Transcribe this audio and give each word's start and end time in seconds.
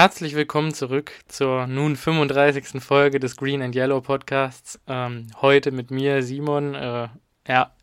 Herzlich 0.00 0.36
willkommen 0.36 0.74
zurück 0.74 1.10
zur 1.26 1.66
nun 1.66 1.96
35. 1.96 2.80
Folge 2.80 3.18
des 3.18 3.36
Green 3.36 3.60
and 3.62 3.74
Yellow 3.74 4.00
Podcasts. 4.00 4.78
Ähm, 4.86 5.26
heute 5.42 5.72
mit 5.72 5.90
mir, 5.90 6.22
Simon. 6.22 6.76
Äh, 6.76 7.08
ja, 7.48 7.74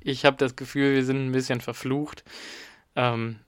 ich 0.00 0.24
habe 0.24 0.36
das 0.36 0.56
Gefühl, 0.56 0.94
wir 0.94 1.04
sind 1.04 1.24
ein 1.24 1.30
bisschen 1.30 1.60
verflucht. 1.60 2.24
Ähm, 2.96 3.38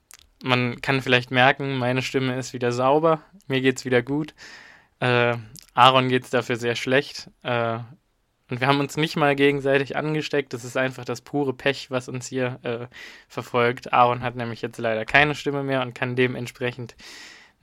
man 0.41 0.79
kann 0.79 1.01
vielleicht 1.01 1.31
merken, 1.31 1.77
meine 1.77 2.01
Stimme 2.01 2.37
ist 2.37 2.53
wieder 2.53 2.71
sauber, 2.71 3.19
mir 3.47 3.59
geht's 3.59 3.83
wieder 3.83 4.01
gut. 4.01 4.33
Äh, 5.01 5.35
Aaron 5.73 6.07
geht's 6.07 6.29
dafür 6.29 6.55
sehr 6.55 6.77
schlecht. 6.77 7.29
Äh, 7.43 7.79
und 8.49 8.61
wir 8.61 8.67
haben 8.67 8.79
uns 8.79 8.95
nicht 8.95 9.17
mal 9.17 9.35
gegenseitig 9.35 9.97
angesteckt. 9.97 10.53
Das 10.53 10.63
ist 10.63 10.77
einfach 10.77 11.03
das 11.03 11.19
pure 11.19 11.53
Pech, 11.53 11.91
was 11.91 12.07
uns 12.07 12.27
hier 12.27 12.57
äh, 12.63 12.87
verfolgt. 13.27 13.91
Aaron 13.91 14.21
hat 14.21 14.37
nämlich 14.37 14.61
jetzt 14.61 14.77
leider 14.77 15.03
keine 15.03 15.35
Stimme 15.35 15.61
mehr 15.61 15.81
und 15.81 15.93
kann 15.93 16.15
dementsprechend 16.15 16.95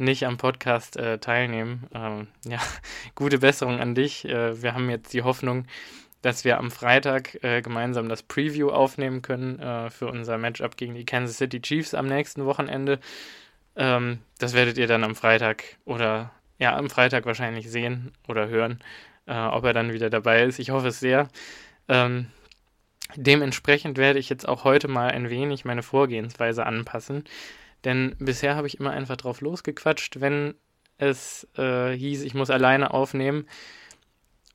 nicht 0.00 0.26
am 0.26 0.36
Podcast 0.36 0.96
äh, 0.96 1.18
teilnehmen. 1.18 1.86
Ähm, 1.94 2.28
ja, 2.44 2.58
gute 3.14 3.38
Besserung 3.38 3.78
an 3.80 3.94
dich. 3.94 4.24
Äh, 4.24 4.62
wir 4.62 4.74
haben 4.74 4.90
jetzt 4.90 5.12
die 5.12 5.22
Hoffnung, 5.22 5.66
dass 6.22 6.44
wir 6.44 6.58
am 6.58 6.70
Freitag 6.70 7.42
äh, 7.42 7.62
gemeinsam 7.62 8.08
das 8.08 8.22
Preview 8.22 8.70
aufnehmen 8.70 9.22
können 9.22 9.58
äh, 9.58 9.90
für 9.90 10.08
unser 10.08 10.38
Matchup 10.38 10.76
gegen 10.76 10.94
die 10.94 11.04
Kansas 11.04 11.38
City 11.38 11.60
Chiefs 11.60 11.94
am 11.94 12.06
nächsten 12.06 12.44
Wochenende. 12.44 12.98
Ähm, 13.76 14.18
das 14.38 14.54
werdet 14.54 14.78
ihr 14.78 14.86
dann 14.86 15.04
am 15.04 15.14
Freitag 15.14 15.64
oder 15.84 16.32
ja, 16.58 16.76
am 16.76 16.90
Freitag 16.90 17.24
wahrscheinlich 17.24 17.70
sehen 17.70 18.12
oder 18.28 18.48
hören, 18.48 18.80
äh, 19.26 19.34
ob 19.34 19.64
er 19.64 19.72
dann 19.72 19.92
wieder 19.92 20.10
dabei 20.10 20.42
ist. 20.42 20.58
Ich 20.58 20.70
hoffe 20.70 20.88
es 20.88 21.00
sehr. 21.00 21.28
Ähm, 21.88 22.26
dementsprechend 23.16 23.96
werde 23.96 24.18
ich 24.18 24.28
jetzt 24.28 24.46
auch 24.46 24.64
heute 24.64 24.88
mal 24.88 25.10
ein 25.10 25.30
wenig 25.30 25.64
meine 25.64 25.82
Vorgehensweise 25.82 26.66
anpassen. 26.66 27.24
Denn 27.84 28.14
bisher 28.18 28.56
habe 28.56 28.66
ich 28.66 28.78
immer 28.78 28.90
einfach 28.90 29.16
drauf 29.16 29.40
losgequatscht, 29.40 30.20
wenn 30.20 30.54
es 30.98 31.48
äh, 31.56 31.92
hieß, 31.92 32.22
ich 32.22 32.34
muss 32.34 32.50
alleine 32.50 32.92
aufnehmen. 32.92 33.46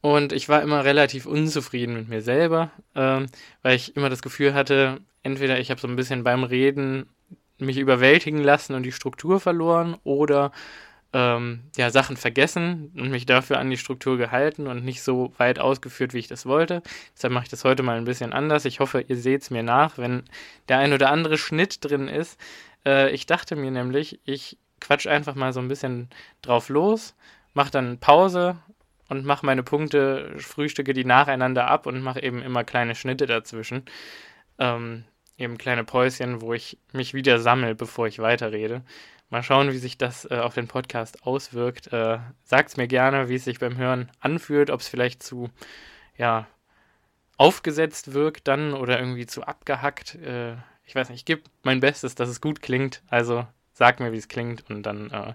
Und 0.02 0.34
ich 0.34 0.50
war 0.50 0.62
immer 0.62 0.86
relativ 0.86 1.26
unzufrieden 1.26 1.96
mit 1.96 2.10
mir 2.10 2.22
selber, 2.22 2.72
äh, 2.94 3.26
weil 3.64 3.76
ich 3.76 3.96
immer 3.96 4.10
das 4.10 4.22
Gefühl 4.22 4.54
hatte, 4.54 5.00
entweder 5.24 5.60
ich 5.60 5.72
habe 5.72 5.82
so 5.82 5.88
ein 5.88 5.96
bisschen 5.96 6.24
beim 6.24 6.44
Reden 6.44 7.10
mich 7.58 7.78
überwältigen 7.78 8.44
lassen 8.44 8.76
und 8.76 8.84
die 8.84 8.92
Struktur 8.92 9.40
verloren 9.40 9.98
oder 10.04 10.52
ähm, 11.14 11.62
ja, 11.78 11.90
Sachen 11.90 12.18
vergessen 12.18 12.92
und 12.96 13.10
mich 13.10 13.26
dafür 13.26 13.58
an 13.58 13.70
die 13.70 13.78
Struktur 13.78 14.18
gehalten 14.18 14.68
und 14.68 14.84
nicht 14.84 15.02
so 15.02 15.34
weit 15.38 15.60
ausgeführt, 15.60 16.14
wie 16.14 16.20
ich 16.20 16.28
das 16.28 16.46
wollte. 16.46 16.84
Deshalb 17.16 17.34
mache 17.34 17.46
ich 17.46 17.50
das 17.50 17.64
heute 17.64 17.84
mal 17.84 17.98
ein 17.98 18.06
bisschen 18.06 18.34
anders. 18.34 18.66
Ich 18.66 18.82
hoffe, 18.82 19.02
ihr 19.08 19.18
seht 19.18 19.42
es 19.42 19.50
mir 19.50 19.64
nach, 19.64 19.98
wenn 19.98 20.24
der 20.68 20.80
ein 20.80 20.94
oder 20.94 21.10
andere 21.10 21.38
Schnitt 21.38 21.84
drin 21.86 22.10
ist. 22.10 22.38
Äh, 22.86 23.12
ich 23.12 23.26
dachte 23.26 23.56
mir 23.56 23.72
nämlich, 23.72 24.20
ich 24.26 24.58
quatsch 24.80 25.08
einfach 25.08 25.36
mal 25.36 25.54
so 25.54 25.60
ein 25.60 25.68
bisschen 25.68 26.10
drauf 26.42 26.70
los, 26.70 27.16
mache 27.54 27.72
dann 27.72 28.00
Pause 28.00 28.58
und 29.10 29.26
mache 29.26 29.46
meine 29.46 29.64
Punkte, 29.64 30.34
frühstücke 30.38 30.94
die 30.94 31.06
nacheinander 31.06 31.68
ab 31.68 31.86
und 31.86 32.02
mache 32.02 32.22
eben 32.22 32.42
immer 32.42 32.64
kleine 32.64 32.96
Schnitte 32.96 33.26
dazwischen. 33.26 33.86
Ähm, 34.60 35.06
eben 35.38 35.58
kleine 35.58 35.84
Päuschen, 35.84 36.42
wo 36.42 36.54
ich 36.54 36.78
mich 36.94 37.14
wieder 37.14 37.40
sammle, 37.40 37.76
bevor 37.76 38.08
ich 38.08 38.20
weiterrede. 38.20 38.84
Mal 39.30 39.44
schauen, 39.44 39.72
wie 39.72 39.78
sich 39.78 39.98
das 39.98 40.26
äh, 40.30 40.38
auf 40.38 40.54
den 40.54 40.68
Podcast 40.68 41.26
auswirkt. 41.26 41.92
Äh, 41.92 42.20
Sagt 42.44 42.78
mir 42.78 42.88
gerne, 42.88 43.28
wie 43.28 43.36
es 43.36 43.44
sich 43.44 43.60
beim 43.60 43.78
Hören 43.78 44.12
anfühlt, 44.20 44.70
ob 44.70 44.80
es 44.82 44.88
vielleicht 44.88 45.24
zu, 45.24 45.50
ja, 46.18 46.48
aufgesetzt 47.38 48.14
wirkt 48.14 48.48
dann 48.48 48.74
oder 48.74 49.00
irgendwie 49.00 49.26
zu 49.26 49.44
abgehackt. 49.44 50.16
Äh, 50.16 50.56
ich 50.86 50.96
weiß 50.96 51.10
nicht, 51.10 51.20
ich 51.20 51.26
gebe 51.26 51.44
mein 51.64 51.80
Bestes, 51.80 52.16
dass 52.16 52.30
es 52.30 52.42
gut 52.42 52.62
klingt. 52.62 53.02
Also 53.10 53.48
sag 53.74 54.00
mir, 54.00 54.12
wie 54.12 54.18
es 54.18 54.28
klingt 54.28 54.70
und 54.70 54.84
dann 54.84 55.12
äh, 55.12 55.34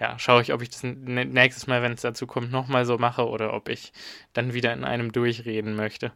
ja, 0.00 0.18
schaue 0.18 0.42
ich, 0.42 0.52
ob 0.52 0.62
ich 0.62 0.70
das 0.70 0.82
nächstes 0.82 1.66
Mal, 1.66 1.82
wenn 1.82 1.92
es 1.92 2.00
dazu 2.00 2.26
kommt, 2.26 2.50
nochmal 2.50 2.84
so 2.84 2.98
mache 2.98 3.28
oder 3.28 3.52
ob 3.54 3.68
ich 3.68 3.92
dann 4.32 4.52
wieder 4.52 4.72
in 4.72 4.84
einem 4.84 5.12
durchreden 5.12 5.76
möchte. 5.76 6.12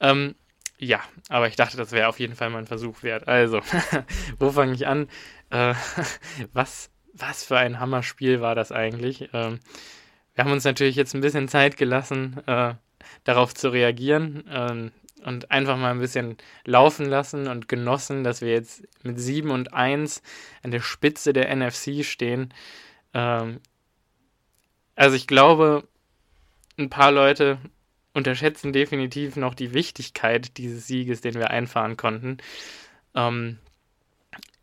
Ähm, 0.00 0.34
ja, 0.78 1.00
aber 1.28 1.48
ich 1.48 1.56
dachte, 1.56 1.76
das 1.76 1.92
wäre 1.92 2.08
auf 2.08 2.20
jeden 2.20 2.36
Fall 2.36 2.50
mal 2.50 2.60
ein 2.60 2.66
Versuch 2.66 3.02
wert. 3.02 3.28
Also, 3.28 3.60
wo 4.38 4.50
fange 4.50 4.72
ich 4.72 4.86
an? 4.86 5.08
Äh, 5.50 5.74
was, 6.52 6.90
was 7.12 7.44
für 7.44 7.58
ein 7.58 7.80
Hammerspiel 7.80 8.40
war 8.40 8.54
das 8.54 8.72
eigentlich? 8.72 9.28
Ähm, 9.32 9.60
wir 10.34 10.44
haben 10.44 10.52
uns 10.52 10.64
natürlich 10.64 10.96
jetzt 10.96 11.14
ein 11.14 11.20
bisschen 11.20 11.48
Zeit 11.48 11.76
gelassen, 11.76 12.40
äh, 12.46 12.74
darauf 13.24 13.54
zu 13.54 13.70
reagieren. 13.70 14.44
Ähm, 14.48 14.92
und 15.20 15.50
einfach 15.50 15.76
mal 15.76 15.90
ein 15.90 16.00
bisschen 16.00 16.36
laufen 16.64 17.06
lassen 17.06 17.48
und 17.48 17.68
genossen, 17.68 18.24
dass 18.24 18.40
wir 18.40 18.52
jetzt 18.52 18.82
mit 19.02 19.18
7 19.18 19.50
und 19.50 19.72
1 19.72 20.22
an 20.62 20.70
der 20.70 20.80
Spitze 20.80 21.32
der 21.32 21.54
NFC 21.54 22.04
stehen. 22.04 22.52
Ähm, 23.14 23.60
also 24.94 25.16
ich 25.16 25.26
glaube, 25.26 25.86
ein 26.78 26.90
paar 26.90 27.12
Leute 27.12 27.58
unterschätzen 28.14 28.72
definitiv 28.72 29.36
noch 29.36 29.54
die 29.54 29.74
Wichtigkeit 29.74 30.56
dieses 30.58 30.86
Sieges, 30.86 31.20
den 31.20 31.34
wir 31.34 31.50
einfahren 31.50 31.96
konnten. 31.96 32.38
Ähm, 33.14 33.58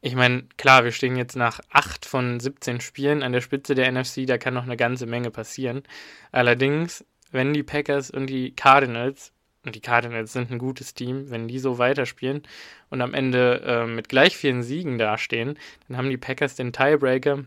ich 0.02 0.16
meine, 0.16 0.44
klar, 0.58 0.84
wir 0.84 0.92
stehen 0.92 1.16
jetzt 1.16 1.36
nach 1.36 1.60
8 1.72 2.06
von 2.06 2.40
17 2.40 2.80
Spielen 2.80 3.24
an 3.24 3.32
der 3.32 3.42
Spitze 3.42 3.74
der 3.74 3.92
NFC, 3.92 4.28
da 4.28 4.38
kann 4.38 4.54
noch 4.54 4.64
eine 4.64 4.78
ganze 4.78 5.08
Menge 5.08 5.32
passieren. 5.32 5.82
Allerdings, 6.32 7.04
wenn 7.32 7.54
die 7.54 7.64
Packers 7.64 8.12
und 8.12 8.28
die 8.28 8.56
Cardinals 8.56 9.32
und 9.66 9.76
die 9.76 9.82
Cardinals 9.82 10.34
sind 10.34 10.52
ein 10.52 10.60
gutes 10.60 10.94
Team, 10.94 11.30
wenn 11.30 11.48
die 11.48 11.60
so 11.60 11.78
weiterspielen 11.78 12.44
und 12.90 13.02
am 13.02 13.14
Ende 13.14 13.62
äh, 13.66 13.88
mit 13.88 14.10
gleich 14.10 14.38
vielen 14.38 14.64
Siegen 14.64 14.98
dastehen, 14.98 15.58
dann 15.88 15.98
haben 15.98 16.10
die 16.10 16.18
Packers 16.18 16.56
den 16.56 16.72
Tiebreaker 16.72 17.46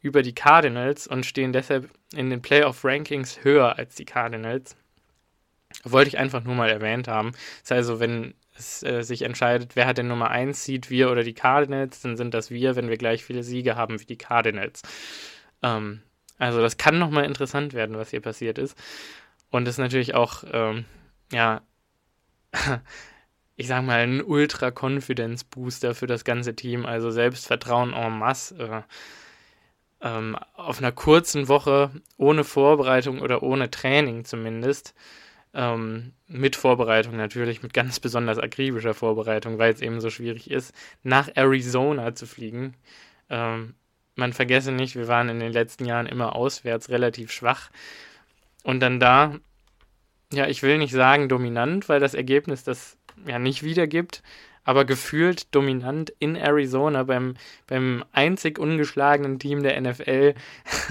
über 0.00 0.22
die 0.22 0.34
Cardinals 0.34 1.06
und 1.06 1.26
stehen 1.26 1.52
deshalb 1.52 1.90
in 2.14 2.30
den 2.30 2.42
Playoff-Rankings 2.42 3.44
höher 3.44 3.78
als 3.78 3.94
die 3.94 4.04
Cardinals. 4.04 4.76
Wollte 5.84 6.08
ich 6.08 6.18
einfach 6.18 6.44
nur 6.44 6.54
mal 6.54 6.70
erwähnt 6.70 7.08
haben. 7.08 7.32
Das 7.62 7.70
heißt 7.70 7.90
also, 7.90 8.00
wenn 8.00 8.34
es 8.56 8.82
äh, 8.82 9.02
sich 9.02 9.22
entscheidet, 9.22 9.76
wer 9.76 9.86
hat 9.86 9.98
den 9.98 10.08
Nummer 10.08 10.30
1 10.30 10.64
Seed, 10.64 10.90
wir 10.90 11.10
oder 11.10 11.22
die 11.22 11.34
Cardinals, 11.34 12.00
dann 12.00 12.16
sind 12.16 12.34
das 12.34 12.50
wir, 12.50 12.74
wenn 12.74 12.88
wir 12.88 12.96
gleich 12.96 13.24
viele 13.24 13.42
Siege 13.42 13.76
haben 13.76 14.00
wie 14.00 14.06
die 14.06 14.18
Cardinals. 14.18 14.82
Ähm, 15.62 16.02
also 16.38 16.60
das 16.60 16.76
kann 16.76 16.98
nochmal 16.98 17.24
interessant 17.24 17.74
werden, 17.74 17.96
was 17.96 18.10
hier 18.10 18.20
passiert 18.20 18.58
ist. 18.58 18.76
Und 19.50 19.66
ist 19.66 19.78
natürlich 19.78 20.14
auch 20.14 20.44
ähm, 20.52 20.84
ja, 21.32 21.62
ich 23.56 23.66
sag 23.66 23.84
mal, 23.84 24.00
ein 24.00 24.22
Ultra-Confidence-Booster 24.22 25.94
für 25.94 26.06
das 26.06 26.24
ganze 26.24 26.54
Team, 26.54 26.86
also 26.86 27.10
Selbstvertrauen 27.10 27.92
en 27.92 28.18
masse. 28.18 28.56
Äh, 28.58 28.82
ähm, 30.00 30.36
auf 30.54 30.78
einer 30.78 30.92
kurzen 30.92 31.48
Woche, 31.48 31.90
ohne 32.16 32.44
Vorbereitung 32.44 33.20
oder 33.20 33.42
ohne 33.42 33.70
Training 33.70 34.24
zumindest, 34.24 34.94
ähm, 35.54 36.12
mit 36.28 36.56
Vorbereitung 36.56 37.16
natürlich, 37.16 37.62
mit 37.62 37.72
ganz 37.72 37.98
besonders 38.00 38.38
akribischer 38.38 38.94
Vorbereitung, 38.94 39.58
weil 39.58 39.72
es 39.72 39.80
eben 39.80 40.00
so 40.00 40.10
schwierig 40.10 40.50
ist, 40.50 40.72
nach 41.02 41.28
Arizona 41.34 42.14
zu 42.14 42.26
fliegen. 42.26 42.74
Ähm, 43.28 43.74
man 44.14 44.32
vergesse 44.32 44.72
nicht, 44.72 44.96
wir 44.96 45.08
waren 45.08 45.28
in 45.28 45.40
den 45.40 45.52
letzten 45.52 45.84
Jahren 45.84 46.06
immer 46.06 46.36
auswärts 46.36 46.90
relativ 46.90 47.32
schwach. 47.32 47.70
Und 48.62 48.80
dann 48.80 49.00
da 49.00 49.36
ja, 50.32 50.46
ich 50.46 50.62
will 50.62 50.78
nicht 50.78 50.92
sagen 50.92 51.28
dominant, 51.28 51.88
weil 51.88 52.00
das 52.00 52.14
Ergebnis 52.14 52.64
das 52.64 52.96
ja 53.26 53.38
nicht 53.38 53.62
wiedergibt, 53.62 54.22
aber 54.64 54.84
gefühlt 54.84 55.54
dominant 55.54 56.12
in 56.18 56.36
Arizona 56.36 57.02
beim, 57.04 57.34
beim 57.66 58.04
einzig 58.12 58.58
ungeschlagenen 58.58 59.38
Team 59.38 59.62
der 59.62 59.80
NFL 59.80 60.34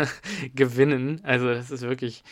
gewinnen. 0.56 1.22
Also 1.24 1.54
das 1.54 1.70
ist 1.70 1.84
wirklich, 1.84 2.24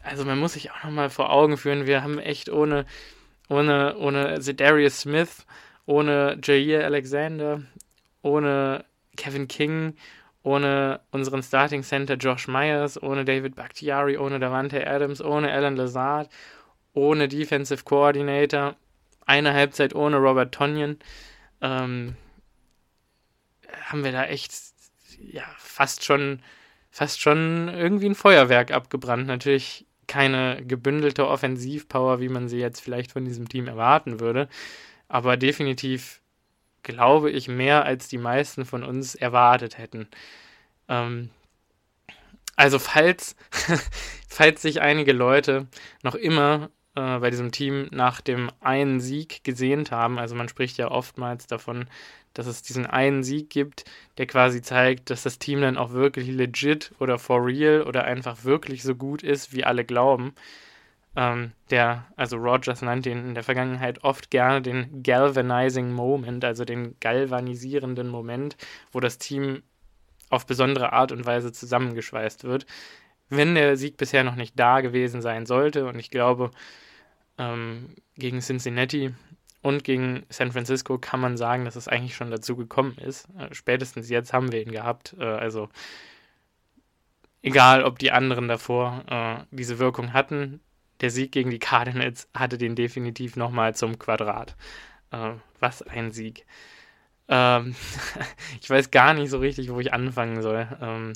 also 0.00 0.24
man 0.24 0.38
muss 0.38 0.52
sich 0.52 0.70
auch 0.70 0.84
nochmal 0.84 1.10
vor 1.10 1.30
Augen 1.30 1.56
führen, 1.56 1.86
wir 1.86 2.02
haben 2.04 2.18
echt 2.20 2.48
ohne, 2.48 2.86
ohne, 3.48 3.96
ohne 3.98 4.40
Zedarius 4.40 5.00
Smith, 5.00 5.46
ohne 5.86 6.38
Jair 6.42 6.84
Alexander, 6.84 7.62
ohne 8.22 8.84
Kevin 9.16 9.48
King, 9.48 9.94
ohne 10.44 11.00
unseren 11.10 11.42
Starting 11.42 11.82
Center 11.82 12.14
Josh 12.14 12.46
Myers, 12.46 13.02
ohne 13.02 13.24
David 13.24 13.56
Bakhtiari, 13.56 14.16
ohne 14.18 14.38
Davante 14.38 14.86
Adams, 14.86 15.20
ohne 15.20 15.50
Alan 15.50 15.74
Lazard, 15.74 16.30
ohne 16.92 17.26
Defensive 17.28 17.82
Coordinator, 17.84 18.76
eine 19.26 19.54
Halbzeit 19.54 19.94
ohne 19.94 20.18
Robert 20.18 20.54
Tonyan, 20.54 20.98
ähm, 21.62 22.14
haben 23.86 24.04
wir 24.04 24.12
da 24.12 24.26
echt 24.26 24.52
ja, 25.18 25.44
fast 25.56 26.04
schon 26.04 26.40
fast 26.90 27.20
schon 27.20 27.68
irgendwie 27.68 28.06
ein 28.06 28.14
Feuerwerk 28.14 28.70
abgebrannt. 28.70 29.26
Natürlich 29.26 29.86
keine 30.06 30.62
gebündelte 30.64 31.26
Offensivpower, 31.26 32.20
wie 32.20 32.28
man 32.28 32.48
sie 32.48 32.58
jetzt 32.58 32.80
vielleicht 32.80 33.12
von 33.12 33.24
diesem 33.24 33.48
Team 33.48 33.66
erwarten 33.66 34.20
würde, 34.20 34.48
aber 35.08 35.36
definitiv 35.36 36.20
glaube 36.84 37.30
ich, 37.30 37.48
mehr 37.48 37.84
als 37.84 38.08
die 38.08 38.18
meisten 38.18 38.64
von 38.64 38.84
uns 38.84 39.16
erwartet 39.16 39.78
hätten. 39.78 40.06
Ähm, 40.88 41.30
also 42.56 42.78
falls, 42.78 43.34
falls 44.28 44.62
sich 44.62 44.80
einige 44.80 45.12
Leute 45.12 45.66
noch 46.02 46.14
immer 46.14 46.70
äh, 46.94 47.18
bei 47.18 47.30
diesem 47.30 47.50
Team 47.50 47.88
nach 47.90 48.20
dem 48.20 48.50
einen 48.60 49.00
Sieg 49.00 49.42
gesehnt 49.44 49.90
haben. 49.90 50.18
Also 50.18 50.34
man 50.34 50.48
spricht 50.48 50.78
ja 50.78 50.90
oftmals 50.90 51.46
davon, 51.46 51.86
dass 52.34 52.46
es 52.46 52.62
diesen 52.62 52.86
einen 52.86 53.22
Sieg 53.22 53.50
gibt, 53.50 53.84
der 54.18 54.26
quasi 54.26 54.62
zeigt, 54.62 55.10
dass 55.10 55.22
das 55.22 55.38
Team 55.38 55.60
dann 55.60 55.76
auch 55.76 55.92
wirklich 55.92 56.28
legit 56.28 56.92
oder 56.98 57.18
for 57.18 57.44
real 57.44 57.82
oder 57.82 58.04
einfach 58.04 58.44
wirklich 58.44 58.82
so 58.82 58.94
gut 58.94 59.22
ist, 59.22 59.52
wie 59.52 59.64
alle 59.64 59.84
glauben. 59.84 60.34
Ähm, 61.16 61.52
der, 61.70 62.06
also 62.16 62.36
Rogers 62.36 62.82
nannte 62.82 63.10
ihn 63.10 63.18
in 63.18 63.34
der 63.34 63.44
Vergangenheit 63.44 64.02
oft 64.02 64.30
gerne 64.30 64.62
den 64.62 65.02
galvanizing 65.02 65.92
Moment, 65.92 66.44
also 66.44 66.64
den 66.64 66.98
galvanisierenden 67.00 68.08
Moment, 68.08 68.56
wo 68.90 69.00
das 69.00 69.18
Team 69.18 69.62
auf 70.30 70.46
besondere 70.46 70.92
Art 70.92 71.12
und 71.12 71.24
Weise 71.24 71.52
zusammengeschweißt 71.52 72.44
wird. 72.44 72.66
Wenn 73.28 73.54
der 73.54 73.76
Sieg 73.76 73.96
bisher 73.96 74.24
noch 74.24 74.34
nicht 74.34 74.58
da 74.58 74.80
gewesen 74.80 75.22
sein 75.22 75.46
sollte, 75.46 75.86
und 75.86 75.98
ich 75.98 76.10
glaube, 76.10 76.50
ähm, 77.38 77.94
gegen 78.16 78.40
Cincinnati 78.40 79.14
und 79.62 79.84
gegen 79.84 80.26
San 80.28 80.52
Francisco 80.52 80.98
kann 80.98 81.20
man 81.20 81.36
sagen, 81.36 81.64
dass 81.64 81.76
es 81.76 81.88
eigentlich 81.88 82.16
schon 82.16 82.30
dazu 82.30 82.56
gekommen 82.56 82.96
ist. 82.98 83.28
Äh, 83.38 83.54
spätestens 83.54 84.10
jetzt 84.10 84.32
haben 84.32 84.52
wir 84.52 84.60
ihn 84.60 84.72
gehabt. 84.72 85.16
Äh, 85.18 85.24
also 85.24 85.68
egal, 87.42 87.84
ob 87.84 87.98
die 87.98 88.12
anderen 88.12 88.48
davor 88.48 89.04
äh, 89.08 89.44
diese 89.50 89.78
Wirkung 89.78 90.12
hatten, 90.12 90.60
der 91.00 91.10
Sieg 91.10 91.32
gegen 91.32 91.50
die 91.50 91.58
Cardinals 91.58 92.28
hatte 92.34 92.58
den 92.58 92.74
definitiv 92.74 93.36
nochmal 93.36 93.74
zum 93.74 93.98
Quadrat. 93.98 94.56
Äh, 95.10 95.32
was 95.60 95.82
ein 95.82 96.12
Sieg. 96.12 96.46
Ähm, 97.28 97.74
ich 98.60 98.68
weiß 98.68 98.90
gar 98.90 99.14
nicht 99.14 99.30
so 99.30 99.38
richtig, 99.38 99.70
wo 99.70 99.80
ich 99.80 99.92
anfangen 99.92 100.42
soll. 100.42 100.68
Ähm, 100.80 101.12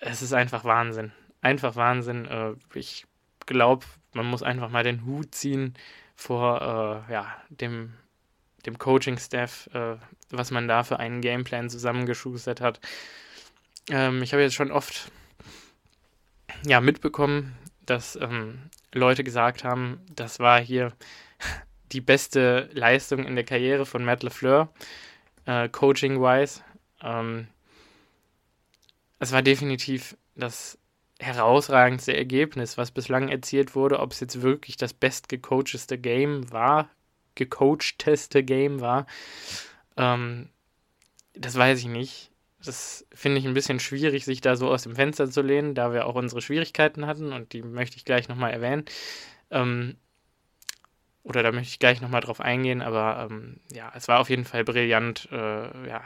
es 0.00 0.22
ist 0.22 0.32
einfach 0.32 0.64
Wahnsinn. 0.64 1.12
Einfach 1.40 1.76
Wahnsinn. 1.76 2.26
Äh, 2.26 2.54
ich 2.74 3.06
glaube, 3.46 3.86
man 4.12 4.26
muss 4.26 4.42
einfach 4.42 4.70
mal 4.70 4.84
den 4.84 5.04
Hut 5.04 5.34
ziehen 5.34 5.74
vor 6.14 7.06
äh, 7.08 7.12
ja, 7.12 7.36
dem, 7.48 7.94
dem 8.66 8.78
Coaching-Staff, 8.78 9.70
äh, 9.72 9.96
was 10.30 10.50
man 10.50 10.68
da 10.68 10.82
für 10.82 10.98
einen 10.98 11.20
Gameplan 11.20 11.70
zusammengeschustert 11.70 12.60
hat. 12.60 12.80
Ähm, 13.90 14.22
ich 14.22 14.32
habe 14.32 14.42
jetzt 14.42 14.54
schon 14.54 14.72
oft 14.72 15.10
ja, 16.64 16.80
mitbekommen, 16.80 17.56
dass 17.90 18.16
ähm, 18.16 18.70
Leute 18.92 19.24
gesagt 19.24 19.64
haben, 19.64 20.00
das 20.14 20.38
war 20.38 20.60
hier 20.60 20.92
die 21.92 22.00
beste 22.00 22.68
Leistung 22.72 23.24
in 23.24 23.34
der 23.34 23.44
Karriere 23.44 23.86
von 23.86 24.04
Matt 24.04 24.22
LeFleur, 24.22 24.72
äh, 25.46 25.68
coaching-wise. 25.68 26.62
Ähm, 27.02 27.48
es 29.18 29.32
war 29.32 29.42
definitiv 29.42 30.16
das 30.36 30.78
herausragendste 31.18 32.16
Ergebnis, 32.16 32.78
was 32.78 32.90
bislang 32.90 33.28
erzielt 33.28 33.74
wurde. 33.74 33.98
Ob 33.98 34.12
es 34.12 34.20
jetzt 34.20 34.42
wirklich 34.42 34.76
das 34.76 34.92
bestgecoachteste 34.92 35.98
Game 35.98 36.50
war, 36.52 36.88
gecoachteste 37.34 38.44
Game 38.44 38.80
war, 38.80 39.06
ähm, 39.96 40.50
das 41.34 41.56
weiß 41.56 41.80
ich 41.80 41.86
nicht. 41.86 42.27
Das 42.64 43.06
finde 43.12 43.38
ich 43.38 43.46
ein 43.46 43.54
bisschen 43.54 43.78
schwierig, 43.78 44.24
sich 44.24 44.40
da 44.40 44.56
so 44.56 44.68
aus 44.68 44.82
dem 44.82 44.96
Fenster 44.96 45.30
zu 45.30 45.42
lehnen, 45.42 45.74
da 45.74 45.92
wir 45.92 46.06
auch 46.06 46.16
unsere 46.16 46.42
Schwierigkeiten 46.42 47.06
hatten 47.06 47.32
und 47.32 47.52
die 47.52 47.62
möchte 47.62 47.96
ich 47.96 48.04
gleich 48.04 48.28
nochmal 48.28 48.52
erwähnen. 48.52 48.84
Ähm, 49.50 49.96
oder 51.22 51.42
da 51.42 51.52
möchte 51.52 51.70
ich 51.70 51.78
gleich 51.78 52.00
nochmal 52.00 52.20
drauf 52.20 52.40
eingehen, 52.40 52.82
aber 52.82 53.28
ähm, 53.30 53.60
ja, 53.72 53.92
es 53.94 54.08
war 54.08 54.18
auf 54.18 54.30
jeden 54.30 54.44
Fall 54.44 54.64
brillant 54.64 55.28
äh, 55.30 55.88
ja, 55.88 56.02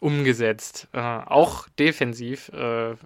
umgesetzt. 0.00 0.88
Äh, 0.92 0.98
auch 0.98 1.68
defensiv 1.70 2.48
äh, 2.50 2.96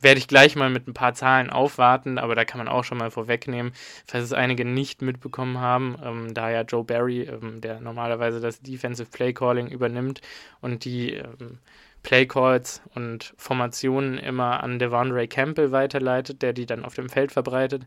werde 0.00 0.18
ich 0.18 0.28
gleich 0.28 0.56
mal 0.56 0.70
mit 0.70 0.86
ein 0.86 0.94
paar 0.94 1.14
Zahlen 1.14 1.50
aufwarten, 1.50 2.18
aber 2.18 2.34
da 2.34 2.44
kann 2.44 2.58
man 2.58 2.68
auch 2.68 2.84
schon 2.84 2.98
mal 2.98 3.10
vorwegnehmen, 3.10 3.72
falls 4.06 4.24
es 4.24 4.32
einige 4.32 4.64
nicht 4.64 5.02
mitbekommen 5.02 5.58
haben, 5.58 5.96
ähm, 6.04 6.34
da 6.34 6.50
ja 6.50 6.62
Joe 6.62 6.84
Barry, 6.84 7.22
ähm, 7.22 7.60
der 7.60 7.80
normalerweise 7.80 8.40
das 8.40 8.60
Defensive 8.60 9.08
Play 9.10 9.32
Calling 9.32 9.68
übernimmt 9.68 10.20
und 10.60 10.84
die 10.84 11.14
ähm, 11.14 11.58
Play 12.02 12.26
Calls 12.26 12.82
und 12.94 13.34
Formationen 13.36 14.18
immer 14.18 14.62
an 14.62 14.78
Devondre 14.78 15.26
Campbell 15.26 15.72
weiterleitet, 15.72 16.40
der 16.42 16.52
die 16.52 16.66
dann 16.66 16.84
auf 16.84 16.94
dem 16.94 17.08
Feld 17.08 17.32
verbreitet. 17.32 17.84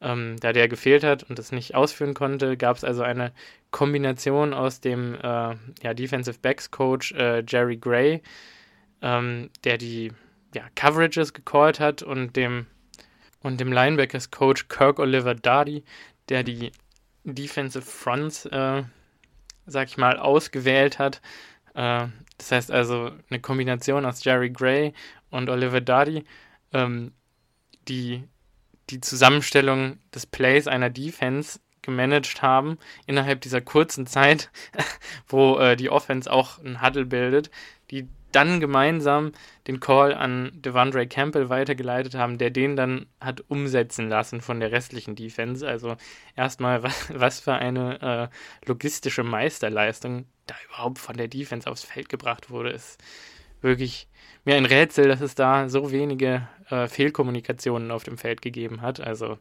Ähm, 0.00 0.36
da 0.40 0.52
der 0.52 0.68
gefehlt 0.68 1.04
hat 1.04 1.22
und 1.24 1.38
das 1.38 1.52
nicht 1.52 1.74
ausführen 1.74 2.14
konnte, 2.14 2.56
gab 2.56 2.76
es 2.76 2.84
also 2.84 3.02
eine 3.02 3.32
Kombination 3.70 4.52
aus 4.52 4.80
dem 4.80 5.14
äh, 5.14 5.18
ja, 5.82 5.94
Defensive 5.94 6.38
Backs 6.40 6.70
Coach 6.70 7.12
äh, 7.12 7.42
Jerry 7.46 7.76
Gray, 7.76 8.22
ähm, 9.00 9.50
der 9.64 9.78
die 9.78 10.12
ja, 10.54 10.64
Coverages 10.74 11.32
gecallt 11.32 11.80
hat 11.80 12.02
und 12.02 12.36
dem, 12.36 12.66
und 13.40 13.60
dem 13.60 13.72
Linebackers 13.72 14.30
Coach 14.30 14.68
Kirk 14.68 14.98
Oliver 14.98 15.34
Dardy, 15.34 15.84
der 16.28 16.42
die 16.42 16.72
Defensive 17.24 17.84
Fronts, 17.84 18.46
äh, 18.46 18.82
sag 19.66 19.88
ich 19.88 19.96
mal, 19.96 20.18
ausgewählt 20.18 20.98
hat. 20.98 21.20
Äh, 21.74 22.06
das 22.38 22.52
heißt 22.52 22.70
also 22.70 23.12
eine 23.30 23.40
Kombination 23.40 24.04
aus 24.04 24.24
Jerry 24.24 24.50
Gray 24.50 24.92
und 25.30 25.48
Oliver 25.48 25.80
Dardy, 25.80 26.24
ähm, 26.72 27.12
die 27.88 28.24
die 28.90 29.00
Zusammenstellung 29.00 29.98
des 30.14 30.26
Plays 30.26 30.66
einer 30.66 30.90
Defense 30.90 31.60
gemanagt 31.82 32.42
haben 32.42 32.78
innerhalb 33.06 33.40
dieser 33.40 33.60
kurzen 33.60 34.06
Zeit, 34.06 34.50
wo 35.26 35.58
äh, 35.58 35.76
die 35.76 35.90
Offense 35.90 36.30
auch 36.30 36.58
ein 36.58 36.82
Huddle 36.82 37.06
bildet, 37.06 37.50
die 37.90 38.08
dann 38.32 38.60
gemeinsam 38.60 39.32
den 39.66 39.80
Call 39.80 40.14
an 40.14 40.50
Devondre 40.54 41.06
Campbell 41.06 41.48
weitergeleitet 41.48 42.14
haben, 42.14 42.38
der 42.38 42.50
den 42.50 42.76
dann 42.76 43.06
hat 43.20 43.42
umsetzen 43.48 44.08
lassen 44.08 44.40
von 44.40 44.60
der 44.60 44.72
restlichen 44.72 45.14
Defense. 45.14 45.66
Also 45.66 45.96
erstmal, 46.36 46.82
was, 46.82 47.12
was 47.14 47.40
für 47.40 47.54
eine 47.54 48.30
äh, 48.32 48.66
logistische 48.66 49.22
Meisterleistung 49.22 50.26
da 50.46 50.54
überhaupt 50.66 50.98
von 50.98 51.16
der 51.16 51.28
Defense 51.28 51.70
aufs 51.70 51.84
Feld 51.84 52.08
gebracht 52.08 52.50
wurde, 52.50 52.70
ist 52.70 53.02
wirklich 53.60 54.08
mir 54.44 54.56
ein 54.56 54.66
Rätsel, 54.66 55.08
dass 55.08 55.20
es 55.20 55.34
da 55.34 55.68
so 55.68 55.92
wenige 55.92 56.48
äh, 56.68 56.88
Fehlkommunikationen 56.88 57.90
auf 57.90 58.02
dem 58.02 58.18
Feld 58.18 58.42
gegeben 58.42 58.82
hat. 58.82 59.00
Also 59.00 59.38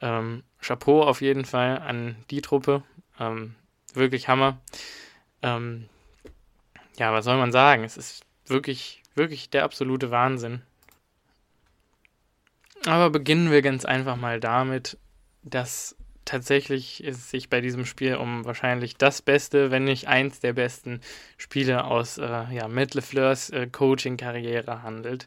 ähm, 0.00 0.42
Chapeau 0.60 1.02
auf 1.02 1.20
jeden 1.20 1.44
Fall 1.44 1.78
an 1.78 2.16
die 2.30 2.40
Truppe. 2.40 2.82
Ähm, 3.18 3.54
wirklich 3.92 4.28
Hammer. 4.28 4.60
Ähm, 5.42 5.88
ja, 6.98 7.12
was 7.12 7.24
soll 7.24 7.36
man 7.36 7.52
sagen? 7.52 7.84
Es 7.84 7.96
ist 7.96 8.24
wirklich, 8.46 9.02
wirklich 9.14 9.50
der 9.50 9.64
absolute 9.64 10.10
Wahnsinn. 10.10 10.62
Aber 12.86 13.10
beginnen 13.10 13.50
wir 13.50 13.62
ganz 13.62 13.84
einfach 13.84 14.16
mal 14.16 14.40
damit, 14.40 14.98
dass 15.42 15.96
tatsächlich 16.24 17.02
es 17.04 17.30
sich 17.30 17.50
bei 17.50 17.60
diesem 17.60 17.86
Spiel 17.86 18.16
um 18.16 18.44
wahrscheinlich 18.44 18.96
das 18.96 19.22
Beste, 19.22 19.70
wenn 19.70 19.84
nicht 19.84 20.08
eins 20.08 20.40
der 20.40 20.52
besten 20.54 21.00
Spiele 21.36 21.84
aus 21.84 22.18
äh, 22.18 22.44
ja, 22.50 22.68
Matt 22.68 22.94
LeFleurs 22.94 23.50
äh, 23.50 23.66
Coaching-Karriere 23.66 24.82
handelt. 24.82 25.26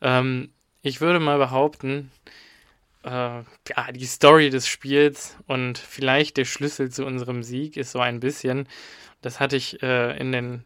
Ähm, 0.00 0.50
ich 0.82 1.00
würde 1.00 1.20
mal 1.20 1.38
behaupten, 1.38 2.10
äh, 3.04 3.08
ja, 3.08 3.92
die 3.92 4.04
Story 4.04 4.50
des 4.50 4.66
Spiels 4.66 5.36
und 5.46 5.78
vielleicht 5.78 6.36
der 6.36 6.44
Schlüssel 6.44 6.90
zu 6.90 7.04
unserem 7.04 7.42
Sieg 7.42 7.76
ist 7.76 7.92
so 7.92 8.00
ein 8.00 8.20
bisschen, 8.20 8.68
das 9.20 9.38
hatte 9.38 9.56
ich 9.56 9.82
äh, 9.82 10.16
in 10.18 10.32
den 10.32 10.64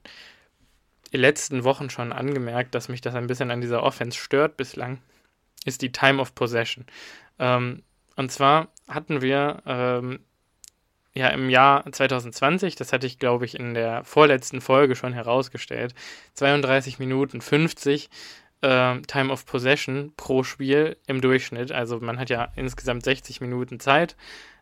letzten 1.13 1.65
Wochen 1.65 1.91
schon 1.91 2.13
angemerkt, 2.13 2.75
dass 2.75 2.89
mich 2.89 3.01
das 3.01 3.15
ein 3.15 3.27
bisschen 3.27 3.51
an 3.51 3.61
dieser 3.61 3.83
Offense 3.83 4.19
stört 4.19 4.57
bislang, 4.57 4.99
ist 5.65 5.83
die 5.83 5.93
Time 5.93 6.21
of 6.21 6.35
Possession. 6.35 6.85
Ähm, 7.39 7.83
und 8.17 8.33
zwar 8.33 8.69
hatten 8.89 9.21
wir 9.21 9.63
ähm, 9.67 10.21
ja 11.15 11.29
im 11.29 11.51
Jahr 11.51 11.91
2020, 11.91 12.77
das 12.77 12.93
hatte 12.93 13.07
ich 13.07 13.19
glaube 13.19 13.45
ich 13.45 13.59
in 13.59 13.75
der 13.75 14.05
vorletzten 14.05 14.61
Folge 14.61 14.97
schon 14.97 15.13
herausgestellt, 15.13 15.95
32 16.35 16.99
Minuten 16.99 17.41
50 17.41 18.09
äh, 18.63 19.01
Time 19.03 19.33
of 19.33 19.47
Possession 19.47 20.13
pro 20.17 20.43
Spiel 20.43 20.97
im 21.07 21.21
Durchschnitt. 21.21 21.73
Also 21.73 22.01
man 22.01 22.19
hat 22.19 22.31
ja 22.31 22.53
insgesamt 22.57 23.05
60 23.05 23.41
Minuten 23.41 23.81
Zeit, 23.81 24.17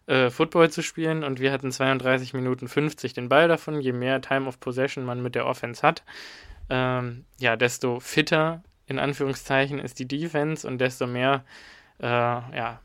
äh, 0.07 0.31
Football 0.31 0.71
zu 0.71 0.83
spielen 0.83 1.25
und 1.25 1.41
wir 1.41 1.53
hatten 1.53 1.73
32 1.73 2.35
Minuten 2.35 2.69
50 2.69 3.13
den 3.13 3.29
Ball 3.29 3.49
davon. 3.49 3.81
Je 3.81 3.93
mehr 3.93 4.21
Time 4.21 4.47
of 4.47 4.61
Possession 4.61 5.05
man 5.05 5.23
mit 5.23 5.35
der 5.35 5.47
Offense 5.47 5.83
hat, 5.83 6.03
ähm, 6.71 7.25
ja, 7.39 7.57
desto 7.57 8.01
fitter 8.01 8.63
in 8.87 8.99
Anführungszeichen 8.99 9.79
ist 9.79 9.99
die 9.99 10.09
Defense 10.09 10.67
und 10.67 10.79
desto 10.79 11.07
mehr 11.07 11.45
äh, 12.01 12.07
ja, 12.07 12.81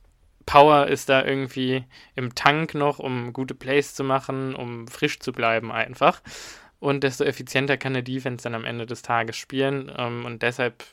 Power 0.46 0.88
ist 0.88 1.10
da 1.10 1.24
irgendwie 1.24 1.84
im 2.16 2.34
Tank 2.36 2.74
noch, 2.74 3.00
um 3.00 3.34
gute 3.34 3.54
Plays 3.54 3.94
zu 3.94 4.04
machen, 4.04 4.56
um 4.56 4.88
frisch 4.88 5.20
zu 5.20 5.32
bleiben 5.32 5.72
einfach. 5.72 6.22
Und 6.80 7.04
desto 7.04 7.24
effizienter 7.24 7.78
kann 7.78 7.94
eine 7.94 8.04
Defense 8.04 8.44
dann 8.44 8.56
am 8.56 8.66
Ende 8.66 8.86
des 8.86 9.02
Tages 9.02 9.36
spielen. 9.36 9.92
Ähm, 9.96 10.26
und 10.26 10.42
deshalb, 10.42 10.84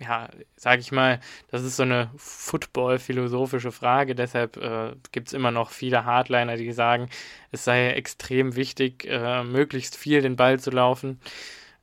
ja, 0.00 0.28
sage 0.56 0.80
ich 0.80 0.92
mal, 0.92 1.20
das 1.50 1.62
ist 1.62 1.76
so 1.76 1.82
eine 1.82 2.10
Football-philosophische 2.16 3.72
Frage. 3.72 4.14
Deshalb 4.14 4.56
äh, 4.56 4.92
gibt 5.12 5.28
es 5.28 5.34
immer 5.34 5.50
noch 5.50 5.70
viele 5.70 6.04
Hardliner, 6.04 6.56
die 6.56 6.72
sagen, 6.72 7.08
es 7.50 7.64
sei 7.64 7.90
extrem 7.90 8.56
wichtig, 8.56 9.06
äh, 9.06 9.44
möglichst 9.44 9.96
viel 9.96 10.22
den 10.22 10.36
Ball 10.36 10.58
zu 10.58 10.70
laufen. 10.70 11.20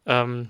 Ähm, 0.05 0.49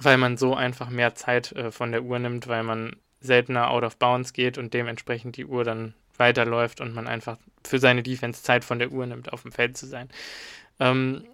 weil 0.00 0.16
man 0.16 0.36
so 0.36 0.54
einfach 0.54 0.88
mehr 0.88 1.14
Zeit 1.14 1.52
äh, 1.52 1.70
von 1.70 1.92
der 1.92 2.02
Uhr 2.02 2.18
nimmt, 2.18 2.48
weil 2.48 2.62
man 2.62 2.96
seltener 3.20 3.70
out 3.70 3.84
of 3.84 3.96
bounds 3.98 4.32
geht 4.32 4.58
und 4.58 4.74
dementsprechend 4.74 5.36
die 5.36 5.46
Uhr 5.46 5.64
dann 5.64 5.94
weiterläuft 6.16 6.80
und 6.80 6.94
man 6.94 7.06
einfach 7.06 7.38
für 7.64 7.78
seine 7.78 8.02
Defense 8.02 8.42
Zeit 8.42 8.64
von 8.64 8.78
der 8.78 8.90
Uhr 8.90 9.06
nimmt, 9.06 9.32
auf 9.32 9.42
dem 9.42 9.52
Feld 9.52 9.76
zu 9.76 9.86
sein. 9.86 10.08
Ähm, 10.80 11.24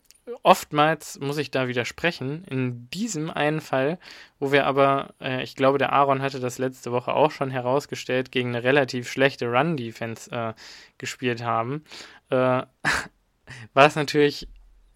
oftmals 0.42 1.18
muss 1.20 1.38
ich 1.38 1.50
da 1.50 1.68
widersprechen. 1.68 2.44
In 2.44 2.88
diesem 2.90 3.30
einen 3.30 3.60
Fall, 3.60 3.98
wo 4.38 4.52
wir 4.52 4.66
aber, 4.66 5.14
äh, 5.20 5.42
ich 5.42 5.56
glaube, 5.56 5.78
der 5.78 5.92
Aaron 5.92 6.22
hatte 6.22 6.40
das 6.40 6.58
letzte 6.58 6.92
Woche 6.92 7.12
auch 7.12 7.30
schon 7.30 7.50
herausgestellt, 7.50 8.32
gegen 8.32 8.50
eine 8.50 8.62
relativ 8.62 9.10
schlechte 9.10 9.46
Run-Defense 9.46 10.30
äh, 10.30 10.54
gespielt 10.98 11.42
haben, 11.42 11.84
äh, 12.30 12.36
war 13.74 13.86
es 13.86 13.96
natürlich 13.96 14.48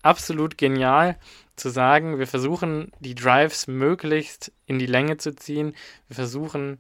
absolut 0.03 0.59
genial 0.59 1.17
zu 1.57 1.71
sagen, 1.71 2.19
wir 2.19 2.27
versuchen 2.27 2.93
die 3.01 3.15
Drives 3.15 3.67
möglichst 3.67 4.53
in 4.67 4.79
die 4.79 4.87
Länge 4.87 5.17
zu 5.17 5.35
ziehen. 5.35 5.75
Wir 6.09 6.17
versuchen 6.17 6.79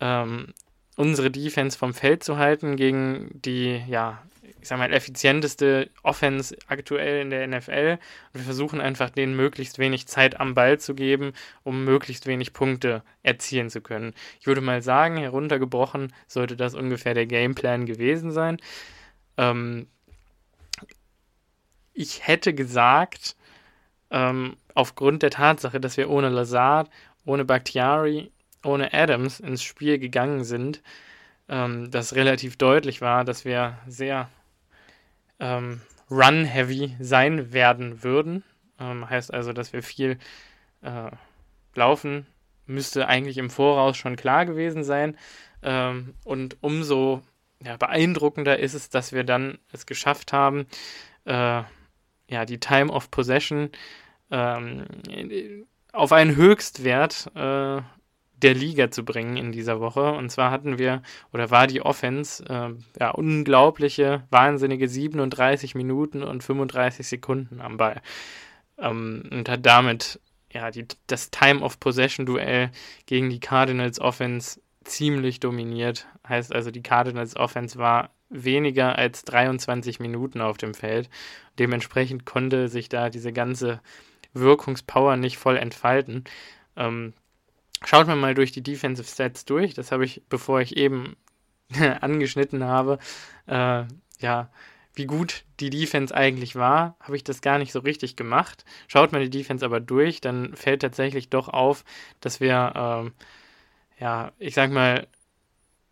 ähm, 0.00 0.54
unsere 0.96 1.30
Defense 1.30 1.76
vom 1.78 1.94
Feld 1.94 2.24
zu 2.24 2.38
halten 2.38 2.76
gegen 2.76 3.30
die, 3.32 3.82
ja, 3.88 4.22
ich 4.62 4.68
sag 4.68 4.78
mal, 4.78 4.92
effizienteste 4.92 5.90
Offense 6.04 6.56
aktuell 6.68 7.20
in 7.20 7.30
der 7.30 7.46
NFL. 7.48 7.98
Und 8.32 8.40
wir 8.40 8.44
versuchen 8.44 8.80
einfach 8.80 9.10
denen 9.10 9.34
möglichst 9.34 9.80
wenig 9.80 10.06
Zeit 10.06 10.38
am 10.38 10.54
Ball 10.54 10.78
zu 10.78 10.94
geben, 10.94 11.32
um 11.64 11.84
möglichst 11.84 12.28
wenig 12.28 12.52
Punkte 12.52 13.02
erzielen 13.24 13.70
zu 13.70 13.80
können. 13.80 14.14
Ich 14.40 14.46
würde 14.46 14.60
mal 14.60 14.80
sagen, 14.80 15.16
heruntergebrochen 15.16 16.12
sollte 16.28 16.56
das 16.56 16.76
ungefähr 16.76 17.12
der 17.12 17.26
Gameplan 17.26 17.86
gewesen 17.86 18.30
sein. 18.30 18.58
Ähm, 19.36 19.88
ich 21.92 22.28
hätte 22.28 22.54
gesagt, 22.54 23.34
ähm, 24.10 24.56
aufgrund 24.74 25.24
der 25.24 25.30
Tatsache, 25.30 25.80
dass 25.80 25.96
wir 25.96 26.08
ohne 26.08 26.28
Lazard, 26.28 26.88
ohne 27.24 27.44
Bakhtiari, 27.44 28.30
ohne 28.62 28.94
Adams 28.94 29.40
ins 29.40 29.64
Spiel 29.64 29.98
gegangen 29.98 30.44
sind, 30.44 30.82
ähm, 31.48 31.90
das 31.90 32.14
relativ 32.14 32.56
deutlich 32.56 33.00
war, 33.00 33.24
dass 33.24 33.44
wir 33.44 33.76
sehr 33.88 34.28
ähm, 35.42 35.82
run-heavy 36.10 36.96
sein 37.00 37.52
werden 37.52 38.02
würden. 38.02 38.44
Ähm, 38.78 39.10
heißt 39.10 39.34
also, 39.34 39.52
dass 39.52 39.72
wir 39.72 39.82
viel 39.82 40.18
äh, 40.82 41.10
laufen, 41.74 42.26
müsste 42.66 43.08
eigentlich 43.08 43.38
im 43.38 43.50
Voraus 43.50 43.96
schon 43.96 44.16
klar 44.16 44.46
gewesen 44.46 44.84
sein. 44.84 45.16
Ähm, 45.62 46.14
und 46.24 46.56
umso 46.62 47.22
ja, 47.62 47.76
beeindruckender 47.76 48.58
ist 48.58 48.74
es, 48.74 48.88
dass 48.88 49.12
wir 49.12 49.24
dann 49.24 49.58
es 49.72 49.86
geschafft 49.86 50.32
haben, 50.32 50.66
äh, 51.24 51.62
ja, 52.28 52.44
die 52.46 52.60
Time 52.60 52.90
of 52.90 53.10
Possession 53.10 53.70
ähm, 54.30 54.86
auf 55.92 56.12
einen 56.12 56.36
Höchstwert 56.36 57.30
äh, 57.34 57.82
der 58.42 58.54
Liga 58.54 58.90
zu 58.90 59.04
bringen 59.04 59.36
in 59.36 59.52
dieser 59.52 59.80
Woche. 59.80 60.12
Und 60.12 60.30
zwar 60.30 60.50
hatten 60.50 60.78
wir, 60.78 61.02
oder 61.32 61.50
war 61.50 61.66
die 61.66 61.80
Offense, 61.80 62.44
äh, 62.44 62.70
ja, 63.00 63.10
unglaubliche, 63.10 64.24
wahnsinnige 64.30 64.88
37 64.88 65.74
Minuten 65.74 66.22
und 66.22 66.42
35 66.42 67.06
Sekunden 67.06 67.60
am 67.60 67.76
Ball. 67.76 68.02
Ähm, 68.78 69.22
und 69.30 69.48
hat 69.48 69.64
damit 69.64 70.20
ja, 70.52 70.70
die, 70.70 70.86
das 71.06 71.30
Time 71.30 71.60
of 71.60 71.80
Possession 71.80 72.26
Duell 72.26 72.70
gegen 73.06 73.30
die 73.30 73.40
Cardinals 73.40 74.00
Offense 74.00 74.60
ziemlich 74.84 75.40
dominiert. 75.40 76.06
Heißt 76.28 76.54
also, 76.54 76.70
die 76.70 76.82
Cardinals 76.82 77.36
Offense 77.36 77.78
war 77.78 78.10
weniger 78.28 78.96
als 78.98 79.24
23 79.24 80.00
Minuten 80.00 80.40
auf 80.40 80.56
dem 80.56 80.74
Feld. 80.74 81.08
Dementsprechend 81.58 82.24
konnte 82.24 82.68
sich 82.68 82.88
da 82.88 83.10
diese 83.10 83.32
ganze 83.32 83.80
Wirkungspower 84.32 85.16
nicht 85.16 85.36
voll 85.36 85.56
entfalten. 85.56 86.24
Ähm, 86.76 87.12
schaut 87.84 88.06
man 88.06 88.20
mal 88.20 88.34
durch 88.34 88.52
die 88.52 88.62
Defensive 88.62 89.08
Stats 89.08 89.44
durch. 89.44 89.74
Das 89.74 89.92
habe 89.92 90.04
ich, 90.04 90.22
bevor 90.28 90.60
ich 90.60 90.76
eben 90.76 91.16
angeschnitten 92.00 92.64
habe, 92.64 92.98
äh, 93.46 93.84
ja, 94.20 94.50
wie 94.94 95.06
gut 95.06 95.44
die 95.60 95.70
Defense 95.70 96.14
eigentlich 96.14 96.54
war, 96.54 96.96
habe 97.00 97.16
ich 97.16 97.24
das 97.24 97.40
gar 97.40 97.58
nicht 97.58 97.72
so 97.72 97.80
richtig 97.80 98.16
gemacht. 98.16 98.64
Schaut 98.88 99.12
man 99.12 99.22
die 99.22 99.30
Defense 99.30 99.64
aber 99.64 99.80
durch, 99.80 100.20
dann 100.20 100.54
fällt 100.54 100.82
tatsächlich 100.82 101.30
doch 101.30 101.48
auf, 101.48 101.84
dass 102.20 102.40
wir, 102.40 102.72
ähm, 102.76 103.12
ja, 103.98 104.32
ich 104.38 104.54
sag 104.54 104.70
mal, 104.70 105.06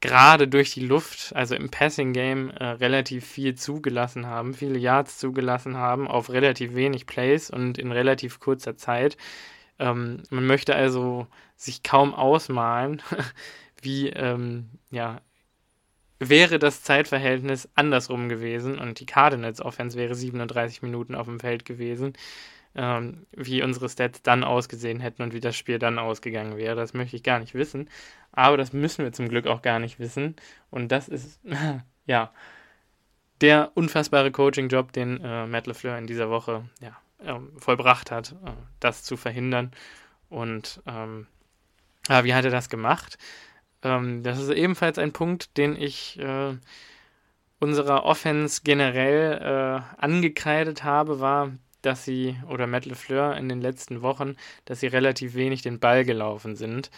gerade 0.00 0.49
durch 0.49 0.73
die 0.73 0.85
Luft, 0.85 1.35
also 1.35 1.54
im 1.54 1.70
Passing 1.70 2.12
Game, 2.12 2.50
äh, 2.50 2.64
relativ 2.64 3.26
viel 3.26 3.54
zugelassen 3.54 4.26
haben, 4.26 4.54
viele 4.54 4.78
Yards 4.78 5.18
zugelassen 5.18 5.76
haben 5.76 6.09
auf 6.09 6.30
relativ 6.30 6.75
wenig 6.75 7.06
Plays 7.06 7.50
und 7.50 7.78
in 7.78 7.92
relativ 7.92 8.40
kurzer 8.40 8.76
Zeit. 8.76 9.16
Ähm, 9.80 10.22
man 10.30 10.46
möchte 10.46 10.76
also 10.76 11.26
sich 11.56 11.82
kaum 11.82 12.14
ausmalen, 12.14 13.02
wie, 13.82 14.10
ähm, 14.10 14.68
ja, 14.90 15.20
wäre 16.20 16.58
das 16.58 16.82
Zeitverhältnis 16.82 17.68
andersrum 17.75 18.28
gewesen 18.28 18.78
und 18.78 19.00
die 19.00 19.06
Cardinals 19.06 19.62
Offense 19.62 19.96
wäre 19.99 20.14
37 20.14 20.82
Minuten 20.82 21.14
auf 21.14 21.26
dem 21.26 21.40
Feld 21.40 21.64
gewesen, 21.64 22.12
ähm, 22.75 23.26
wie 23.32 23.62
unsere 23.62 23.88
Stats 23.88 24.22
dann 24.22 24.44
ausgesehen 24.44 25.00
hätten 25.00 25.22
und 25.22 25.32
wie 25.32 25.40
das 25.40 25.56
Spiel 25.56 25.78
dann 25.78 25.99
ausgegangen 25.99 26.58
wäre. 26.58 26.76
Das 26.76 26.92
möchte 26.92 27.16
ich 27.16 27.22
gar 27.22 27.40
nicht 27.40 27.54
wissen. 27.54 27.88
Aber 28.32 28.58
das 28.58 28.72
müssen 28.75 29.04
wir 29.04 29.12
zum 29.12 29.28
Glück 29.28 29.46
auch 29.46 29.62
gar 29.62 29.78
nicht 29.80 29.99
wissen. 29.99 30.37
Und 30.70 30.92
das 30.92 31.08
ist, 31.08 31.40
ja, 32.06 32.30
der 33.40 33.72
unfassbare 33.75 34.30
Coaching-Job, 34.30 34.92
den 34.92 35.20
äh, 35.25 35.46
Matt 35.46 35.66
LeFleur 35.66 35.96
in 35.96 36.06
dieser 36.06 36.28
Woche 36.28 36.68
ja, 36.80 36.96
äh, 37.25 37.39
vollbracht 37.59 38.11
hat, 38.11 38.33
äh, 38.45 38.50
das 38.81 39.03
zu 39.05 39.17
verhindern. 39.17 39.73
Und 40.29 40.83
ähm, 40.87 41.27
ja, 42.09 42.25
wie 42.25 42.35
hat 42.35 42.45
er 42.45 42.50
das 42.50 42.69
gemacht? 42.69 43.19
Ähm, 43.83 44.23
das 44.23 44.39
ist 44.39 44.50
ebenfalls 44.50 44.99
ein 44.99 45.12
Punkt, 45.12 45.57
den 45.57 45.77
ich 45.77 46.19
äh, 46.19 46.57
unserer 47.59 48.05
Offense 48.05 48.62
generell 48.65 49.39
äh, 49.41 50.03
angekreidet 50.03 50.85
habe, 50.85 51.21
war, 51.21 51.53
dass 51.83 52.05
sie, 52.05 52.37
oder 52.49 52.67
Matt 52.67 52.87
LeFleur 52.87 53.37
in 53.37 53.49
den 53.49 53.61
letzten 53.61 54.03
Wochen, 54.03 54.37
dass 54.65 54.81
sie 54.81 54.87
relativ 54.87 55.35
wenig 55.35 55.62
den 55.62 55.79
Ball 55.79 56.05
gelaufen 56.05 56.57
sind 56.57 56.91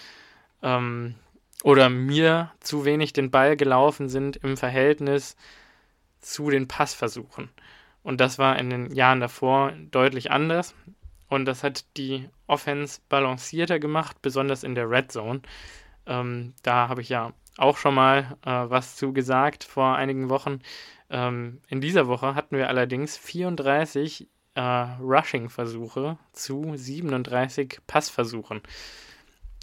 ähm, 0.63 1.15
oder 1.63 1.89
mir 1.89 2.53
zu 2.61 2.85
wenig 2.85 3.13
den 3.13 3.31
Ball 3.31 3.57
gelaufen 3.57 4.09
sind 4.09 4.37
im 4.37 4.57
Verhältnis 4.57 5.37
zu 6.21 6.51
den 6.51 6.69
Passversuchen. 6.69 7.49
Und 8.03 8.21
das 8.21 8.39
war 8.39 8.59
in 8.59 8.71
den 8.71 8.91
Jahren 8.95 9.21
davor 9.21 9.73
deutlich 9.91 10.31
anders. 10.31 10.75
Und 11.29 11.47
das 11.47 11.63
hat 11.63 11.85
die 11.97 12.29
Offense 12.47 13.01
balancierter 13.09 13.79
gemacht, 13.79 14.21
besonders 14.21 14.65
in 14.65 14.75
der 14.75 14.91
Red 14.91 15.13
Zone. 15.13 15.43
Ähm, 16.07 16.55
da 16.63 16.89
habe 16.89 17.01
ich 17.01 17.09
ja 17.09 17.33
auch 17.57 17.77
schon 17.77 17.95
mal 17.95 18.37
äh, 18.45 18.51
was 18.51 18.97
zu 18.97 19.13
gesagt 19.13 19.65
vor 19.65 19.97
einigen 19.97 20.29
Wochen. 20.29 20.61
Ähm, 21.11 21.61
in 21.69 21.81
dieser 21.81 22.07
Woche 22.07 22.35
hatten 22.35 22.57
wir 22.57 22.69
allerdings 22.69 23.17
34 23.17 24.29
äh, 24.55 24.61
Rushing-Versuche 24.61 26.19
zu 26.33 26.73
37 26.75 27.81
Passversuchen. 27.87 28.61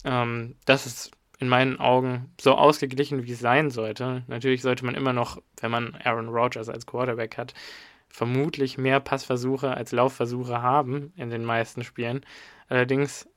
Ähm, 0.05 0.55
das 0.65 0.85
ist 0.85 1.11
in 1.39 1.47
meinen 1.49 1.79
Augen 1.79 2.33
so 2.39 2.55
ausgeglichen, 2.55 3.23
wie 3.25 3.31
es 3.31 3.39
sein 3.39 3.69
sollte. 3.69 4.23
Natürlich 4.27 4.61
sollte 4.61 4.85
man 4.85 4.95
immer 4.95 5.13
noch, 5.13 5.41
wenn 5.61 5.71
man 5.71 5.95
Aaron 6.03 6.29
Rodgers 6.29 6.69
als 6.69 6.85
Quarterback 6.85 7.37
hat, 7.37 7.53
vermutlich 8.09 8.77
mehr 8.77 8.99
Passversuche 8.99 9.71
als 9.71 9.91
Laufversuche 9.91 10.61
haben 10.61 11.13
in 11.15 11.29
den 11.29 11.45
meisten 11.45 11.83
Spielen. 11.83 12.25
Allerdings 12.67 13.29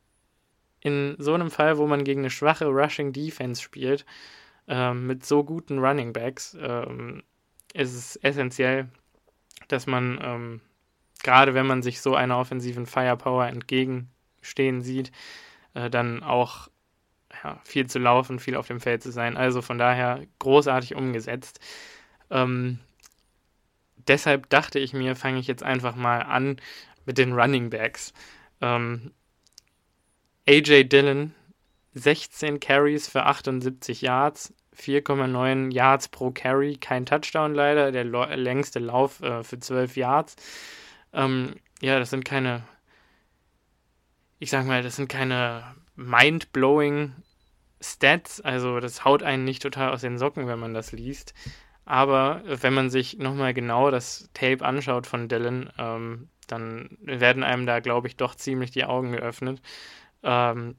in 0.81 1.15
so 1.19 1.35
einem 1.35 1.51
Fall, 1.51 1.79
wo 1.79 1.87
man 1.87 2.05
gegen 2.05 2.23
eine 2.23 2.31
schwache 2.31 2.67
Rushing 2.67 3.13
Defense 3.13 3.63
spielt, 3.63 4.05
äh, 4.67 4.93
mit 4.93 5.25
so 5.25 5.45
guten 5.45 5.79
Running 5.79 6.13
Backs, 6.13 6.55
äh, 6.55 6.87
ist 7.75 7.95
es 7.95 8.17
essentiell, 8.17 8.89
dass 9.69 9.87
man, 9.87 10.19
ähm, 10.23 10.61
gerade 11.23 11.55
wenn 11.55 11.67
man 11.67 11.83
sich 11.83 12.01
so 12.01 12.15
einer 12.15 12.39
offensiven 12.39 12.87
Firepower 12.87 13.47
entgegenstehen 13.47 14.83
sieht, 14.83 15.13
äh, 15.75 15.89
dann 15.89 16.23
auch 16.23 16.69
ja, 17.45 17.61
viel 17.65 17.87
zu 17.87 17.99
laufen, 17.99 18.39
viel 18.39 18.57
auf 18.57 18.67
dem 18.67 18.81
Feld 18.81 19.03
zu 19.03 19.13
sein. 19.13 19.37
Also 19.37 19.63
von 19.63 19.79
daher 19.79 20.21
großartig 20.39 20.95
umgesetzt. 20.95 21.61
Ähm, 22.31 22.79
deshalb 24.09 24.49
dachte 24.49 24.79
ich 24.79 24.93
mir, 24.93 25.17
fange 25.17 25.39
ich 25.39 25.47
jetzt 25.47 25.63
einfach 25.63 25.97
mal 25.97 26.21
an 26.21 26.57
mit 27.05 27.19
den 27.19 27.33
Running 27.33 27.71
Backs. 27.71 28.13
Ähm, 28.61 29.13
AJ 30.49 30.85
Dillon, 30.85 31.35
16 31.95 32.61
Carries 32.61 33.09
für 33.09 33.25
78 33.25 34.03
Yards, 34.03 34.55
4,9 34.77 35.73
Yards 35.73 36.09
pro 36.09 36.31
Carry, 36.31 36.77
kein 36.77 37.07
Touchdown 37.07 37.55
leider, 37.55 37.93
der 37.93 38.05
längste 38.05 38.79
Lauf 38.79 39.21
äh, 39.23 39.43
für 39.43 39.59
12 39.59 39.97
Yards. 39.97 40.37
Ähm, 41.13 41.57
ja, 41.81 41.99
das 41.99 42.11
sind 42.11 42.25
keine 42.25 42.63
ich 44.43 44.51
sag 44.51 44.67
mal, 44.67 44.83
das 44.83 44.97
sind 44.97 45.09
keine 45.09 45.63
mind-blowing 45.95 47.13
Stats, 47.81 48.41
also 48.41 48.81
das 48.81 49.05
haut 49.05 49.23
einen 49.23 49.45
nicht 49.45 49.63
total 49.63 49.93
aus 49.93 50.01
den 50.01 50.19
Socken, 50.19 50.49
wenn 50.49 50.59
man 50.59 50.75
das 50.75 50.91
liest. 50.91 51.33
Aber 51.85 52.43
wenn 52.45 52.75
man 52.75 52.91
sich 52.91 53.19
nochmal 53.19 53.55
genau 53.55 53.91
das 53.91 54.31
Tape 54.35 54.65
anschaut 54.65 55.07
von 55.07 55.29
Dylan, 55.29 55.71
ähm, 55.79 56.29
dann 56.47 56.97
werden 57.03 57.43
einem 57.43 57.67
da, 57.67 57.81
glaube 57.81 58.09
ich, 58.09 58.17
doch 58.17 58.35
ziemlich 58.35 58.71
die 58.71 58.85
Augen 58.85 59.13
geöffnet. 59.13 59.61
Ähm, 60.23 60.77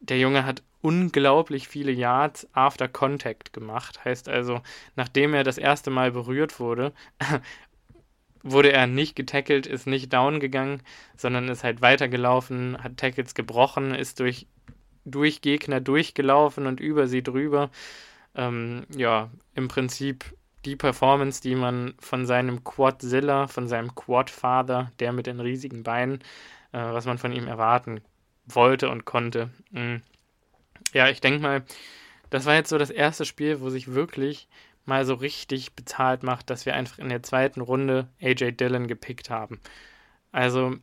der 0.00 0.18
Junge 0.18 0.44
hat 0.44 0.62
unglaublich 0.80 1.68
viele 1.68 1.92
Yards 1.92 2.48
after 2.52 2.88
Contact 2.88 3.52
gemacht. 3.52 4.04
Heißt 4.04 4.28
also, 4.28 4.60
nachdem 4.96 5.34
er 5.34 5.44
das 5.44 5.58
erste 5.58 5.90
Mal 5.90 6.12
berührt 6.12 6.60
wurde, 6.60 6.92
wurde 8.42 8.72
er 8.72 8.86
nicht 8.86 9.16
getackelt, 9.16 9.66
ist 9.66 9.86
nicht 9.86 10.12
down 10.12 10.40
gegangen, 10.40 10.82
sondern 11.16 11.48
ist 11.48 11.64
halt 11.64 11.82
weitergelaufen, 11.82 12.82
hat 12.82 12.96
Tackles 12.96 13.34
gebrochen, 13.34 13.94
ist 13.94 14.20
durch, 14.20 14.46
durch 15.04 15.40
Gegner 15.40 15.80
durchgelaufen 15.80 16.66
und 16.66 16.80
über 16.80 17.08
sie 17.08 17.22
drüber. 17.22 17.70
Ähm, 18.38 18.86
ja, 18.96 19.30
im 19.54 19.66
Prinzip 19.66 20.32
die 20.64 20.76
Performance, 20.76 21.42
die 21.42 21.56
man 21.56 21.94
von 21.98 22.24
seinem 22.24 22.62
Quadzilla, 22.62 23.48
von 23.48 23.66
seinem 23.66 23.94
Quadfather, 23.96 24.92
der 25.00 25.12
mit 25.12 25.26
den 25.26 25.40
riesigen 25.40 25.82
Beinen, 25.82 26.20
äh, 26.72 26.78
was 26.78 27.04
man 27.04 27.18
von 27.18 27.32
ihm 27.32 27.48
erwarten 27.48 28.00
wollte 28.46 28.90
und 28.90 29.04
konnte. 29.04 29.50
Mhm. 29.72 30.02
Ja, 30.92 31.08
ich 31.08 31.20
denke 31.20 31.40
mal, 31.40 31.64
das 32.30 32.46
war 32.46 32.54
jetzt 32.54 32.70
so 32.70 32.78
das 32.78 32.90
erste 32.90 33.24
Spiel, 33.24 33.60
wo 33.60 33.70
sich 33.70 33.92
wirklich 33.92 34.48
mal 34.84 35.04
so 35.04 35.14
richtig 35.14 35.74
bezahlt 35.74 36.22
macht, 36.22 36.48
dass 36.48 36.64
wir 36.64 36.74
einfach 36.74 36.98
in 36.98 37.08
der 37.08 37.22
zweiten 37.22 37.60
Runde 37.60 38.08
AJ 38.22 38.52
Dillon 38.52 38.86
gepickt 38.86 39.30
haben. 39.30 39.60
Also, 40.30 40.76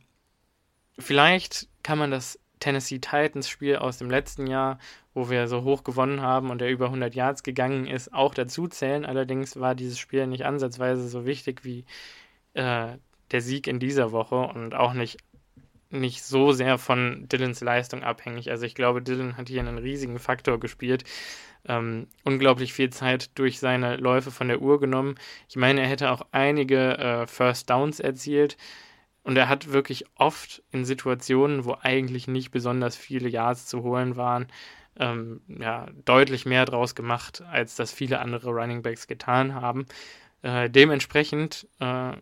vielleicht 0.98 1.68
kann 1.82 1.98
man 1.98 2.10
das 2.10 2.38
Tennessee 2.60 2.98
Titans 2.98 3.48
Spiel 3.48 3.76
aus 3.76 3.98
dem 3.98 4.10
letzten 4.10 4.46
Jahr, 4.46 4.78
wo 5.14 5.30
wir 5.30 5.48
so 5.48 5.62
hoch 5.62 5.84
gewonnen 5.84 6.20
haben 6.20 6.50
und 6.50 6.60
der 6.60 6.70
über 6.70 6.86
100 6.86 7.14
Yards 7.14 7.42
gegangen 7.42 7.86
ist, 7.86 8.12
auch 8.12 8.34
dazu 8.34 8.68
zählen. 8.68 9.04
Allerdings 9.04 9.58
war 9.58 9.74
dieses 9.74 9.98
Spiel 9.98 10.26
nicht 10.26 10.44
ansatzweise 10.44 11.08
so 11.08 11.26
wichtig 11.26 11.64
wie 11.64 11.84
äh, 12.54 12.96
der 13.30 13.40
Sieg 13.40 13.66
in 13.66 13.80
dieser 13.80 14.12
Woche 14.12 14.36
und 14.36 14.74
auch 14.74 14.94
nicht, 14.94 15.18
nicht 15.90 16.22
so 16.22 16.52
sehr 16.52 16.78
von 16.78 17.28
Dillons 17.28 17.60
Leistung 17.60 18.02
abhängig. 18.02 18.50
Also 18.50 18.64
ich 18.64 18.74
glaube, 18.74 19.02
Dillon 19.02 19.36
hat 19.36 19.48
hier 19.48 19.60
einen 19.60 19.78
riesigen 19.78 20.18
Faktor 20.18 20.58
gespielt. 20.60 21.04
Ähm, 21.68 22.06
unglaublich 22.24 22.72
viel 22.72 22.90
Zeit 22.90 23.36
durch 23.38 23.58
seine 23.58 23.96
Läufe 23.96 24.30
von 24.30 24.48
der 24.48 24.62
Uhr 24.62 24.78
genommen. 24.78 25.16
Ich 25.48 25.56
meine, 25.56 25.80
er 25.80 25.88
hätte 25.88 26.10
auch 26.12 26.22
einige 26.30 26.96
äh, 26.98 27.26
First 27.26 27.68
Downs 27.70 27.98
erzielt. 28.00 28.56
Und 29.26 29.36
er 29.36 29.48
hat 29.48 29.72
wirklich 29.72 30.04
oft 30.14 30.62
in 30.70 30.84
Situationen, 30.84 31.64
wo 31.64 31.76
eigentlich 31.80 32.28
nicht 32.28 32.52
besonders 32.52 32.94
viele 32.94 33.28
Yards 33.28 33.66
zu 33.66 33.82
holen 33.82 34.14
waren, 34.14 34.46
ähm, 35.00 35.40
ja, 35.48 35.88
deutlich 36.04 36.46
mehr 36.46 36.64
draus 36.64 36.94
gemacht, 36.94 37.42
als 37.50 37.74
das 37.74 37.90
viele 37.90 38.20
andere 38.20 38.50
Running 38.50 38.82
Backs 38.82 39.08
getan 39.08 39.52
haben. 39.52 39.86
Äh, 40.42 40.70
dementsprechend 40.70 41.66
äh, 41.80 42.12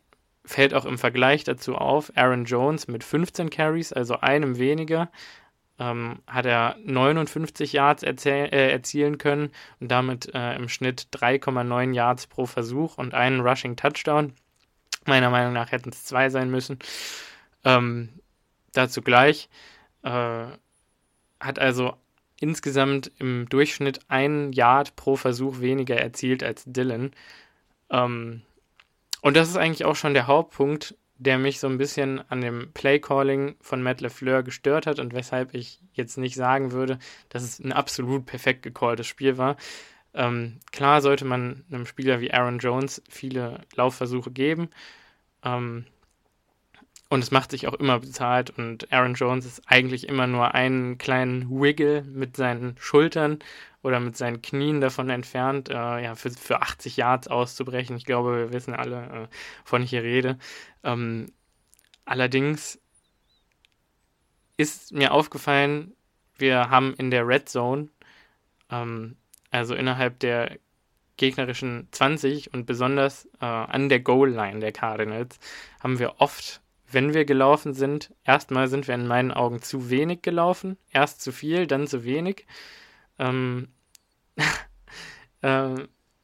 fällt 0.46 0.72
auch 0.72 0.86
im 0.86 0.96
Vergleich 0.96 1.44
dazu 1.44 1.74
auf, 1.74 2.10
Aaron 2.16 2.46
Jones 2.46 2.88
mit 2.88 3.04
15 3.04 3.50
Carries, 3.50 3.92
also 3.92 4.20
einem 4.20 4.56
weniger, 4.56 5.10
ähm, 5.78 6.20
hat 6.26 6.46
er 6.46 6.76
59 6.86 7.74
Yards 7.74 8.02
äh, 8.02 8.46
erzielen 8.48 9.18
können 9.18 9.50
und 9.78 9.90
damit 9.90 10.34
äh, 10.34 10.56
im 10.56 10.70
Schnitt 10.70 11.08
3,9 11.12 11.92
Yards 11.92 12.28
pro 12.28 12.46
Versuch 12.46 12.96
und 12.96 13.12
einen 13.12 13.40
Rushing 13.40 13.76
Touchdown. 13.76 14.32
Meiner 15.06 15.30
Meinung 15.30 15.52
nach 15.52 15.72
hätten 15.72 15.90
es 15.90 16.04
zwei 16.04 16.30
sein 16.30 16.50
müssen. 16.50 16.78
Ähm, 17.64 18.08
dazu 18.72 19.02
gleich. 19.02 19.48
Äh, 20.02 20.46
hat 21.40 21.58
also 21.58 21.94
insgesamt 22.40 23.12
im 23.18 23.48
Durchschnitt 23.48 24.00
ein 24.08 24.52
Yard 24.52 24.96
pro 24.96 25.16
Versuch 25.16 25.60
weniger 25.60 25.96
erzielt 25.96 26.42
als 26.42 26.64
Dylan. 26.66 27.12
Ähm, 27.90 28.42
und 29.22 29.36
das 29.36 29.48
ist 29.48 29.56
eigentlich 29.56 29.84
auch 29.84 29.96
schon 29.96 30.14
der 30.14 30.26
Hauptpunkt, 30.26 30.96
der 31.16 31.38
mich 31.38 31.60
so 31.60 31.68
ein 31.68 31.78
bisschen 31.78 32.20
an 32.30 32.40
dem 32.40 32.72
Playcalling 32.74 33.56
von 33.60 33.82
Matt 33.82 34.00
LeFleur 34.00 34.42
gestört 34.42 34.86
hat 34.86 34.98
und 34.98 35.14
weshalb 35.14 35.54
ich 35.54 35.80
jetzt 35.92 36.18
nicht 36.18 36.34
sagen 36.34 36.72
würde, 36.72 36.98
dass 37.28 37.42
es 37.42 37.60
ein 37.60 37.72
absolut 37.72 38.26
perfekt 38.26 38.62
gecalltes 38.62 39.06
Spiel 39.06 39.38
war. 39.38 39.56
Ähm, 40.14 40.60
klar 40.72 41.02
sollte 41.02 41.24
man 41.24 41.64
einem 41.70 41.86
Spieler 41.86 42.20
wie 42.20 42.32
Aaron 42.32 42.58
Jones 42.58 43.02
viele 43.08 43.60
Laufversuche 43.74 44.30
geben. 44.30 44.70
Ähm, 45.44 45.86
und 47.10 47.22
es 47.22 47.30
macht 47.30 47.50
sich 47.50 47.68
auch 47.68 47.74
immer 47.74 48.00
bezahlt. 48.00 48.50
Und 48.50 48.92
Aaron 48.92 49.14
Jones 49.14 49.44
ist 49.44 49.62
eigentlich 49.66 50.08
immer 50.08 50.26
nur 50.26 50.54
einen 50.54 50.98
kleinen 50.98 51.48
Wiggle 51.50 52.02
mit 52.02 52.36
seinen 52.36 52.76
Schultern 52.78 53.38
oder 53.82 54.00
mit 54.00 54.16
seinen 54.16 54.40
Knien 54.40 54.80
davon 54.80 55.10
entfernt, 55.10 55.68
äh, 55.68 56.02
ja, 56.02 56.14
für, 56.14 56.30
für 56.30 56.62
80 56.62 56.96
Yards 56.96 57.28
auszubrechen. 57.28 57.96
Ich 57.96 58.06
glaube, 58.06 58.36
wir 58.36 58.52
wissen 58.52 58.74
alle, 58.74 59.28
äh, 59.28 59.36
wovon 59.64 59.82
ich 59.82 59.90
hier 59.90 60.02
rede. 60.02 60.38
Ähm, 60.82 61.30
allerdings 62.04 62.80
ist 64.56 64.92
mir 64.92 65.12
aufgefallen, 65.12 65.94
wir 66.36 66.70
haben 66.70 66.94
in 66.94 67.10
der 67.10 67.26
Red 67.28 67.48
Zone 67.48 67.88
ähm, 68.70 69.16
also 69.54 69.74
innerhalb 69.74 70.18
der 70.18 70.58
gegnerischen 71.16 71.86
20 71.92 72.52
und 72.52 72.66
besonders 72.66 73.26
äh, 73.40 73.44
an 73.44 73.88
der 73.88 74.00
Goal-Line 74.00 74.58
der 74.58 74.72
Cardinals 74.72 75.38
haben 75.80 76.00
wir 76.00 76.16
oft, 76.18 76.60
wenn 76.90 77.14
wir 77.14 77.24
gelaufen 77.24 77.72
sind, 77.72 78.12
erstmal 78.24 78.66
sind 78.66 78.88
wir 78.88 78.96
in 78.96 79.06
meinen 79.06 79.30
Augen 79.30 79.62
zu 79.62 79.90
wenig 79.90 80.22
gelaufen, 80.22 80.76
erst 80.90 81.22
zu 81.22 81.30
viel, 81.30 81.68
dann 81.68 81.86
zu 81.86 82.04
wenig, 82.04 82.46
ähm, 83.20 83.68
äh, 85.42 85.74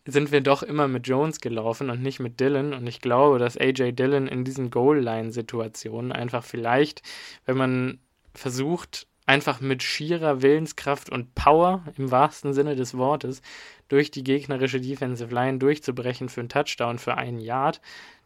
sind 0.06 0.32
wir 0.32 0.40
doch 0.40 0.64
immer 0.64 0.88
mit 0.88 1.06
Jones 1.06 1.40
gelaufen 1.40 1.88
und 1.88 2.02
nicht 2.02 2.18
mit 2.18 2.40
Dylan. 2.40 2.72
Und 2.74 2.86
ich 2.88 3.00
glaube, 3.00 3.38
dass 3.38 3.56
AJ 3.56 3.92
Dillon 3.92 4.26
in 4.26 4.44
diesen 4.44 4.70
Goal-Line-Situationen 4.70 6.10
einfach 6.10 6.42
vielleicht, 6.42 7.02
wenn 7.44 7.56
man 7.56 8.00
versucht, 8.34 9.06
einfach 9.30 9.60
mit 9.60 9.84
schierer 9.84 10.42
Willenskraft 10.42 11.08
und 11.08 11.36
Power 11.36 11.84
im 11.96 12.10
wahrsten 12.10 12.52
Sinne 12.52 12.74
des 12.74 12.96
Wortes 12.96 13.42
durch 13.86 14.10
die 14.10 14.24
gegnerische 14.24 14.80
Defensive 14.80 15.32
Line 15.32 15.58
durchzubrechen 15.58 16.28
für 16.28 16.40
einen 16.40 16.48
Touchdown 16.48 16.98
für 16.98 17.16
einen 17.16 17.38
Yard, 17.38 17.80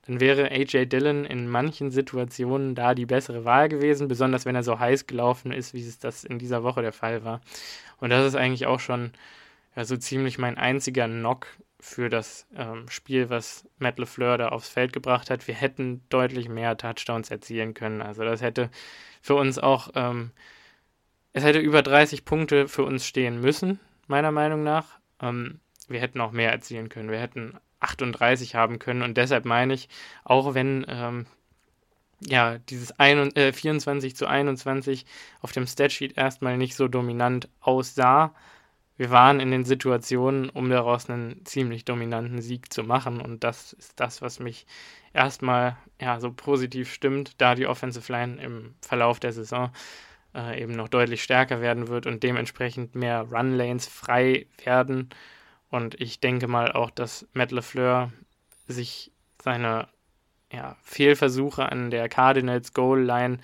dann 0.07 0.19
wäre 0.19 0.51
AJ 0.51 0.87
Dillon 0.87 1.27
in 1.27 1.47
manchen 1.47 1.91
Situationen 1.91 2.75
da 2.75 2.95
die 2.95 3.05
bessere 3.05 3.45
Wahl 3.45 3.69
gewesen, 3.69 4.09
besonders 4.09 4.47
wenn 4.47 4.55
er 4.55 4.63
so 4.63 4.79
heiß 4.79 5.07
gelaufen 5.07 5.53
ist, 5.53 5.75
wie 5.75 5.87
es 5.87 5.99
das 5.99 6.25
in 6.25 6.39
dieser 6.39 6.63
Woche 6.63 6.81
der 6.81 6.93
Fall 6.93 7.23
war. 7.23 7.43
Und 7.99 8.09
das 8.09 8.27
ist 8.27 8.35
eigentlich 8.35 8.65
auch 8.65 8.81
schon 8.81 9.13
ja, 9.77 9.85
so 9.85 9.99
ziemlich 9.99 10.39
mein 10.39 10.57
einziger 10.57 11.07
Knock 11.07 11.49
für 11.81 12.09
das 12.09 12.47
ähm, 12.57 12.89
Spiel, 12.89 13.29
was 13.29 13.69
Matt 13.79 13.99
LeFleur 13.99 14.39
da 14.39 14.49
aufs 14.49 14.71
Feld 14.71 14.95
gebracht 14.95 15.29
hat. 15.29 15.47
Wir 15.49 15.55
hätten 15.55 16.03
deutlich 16.09 16.49
mehr 16.49 16.79
Touchdowns 16.79 17.31
erzielen 17.31 17.75
können. 17.75 18.01
Also 18.01 18.25
das 18.25 18.41
hätte 18.41 18.71
für 19.21 19.35
uns 19.35 19.59
auch 19.59 19.91
ähm, 19.95 20.31
es 21.35 21.45
hätte 21.45 21.59
über 21.59 21.83
30 21.83 22.25
Punkte 22.25 22.69
für 22.69 22.85
uns 22.85 23.05
stehen 23.05 23.41
müssen, 23.41 23.81
meiner 24.07 24.33
Meinung 24.33 24.63
nach. 24.63 24.87
Ähm, 25.21 25.61
wir 25.89 26.01
hätten 26.01 26.21
auch 26.21 26.33
mehr 26.33 26.51
erzielen 26.51 26.89
können. 26.89 27.11
Wir 27.11 27.21
hätten 27.21 27.59
38 27.81 28.55
haben 28.55 28.79
können 28.79 29.03
und 29.03 29.17
deshalb 29.17 29.45
meine 29.45 29.75
ich, 29.75 29.89
auch 30.23 30.55
wenn 30.55 30.87
ähm, 30.89 31.27
ja, 32.21 32.59
dieses 32.59 32.99
ein, 32.99 33.35
äh, 33.37 33.53
24 33.53 34.17
zu 34.17 34.27
21 34.27 35.05
auf 35.43 35.53
dem 35.53 35.67
Statsheet 35.67 36.17
erstmal 36.17 36.57
nicht 36.57 36.77
so 36.77 36.89
dominant 36.89 37.49
aussah, 37.61 38.33
wir 38.97 39.11
waren 39.11 39.41
in 39.41 39.51
den 39.51 39.65
Situationen, 39.65 40.49
um 40.51 40.71
daraus 40.71 41.11
einen 41.11 41.45
ziemlich 41.45 41.85
dominanten 41.85 42.41
Sieg 42.41 42.73
zu 42.73 42.85
machen. 42.85 43.21
Und 43.21 43.43
das 43.43 43.73
ist 43.73 43.99
das, 43.99 44.23
was 44.23 44.39
mich 44.39 44.67
erstmal 45.13 45.77
ja, 46.01 46.21
so 46.21 46.33
positiv 46.33 46.93
stimmt, 46.93 47.41
da 47.41 47.57
die 47.57 47.67
Offensive 47.67 48.11
Line 48.13 48.41
im 48.41 48.75
Verlauf 48.81 49.19
der 49.19 49.33
Saison 49.33 49.73
äh, 50.35 50.61
eben 50.61 50.73
noch 50.73 50.89
deutlich 50.89 51.23
stärker 51.23 51.61
werden 51.61 51.89
wird 51.89 52.07
und 52.07 52.23
dementsprechend 52.23 52.95
mehr 52.95 53.23
Run-Lanes 53.31 53.87
frei 53.87 54.47
werden. 54.65 55.11
Und 55.71 56.01
ich 56.01 56.21
denke 56.21 56.49
mal 56.49 56.73
auch, 56.73 56.91
dass 56.91 57.27
Matt 57.33 57.53
LeFleur 57.53 58.13
sich 58.67 59.13
seine 59.43 59.89
ja, 60.53 60.77
Fehlversuche 60.83 61.71
an 61.71 61.91
der 61.91 62.09
Cardinals 62.09 62.73
Goal-Line 62.73 63.39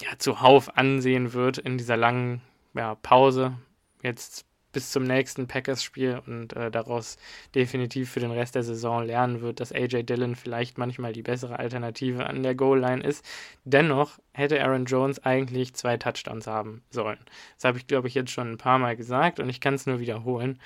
ja, 0.00 0.18
zuhauf 0.18 0.76
ansehen 0.76 1.32
wird 1.32 1.58
in 1.58 1.76
dieser 1.76 1.96
langen 1.96 2.40
ja, 2.74 2.94
Pause. 2.94 3.56
Jetzt 4.02 4.46
bis 4.72 4.90
zum 4.90 5.04
nächsten 5.04 5.46
Packers-Spiel 5.46 6.22
und 6.26 6.54
äh, 6.54 6.70
daraus 6.70 7.16
definitiv 7.54 8.10
für 8.10 8.20
den 8.20 8.30
Rest 8.30 8.54
der 8.54 8.62
Saison 8.62 9.04
lernen 9.04 9.40
wird, 9.40 9.60
dass 9.60 9.72
AJ 9.72 10.04
Dillon 10.04 10.36
vielleicht 10.36 10.78
manchmal 10.78 11.12
die 11.12 11.22
bessere 11.22 11.58
Alternative 11.58 12.26
an 12.26 12.42
der 12.42 12.54
Goal-Line 12.54 13.02
ist. 13.02 13.24
Dennoch 13.64 14.18
hätte 14.32 14.62
Aaron 14.62 14.84
Jones 14.84 15.24
eigentlich 15.24 15.74
zwei 15.74 15.96
Touchdowns 15.96 16.46
haben 16.46 16.82
sollen. 16.90 17.18
Das 17.56 17.64
habe 17.64 17.78
ich, 17.78 17.86
glaube 17.86 18.08
ich, 18.08 18.14
jetzt 18.14 18.30
schon 18.30 18.52
ein 18.52 18.58
paar 18.58 18.78
Mal 18.78 18.96
gesagt 18.96 19.40
und 19.40 19.48
ich 19.48 19.60
kann 19.60 19.74
es 19.74 19.86
nur 19.86 20.00
wiederholen. 20.00 20.60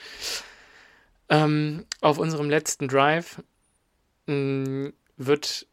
Ähm, 1.29 1.87
auf 2.01 2.19
unserem 2.19 2.51
letzten 2.51 2.89
Drive 2.89 3.43
mh, 4.27 4.35
mm, 4.35 4.93
wird 5.17 5.67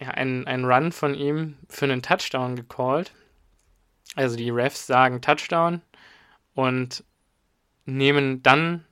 ja, 0.00 0.08
ein, 0.08 0.46
ein 0.46 0.64
Run 0.64 0.92
von 0.92 1.14
ihm 1.14 1.56
für 1.68 1.84
einen 1.84 2.02
Touchdown 2.02 2.56
gecallt. 2.56 3.12
Also 4.16 4.36
die 4.36 4.50
Refs 4.50 4.86
sagen 4.86 5.20
Touchdown 5.20 5.80
und 6.54 7.04
nehmen 7.86 8.42
dann 8.42 8.84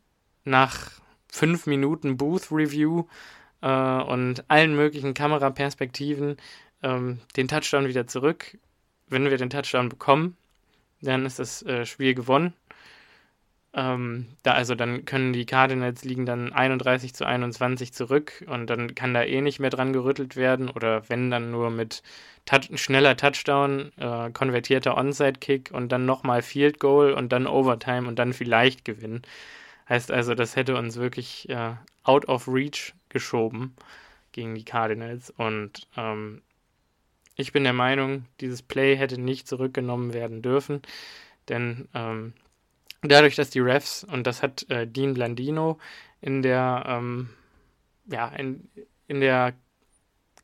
nach 0.44 0.90
fünf 1.30 1.66
Minuten 1.66 2.16
Booth 2.16 2.50
Review 2.50 3.04
äh, 3.62 3.68
und 3.68 4.44
allen 4.48 4.76
möglichen 4.76 5.14
Kameraperspektiven 5.14 6.36
ähm, 6.82 7.20
den 7.36 7.48
Touchdown 7.48 7.86
wieder 7.86 8.06
zurück. 8.06 8.58
Wenn 9.08 9.24
wir 9.24 9.36
den 9.36 9.50
Touchdown 9.50 9.88
bekommen, 9.88 10.36
dann 11.00 11.26
ist 11.26 11.38
das 11.38 11.62
äh, 11.62 11.86
Spiel 11.86 12.14
gewonnen. 12.14 12.54
Ähm, 13.74 14.26
da, 14.42 14.52
also 14.52 14.74
dann 14.74 15.06
können 15.06 15.32
die 15.32 15.46
Cardinals 15.46 16.04
liegen 16.04 16.26
dann 16.26 16.52
31 16.52 17.14
zu 17.14 17.24
21 17.24 17.94
zurück 17.94 18.44
und 18.46 18.68
dann 18.68 18.94
kann 18.94 19.14
da 19.14 19.22
eh 19.22 19.40
nicht 19.40 19.60
mehr 19.60 19.70
dran 19.70 19.94
gerüttelt 19.94 20.36
werden 20.36 20.68
oder 20.68 21.08
wenn 21.08 21.30
dann 21.30 21.50
nur 21.50 21.70
mit 21.70 22.02
touch, 22.44 22.68
schneller 22.78 23.16
Touchdown, 23.16 23.92
äh, 23.96 24.30
konvertierter 24.30 24.96
Onside-Kick 24.98 25.70
und 25.72 25.90
dann 25.90 26.04
nochmal 26.04 26.42
Field 26.42 26.80
Goal 26.80 27.14
und 27.14 27.32
dann 27.32 27.46
Overtime 27.46 28.06
und 28.08 28.18
dann 28.18 28.34
vielleicht 28.34 28.84
gewinnen. 28.84 29.22
Heißt 29.88 30.10
also, 30.10 30.34
das 30.34 30.54
hätte 30.56 30.76
uns 30.76 30.96
wirklich 30.96 31.48
äh, 31.48 31.74
out 32.04 32.28
of 32.28 32.48
reach 32.48 32.94
geschoben 33.08 33.74
gegen 34.32 34.54
die 34.54 34.64
Cardinals 34.64 35.30
und 35.30 35.88
ähm, 35.96 36.42
ich 37.36 37.52
bin 37.52 37.64
der 37.64 37.72
Meinung, 37.72 38.26
dieses 38.40 38.62
Play 38.62 38.96
hätte 38.96 39.18
nicht 39.18 39.48
zurückgenommen 39.48 40.12
werden 40.12 40.42
dürfen, 40.42 40.82
denn 41.48 41.88
ähm, 41.94 42.34
dadurch, 43.10 43.36
dass 43.36 43.50
die 43.50 43.60
Refs, 43.60 44.04
und 44.04 44.26
das 44.26 44.42
hat 44.42 44.68
äh, 44.70 44.86
Dean 44.86 45.14
Blandino 45.14 45.78
in 46.20 46.42
der, 46.42 46.84
ähm, 46.86 47.30
ja, 48.06 48.28
in, 48.28 48.68
in 49.08 49.20
der 49.20 49.54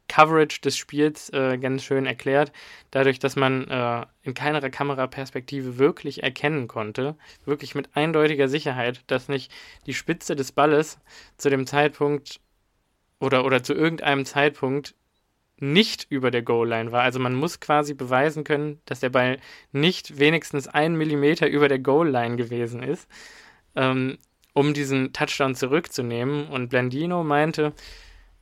Coverage 0.08 0.60
des 0.62 0.76
Spiels 0.76 1.30
äh, 1.30 1.58
ganz 1.58 1.84
schön 1.84 2.06
erklärt, 2.06 2.50
dadurch, 2.90 3.18
dass 3.18 3.36
man 3.36 3.68
äh, 3.68 4.06
in 4.22 4.34
keiner 4.34 4.60
Kameraperspektive 4.68 5.78
wirklich 5.78 6.22
erkennen 6.22 6.66
konnte, 6.66 7.16
wirklich 7.44 7.74
mit 7.74 7.94
eindeutiger 7.94 8.48
Sicherheit, 8.48 9.02
dass 9.06 9.28
nicht 9.28 9.52
die 9.86 9.94
Spitze 9.94 10.34
des 10.34 10.52
Balles 10.52 10.98
zu 11.36 11.50
dem 11.50 11.66
Zeitpunkt 11.66 12.40
oder, 13.20 13.44
oder 13.44 13.62
zu 13.62 13.74
irgendeinem 13.74 14.24
Zeitpunkt 14.24 14.94
nicht 15.60 16.06
über 16.10 16.30
der 16.30 16.42
Goal-Line 16.42 16.92
war. 16.92 17.02
Also 17.02 17.18
man 17.18 17.34
muss 17.34 17.60
quasi 17.60 17.94
beweisen 17.94 18.44
können, 18.44 18.80
dass 18.84 19.00
der 19.00 19.10
Ball 19.10 19.38
nicht 19.72 20.18
wenigstens 20.18 20.68
einen 20.68 20.96
Millimeter 20.96 21.48
über 21.48 21.68
der 21.68 21.78
Goal-Line 21.78 22.36
gewesen 22.36 22.82
ist, 22.82 23.08
ähm, 23.74 24.18
um 24.52 24.74
diesen 24.74 25.12
Touchdown 25.12 25.54
zurückzunehmen. 25.54 26.46
Und 26.48 26.68
Blandino 26.68 27.24
meinte 27.24 27.72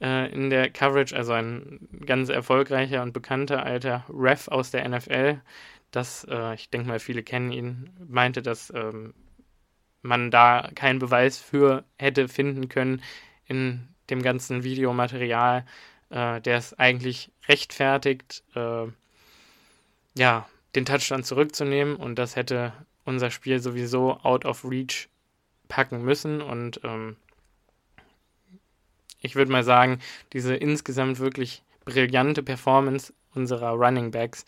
äh, 0.01 0.33
in 0.33 0.51
der 0.51 0.71
Coverage, 0.71 1.17
also 1.17 1.33
ein 1.33 1.89
ganz 2.05 2.29
erfolgreicher 2.29 3.03
und 3.03 3.13
bekannter 3.13 3.65
alter 3.65 4.05
Ref 4.09 4.49
aus 4.49 4.71
der 4.71 4.89
NFL, 4.89 5.41
dass, 5.91 6.25
äh, 6.31 6.55
ich 6.55 6.71
denke 6.71 6.89
mal, 6.89 6.99
viele 6.99 7.23
kennen 7.23 7.53
ihn, 7.53 7.91
meinte, 8.07 8.43
dass 8.43 8.73
ähm, 8.75 9.15
man 10.03 10.31
da 10.31 10.71
keinen 10.75 10.99
Beweis 10.99 11.39
für 11.39 11.85
hätte 11.99 12.29
finden 12.29 12.69
können 12.69 13.03
in 13.47 13.89
dem 14.11 14.23
ganzen 14.23 14.63
Videomaterial, 14.63 15.65
äh, 16.11 16.41
der 16.41 16.57
es 16.57 16.75
eigentlich 16.75 17.31
rechtfertigt, 17.49 18.43
äh, 18.55 18.87
ja, 20.17 20.49
den 20.75 20.85
Touchdown 20.85 21.25
zurückzunehmen. 21.25 21.97
Und 21.97 22.17
das 22.17 22.37
hätte 22.37 22.73
unser 23.05 23.31
Spiel 23.31 23.61
sowieso 23.61 24.19
out 24.21 24.45
of 24.45 24.65
reach 24.65 25.09
packen 25.69 26.03
müssen. 26.03 26.41
Und 26.41 26.81
ähm, 26.85 27.17
ich 29.21 29.35
würde 29.37 29.51
mal 29.51 29.65
sagen, 29.65 30.01
diese 30.33 30.55
insgesamt 30.55 31.19
wirklich 31.19 31.63
brillante 31.85 32.43
Performance 32.43 33.13
unserer 33.35 33.71
Running 33.71 34.11
Backs, 34.11 34.45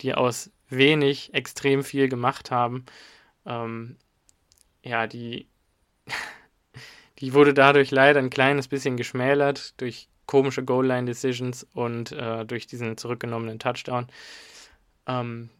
die 0.00 0.14
aus 0.14 0.50
wenig 0.68 1.34
extrem 1.34 1.82
viel 1.82 2.08
gemacht 2.08 2.50
haben, 2.50 2.86
ähm, 3.46 3.96
ja, 4.82 5.06
die, 5.06 5.46
die 7.18 7.34
wurde 7.34 7.54
dadurch 7.54 7.90
leider 7.90 8.20
ein 8.20 8.30
kleines 8.30 8.68
bisschen 8.68 8.96
geschmälert 8.96 9.80
durch 9.80 10.09
komische 10.30 10.64
Goal-Line-Decisions 10.64 11.66
und 11.74 12.12
äh, 12.12 12.46
durch 12.46 12.68
diesen 12.68 12.96
zurückgenommenen 12.96 13.58
Touchdown. 13.58 14.06
Ähm, 15.08 15.50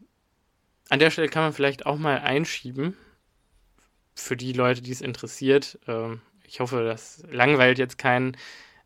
an 0.87 0.99
der 0.99 1.09
Stelle 1.09 1.27
kann 1.27 1.43
man 1.43 1.51
vielleicht 1.51 1.85
auch 1.85 1.97
mal 1.97 2.19
einschieben, 2.19 2.95
für 4.15 4.37
die 4.37 4.53
Leute, 4.53 4.81
die 4.81 4.93
es 4.93 5.01
interessiert. 5.01 5.77
Ähm, 5.87 6.21
ich 6.45 6.61
hoffe, 6.61 6.85
das 6.85 7.21
langweilt 7.29 7.79
jetzt 7.79 7.97
keinen. 7.97 8.35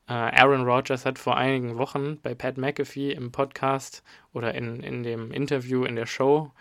Äh, 0.08 0.13
Aaron 0.13 0.63
Rodgers 0.63 1.06
hat 1.06 1.19
vor 1.19 1.38
einigen 1.38 1.78
Wochen 1.78 2.19
bei 2.19 2.34
Pat 2.34 2.58
McAfee 2.58 3.12
im 3.12 3.32
Podcast 3.32 4.02
oder 4.34 4.56
in, 4.56 4.82
in 4.82 5.04
dem 5.04 5.32
Interview 5.32 5.86
in 5.86 5.95
der 5.95 6.08
Show 6.08 6.52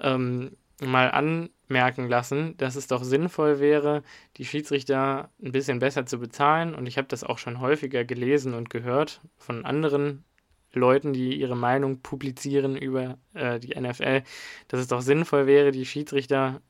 ähm, 0.00 0.56
mal 0.86 1.10
anmerken 1.10 2.08
lassen, 2.08 2.56
dass 2.56 2.76
es 2.76 2.86
doch 2.86 3.04
sinnvoll 3.04 3.60
wäre, 3.60 4.02
die 4.36 4.44
Schiedsrichter 4.44 5.30
ein 5.42 5.52
bisschen 5.52 5.78
besser 5.78 6.06
zu 6.06 6.18
bezahlen. 6.18 6.74
Und 6.74 6.86
ich 6.86 6.98
habe 6.98 7.08
das 7.08 7.24
auch 7.24 7.38
schon 7.38 7.60
häufiger 7.60 8.04
gelesen 8.04 8.54
und 8.54 8.70
gehört 8.70 9.20
von 9.36 9.64
anderen 9.64 10.24
Leuten, 10.72 11.12
die 11.12 11.38
ihre 11.38 11.56
Meinung 11.56 12.00
publizieren 12.00 12.76
über 12.76 13.18
äh, 13.34 13.60
die 13.60 13.78
NFL, 13.78 14.22
dass 14.68 14.80
es 14.80 14.88
doch 14.88 15.02
sinnvoll 15.02 15.46
wäre, 15.46 15.70
die 15.70 15.84
Schiedsrichter, 15.84 16.62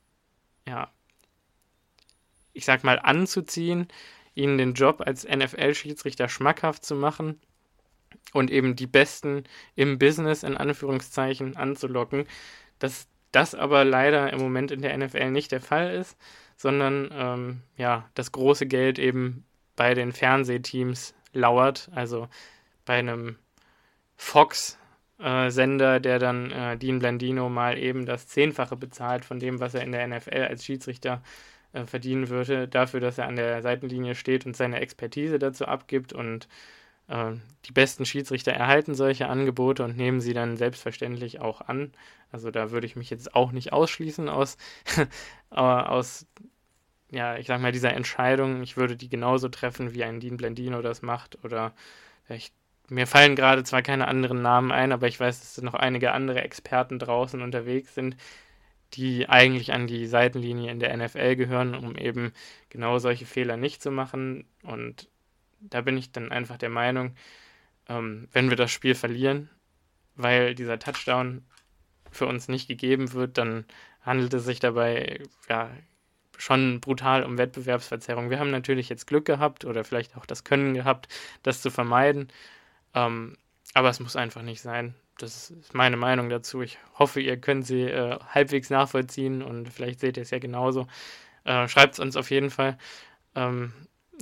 ja, 0.66 0.90
ich 2.52 2.64
sag 2.64 2.84
mal, 2.84 2.98
anzuziehen, 2.98 3.88
ihnen 4.34 4.58
den 4.58 4.74
Job 4.74 5.02
als 5.04 5.26
NFL-Schiedsrichter 5.26 6.28
schmackhaft 6.28 6.84
zu 6.84 6.94
machen 6.94 7.40
und 8.32 8.50
eben 8.50 8.76
die 8.76 8.86
Besten 8.86 9.44
im 9.74 9.98
Business 9.98 10.42
in 10.42 10.56
Anführungszeichen 10.56 11.56
anzulocken. 11.56 12.26
Das 12.78 13.08
das 13.32 13.54
aber 13.54 13.84
leider 13.84 14.32
im 14.32 14.40
Moment 14.40 14.70
in 14.70 14.82
der 14.82 14.96
NFL 14.96 15.30
nicht 15.30 15.52
der 15.52 15.60
Fall 15.60 15.92
ist, 15.94 16.16
sondern 16.56 17.10
ähm, 17.12 17.60
ja, 17.76 18.08
das 18.14 18.32
große 18.32 18.66
Geld 18.66 18.98
eben 18.98 19.44
bei 19.74 19.94
den 19.94 20.12
Fernsehteams 20.12 21.14
lauert, 21.32 21.90
also 21.94 22.28
bei 22.84 22.98
einem 22.98 23.36
Fox-Sender, 24.16 25.96
äh, 25.96 26.00
der 26.00 26.18
dann 26.18 26.50
äh, 26.50 26.76
Dean 26.76 26.98
Blandino 26.98 27.48
mal 27.48 27.78
eben 27.78 28.06
das 28.06 28.26
Zehnfache 28.28 28.76
bezahlt 28.76 29.24
von 29.24 29.40
dem, 29.40 29.60
was 29.60 29.74
er 29.74 29.82
in 29.82 29.92
der 29.92 30.06
NFL 30.06 30.42
als 30.42 30.64
Schiedsrichter 30.64 31.22
äh, 31.72 31.84
verdienen 31.86 32.28
würde, 32.28 32.68
dafür, 32.68 33.00
dass 33.00 33.18
er 33.18 33.26
an 33.26 33.36
der 33.36 33.62
Seitenlinie 33.62 34.14
steht 34.14 34.46
und 34.46 34.56
seine 34.56 34.80
Expertise 34.80 35.38
dazu 35.38 35.66
abgibt 35.66 36.12
und 36.12 36.48
die 37.08 37.72
besten 37.72 38.06
Schiedsrichter 38.06 38.52
erhalten 38.52 38.94
solche 38.94 39.28
Angebote 39.28 39.84
und 39.84 39.96
nehmen 39.96 40.20
sie 40.20 40.34
dann 40.34 40.56
selbstverständlich 40.56 41.40
auch 41.40 41.60
an. 41.60 41.92
Also 42.30 42.50
da 42.50 42.70
würde 42.70 42.86
ich 42.86 42.96
mich 42.96 43.10
jetzt 43.10 43.34
auch 43.34 43.52
nicht 43.52 43.72
ausschließen 43.72 44.28
aus, 44.28 44.56
aus 45.50 46.26
ja, 47.10 47.36
ich 47.36 47.46
sag 47.46 47.60
mal, 47.60 47.72
dieser 47.72 47.92
Entscheidung. 47.92 48.62
Ich 48.62 48.76
würde 48.76 48.96
die 48.96 49.10
genauso 49.10 49.48
treffen, 49.48 49.94
wie 49.94 50.04
ein 50.04 50.18
Dean 50.20 50.38
Blendino 50.38 50.80
das 50.80 51.02
macht. 51.02 51.44
Oder 51.44 51.74
ich, 52.28 52.52
mir 52.88 53.06
fallen 53.06 53.36
gerade 53.36 53.64
zwar 53.64 53.82
keine 53.82 54.08
anderen 54.08 54.40
Namen 54.40 54.72
ein, 54.72 54.92
aber 54.92 55.08
ich 55.08 55.20
weiß, 55.20 55.40
dass 55.40 55.62
noch 55.62 55.74
einige 55.74 56.12
andere 56.12 56.40
Experten 56.40 56.98
draußen 56.98 57.42
unterwegs 57.42 57.94
sind, 57.94 58.16
die 58.94 59.28
eigentlich 59.28 59.72
an 59.72 59.86
die 59.86 60.06
Seitenlinie 60.06 60.70
in 60.70 60.80
der 60.80 60.96
NFL 60.96 61.36
gehören, 61.36 61.74
um 61.74 61.96
eben 61.96 62.32
genau 62.70 62.98
solche 62.98 63.26
Fehler 63.26 63.58
nicht 63.58 63.82
zu 63.82 63.90
machen. 63.90 64.46
Und 64.62 65.08
da 65.62 65.80
bin 65.80 65.96
ich 65.96 66.12
dann 66.12 66.32
einfach 66.32 66.58
der 66.58 66.70
Meinung, 66.70 67.14
ähm, 67.88 68.28
wenn 68.32 68.50
wir 68.50 68.56
das 68.56 68.70
Spiel 68.70 68.94
verlieren, 68.94 69.50
weil 70.14 70.54
dieser 70.54 70.78
Touchdown 70.78 71.44
für 72.10 72.26
uns 72.26 72.48
nicht 72.48 72.68
gegeben 72.68 73.12
wird, 73.12 73.38
dann 73.38 73.64
handelt 74.02 74.34
es 74.34 74.44
sich 74.44 74.60
dabei 74.60 75.20
ja 75.48 75.70
schon 76.36 76.80
brutal 76.80 77.24
um 77.24 77.38
Wettbewerbsverzerrung. 77.38 78.30
Wir 78.30 78.38
haben 78.38 78.50
natürlich 78.50 78.88
jetzt 78.88 79.06
Glück 79.06 79.24
gehabt 79.24 79.64
oder 79.64 79.84
vielleicht 79.84 80.16
auch 80.16 80.26
das 80.26 80.44
Können 80.44 80.74
gehabt, 80.74 81.08
das 81.42 81.62
zu 81.62 81.70
vermeiden. 81.70 82.28
Ähm, 82.94 83.36
aber 83.74 83.88
es 83.90 84.00
muss 84.00 84.16
einfach 84.16 84.42
nicht 84.42 84.60
sein. 84.60 84.94
Das 85.18 85.50
ist 85.50 85.74
meine 85.74 85.96
Meinung 85.96 86.28
dazu. 86.30 86.62
Ich 86.62 86.78
hoffe, 86.98 87.20
ihr 87.20 87.36
könnt 87.36 87.66
sie 87.66 87.82
äh, 87.82 88.18
halbwegs 88.28 88.70
nachvollziehen 88.70 89.42
und 89.42 89.68
vielleicht 89.68 90.00
seht 90.00 90.16
ihr 90.16 90.24
es 90.24 90.30
ja 90.30 90.38
genauso. 90.38 90.88
Äh, 91.44 91.68
Schreibt 91.68 91.94
es 91.94 92.00
uns 92.00 92.16
auf 92.16 92.30
jeden 92.30 92.50
Fall. 92.50 92.76
Ähm, 93.34 93.72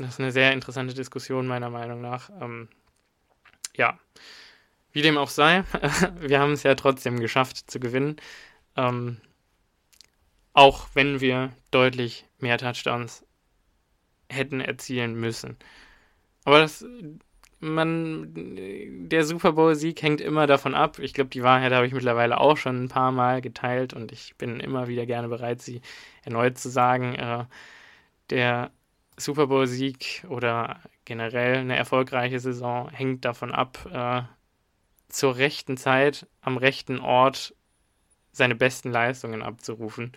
das 0.01 0.15
ist 0.15 0.21
eine 0.21 0.33
sehr 0.33 0.53
interessante 0.53 0.95
Diskussion, 0.95 1.47
meiner 1.47 1.71
Meinung 1.71 2.01
nach. 2.01 2.31
Ähm, 2.41 2.69
ja, 3.77 3.99
wie 4.93 5.03
dem 5.03 5.19
auch 5.19 5.29
sei, 5.29 5.65
wir 6.21 6.41
haben 6.41 6.53
es 6.53 6.63
ja 6.63 6.75
trotzdem 6.75 7.21
geschafft 7.21 7.71
zu 7.71 7.81
gewinnen. 7.81 8.17
Ähm, 8.77 9.21
auch 10.53 10.89
wenn 10.95 11.21
wir 11.21 11.51
deutlich 11.71 12.27
mehr 12.39 12.59
Touchdowns 12.59 13.25
hätten 14.29 14.61
erzielen 14.61 15.15
müssen. 15.15 15.57
Aber 16.45 16.61
das, 16.61 16.85
man, 17.61 18.33
der 19.09 19.25
Super 19.25 19.53
Bowl-Sieg 19.53 20.03
hängt 20.03 20.21
immer 20.21 20.47
davon 20.47 20.75
ab. 20.75 20.99
Ich 20.99 21.15
glaube, 21.15 21.31
die 21.31 21.43
Wahrheit 21.43 21.73
habe 21.73 21.87
ich 21.87 21.93
mittlerweile 21.93 22.39
auch 22.41 22.57
schon 22.57 22.85
ein 22.85 22.89
paar 22.89 23.13
Mal 23.13 23.41
geteilt 23.41 23.93
und 23.93 24.13
ich 24.13 24.35
bin 24.37 24.61
immer 24.61 24.89
wieder 24.89 25.07
gerne 25.07 25.29
bereit, 25.29 25.61
sie 25.63 25.83
erneut 26.25 26.59
zu 26.59 26.71
sagen. 26.71 27.15
Äh, 27.15 27.45
der 28.31 28.71
Super 29.21 29.47
Bowl-Sieg 29.47 30.25
oder 30.29 30.81
generell 31.05 31.59
eine 31.59 31.77
erfolgreiche 31.77 32.41
Saison 32.41 32.89
hängt 32.91 33.25
davon 33.25 33.53
ab, 33.53 33.79
äh, 33.93 34.23
zur 35.09 35.37
rechten 35.37 35.77
Zeit 35.77 36.27
am 36.41 36.57
rechten 36.57 36.99
Ort 37.01 37.55
seine 38.33 38.55
besten 38.55 38.91
Leistungen 38.91 39.43
abzurufen. 39.43 40.13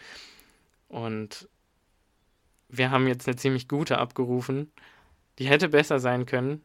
Und 0.87 1.49
wir 2.69 2.91
haben 2.91 3.07
jetzt 3.07 3.27
eine 3.27 3.35
ziemlich 3.35 3.67
gute 3.67 3.97
abgerufen. 3.97 4.71
Die 5.39 5.47
hätte 5.47 5.69
besser 5.69 5.99
sein 5.99 6.25
können. 6.25 6.63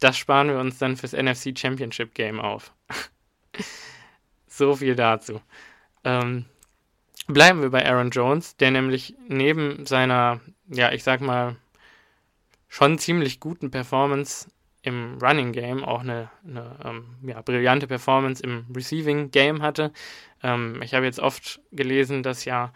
Das 0.00 0.16
sparen 0.16 0.48
wir 0.48 0.58
uns 0.58 0.78
dann 0.78 0.96
fürs 0.96 1.12
NFC 1.12 1.56
Championship 1.56 2.14
Game 2.14 2.40
auf. 2.40 2.72
so 4.46 4.76
viel 4.76 4.94
dazu. 4.94 5.40
Ähm, 6.04 6.44
bleiben 7.26 7.62
wir 7.62 7.70
bei 7.70 7.88
Aaron 7.88 8.10
Jones, 8.10 8.56
der 8.56 8.70
nämlich 8.70 9.16
neben 9.28 9.86
seiner, 9.86 10.40
ja, 10.68 10.92
ich 10.92 11.02
sag 11.02 11.20
mal, 11.20 11.56
schon 12.68 12.98
ziemlich 12.98 13.40
guten 13.40 13.70
Performance 13.70 14.48
im 14.82 15.18
Running 15.20 15.52
Game 15.52 15.84
auch 15.84 16.00
eine, 16.00 16.30
eine 16.46 16.76
ähm, 16.84 17.04
ja, 17.22 17.42
brillante 17.42 17.86
Performance 17.86 18.42
im 18.42 18.66
Receiving 18.74 19.30
Game 19.30 19.62
hatte. 19.62 19.92
Ähm, 20.42 20.80
ich 20.82 20.94
habe 20.94 21.06
jetzt 21.06 21.18
oft 21.18 21.60
gelesen, 21.72 22.22
dass 22.22 22.44
ja 22.44 22.72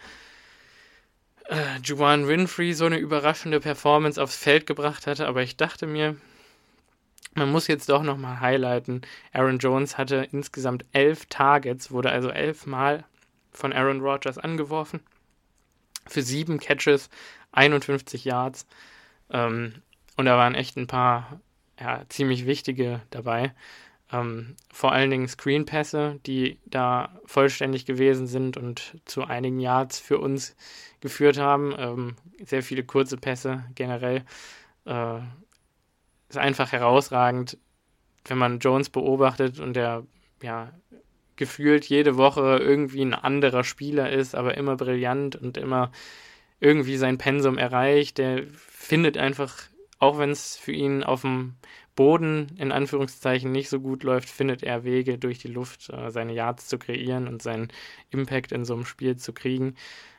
äh, 1.48 1.78
Juwan 1.84 2.26
Winfrey 2.26 2.72
so 2.72 2.86
eine 2.86 2.98
überraschende 2.98 3.60
Performance 3.60 4.20
aufs 4.20 4.36
Feld 4.36 4.66
gebracht 4.66 5.06
hatte, 5.06 5.26
aber 5.26 5.42
ich 5.42 5.56
dachte 5.56 5.86
mir, 5.86 6.16
man 7.34 7.50
muss 7.50 7.68
jetzt 7.68 7.88
doch 7.88 8.02
nochmal 8.02 8.40
highlighten, 8.40 9.02
Aaron 9.32 9.58
Jones 9.58 9.96
hatte 9.96 10.26
insgesamt 10.32 10.84
elf 10.92 11.26
Targets, 11.26 11.90
wurde 11.92 12.10
also 12.10 12.30
elfmal 12.30 13.04
von 13.52 13.72
Aaron 13.72 14.00
Rodgers 14.00 14.38
angeworfen. 14.38 15.00
Für 16.08 16.22
sieben 16.22 16.58
Catches, 16.58 17.08
51 17.52 18.24
Yards. 18.24 18.66
Ähm, 19.30 19.82
und 20.16 20.26
da 20.26 20.36
waren 20.36 20.54
echt 20.54 20.76
ein 20.76 20.86
paar 20.86 21.40
ja, 21.78 22.02
ziemlich 22.08 22.46
wichtige 22.46 23.00
dabei. 23.10 23.54
Ähm, 24.12 24.56
vor 24.72 24.92
allen 24.92 25.10
Dingen 25.10 25.28
Screenpässe, 25.28 26.18
die 26.26 26.58
da 26.66 27.20
vollständig 27.26 27.86
gewesen 27.86 28.26
sind 28.26 28.56
und 28.56 29.00
zu 29.04 29.24
einigen 29.24 29.60
Yards 29.60 29.98
für 30.00 30.18
uns 30.18 30.56
geführt 31.00 31.38
haben. 31.38 31.74
Ähm, 31.78 32.16
sehr 32.44 32.62
viele 32.62 32.84
kurze 32.84 33.16
Pässe 33.16 33.64
generell. 33.74 34.24
Äh, 34.84 35.20
ist 36.28 36.38
einfach 36.38 36.72
herausragend, 36.72 37.58
wenn 38.24 38.38
man 38.38 38.58
Jones 38.58 38.90
beobachtet 38.90 39.60
und 39.60 39.74
der 39.74 40.04
ja 40.42 40.72
gefühlt 41.36 41.86
jede 41.86 42.16
Woche 42.16 42.58
irgendwie 42.58 43.02
ein 43.02 43.14
anderer 43.14 43.64
Spieler 43.64 44.10
ist, 44.10 44.34
aber 44.34 44.56
immer 44.56 44.76
brillant 44.76 45.36
und 45.36 45.56
immer 45.56 45.90
irgendwie 46.60 46.96
sein 46.96 47.18
Pensum 47.18 47.58
erreicht. 47.58 48.18
Der 48.18 48.44
findet 48.68 49.16
einfach, 49.18 49.56
auch 49.98 50.18
wenn 50.18 50.30
es 50.30 50.56
für 50.56 50.72
ihn 50.72 51.02
auf 51.02 51.22
dem 51.22 51.56
Boden 51.96 52.52
in 52.58 52.72
Anführungszeichen 52.72 53.50
nicht 53.50 53.68
so 53.68 53.80
gut 53.80 54.04
läuft, 54.04 54.28
findet 54.28 54.62
er 54.62 54.84
Wege 54.84 55.18
durch 55.18 55.38
die 55.38 55.48
Luft, 55.48 55.90
äh, 55.90 56.10
seine 56.10 56.32
Yards 56.32 56.68
zu 56.68 56.78
kreieren 56.78 57.28
und 57.28 57.42
seinen 57.42 57.68
Impact 58.10 58.52
in 58.52 58.64
so 58.64 58.74
einem 58.74 58.84
Spiel 58.84 59.16
zu 59.16 59.32
kriegen. 59.32 59.74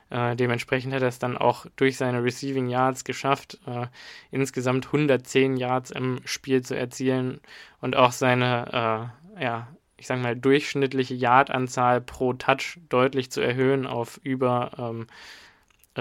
Äh, 0.09 0.35
dementsprechend 0.35 0.93
hat 0.93 1.01
er 1.01 1.07
es 1.07 1.19
dann 1.19 1.37
auch 1.37 1.65
durch 1.77 1.97
seine 1.97 2.23
Receiving 2.23 2.67
Yards 2.67 3.03
geschafft, 3.05 3.59
äh, 3.65 3.87
insgesamt 4.29 4.87
110 4.87 5.55
Yards 5.57 5.89
im 5.89 6.19
Spiel 6.25 6.61
zu 6.61 6.75
erzielen 6.75 7.39
und 7.79 7.95
auch 7.95 8.11
seine 8.11 9.11
äh, 9.37 9.43
ja, 9.43 9.67
ich 10.01 10.07
sage 10.07 10.21
mal, 10.21 10.35
durchschnittliche 10.35 11.13
Yardanzahl 11.13 12.01
pro 12.01 12.33
Touch 12.33 12.79
deutlich 12.89 13.31
zu 13.31 13.39
erhöhen 13.39 13.85
auf 13.85 14.19
über 14.23 14.71
ähm, 14.77 15.07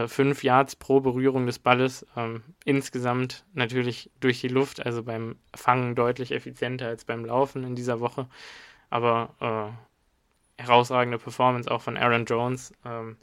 äh, 0.01 0.09
fünf 0.09 0.43
Yards 0.43 0.77
pro 0.77 1.01
Berührung 1.01 1.47
des 1.47 1.59
Balles. 1.59 2.07
Ähm, 2.17 2.43
insgesamt 2.65 3.45
natürlich 3.53 4.11
durch 4.21 4.41
die 4.41 4.49
Luft, 4.49 4.85
also 4.85 5.03
beim 5.03 5.37
Fangen 5.55 5.95
deutlich 5.95 6.33
effizienter 6.33 6.87
als 6.89 7.05
beim 7.05 7.25
Laufen 7.25 7.65
in 7.65 7.75
dieser 7.75 8.01
Woche. 8.01 8.27
Aber 8.91 9.75
äh, 10.59 10.63
herausragende 10.63 11.19
Performance 11.19 11.71
auch 11.71 11.83
von 11.83 11.97
Aaron 11.97 12.25
Jones. 12.25 12.73
Ähm, 12.85 13.17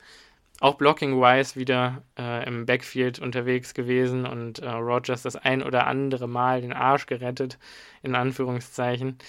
auch 0.60 0.76
blocking-wise 0.76 1.56
wieder 1.56 2.02
äh, 2.18 2.48
im 2.48 2.66
Backfield 2.66 3.20
unterwegs 3.20 3.76
gewesen 3.76 4.26
und 4.26 4.60
äh, 4.60 4.70
Rogers 4.70 5.22
das 5.22 5.36
ein 5.36 5.62
oder 5.62 5.86
andere 5.86 6.28
Mal 6.28 6.62
den 6.62 6.74
Arsch 6.74 7.06
gerettet, 7.06 7.60
in 8.02 8.16
Anführungszeichen. 8.16 9.20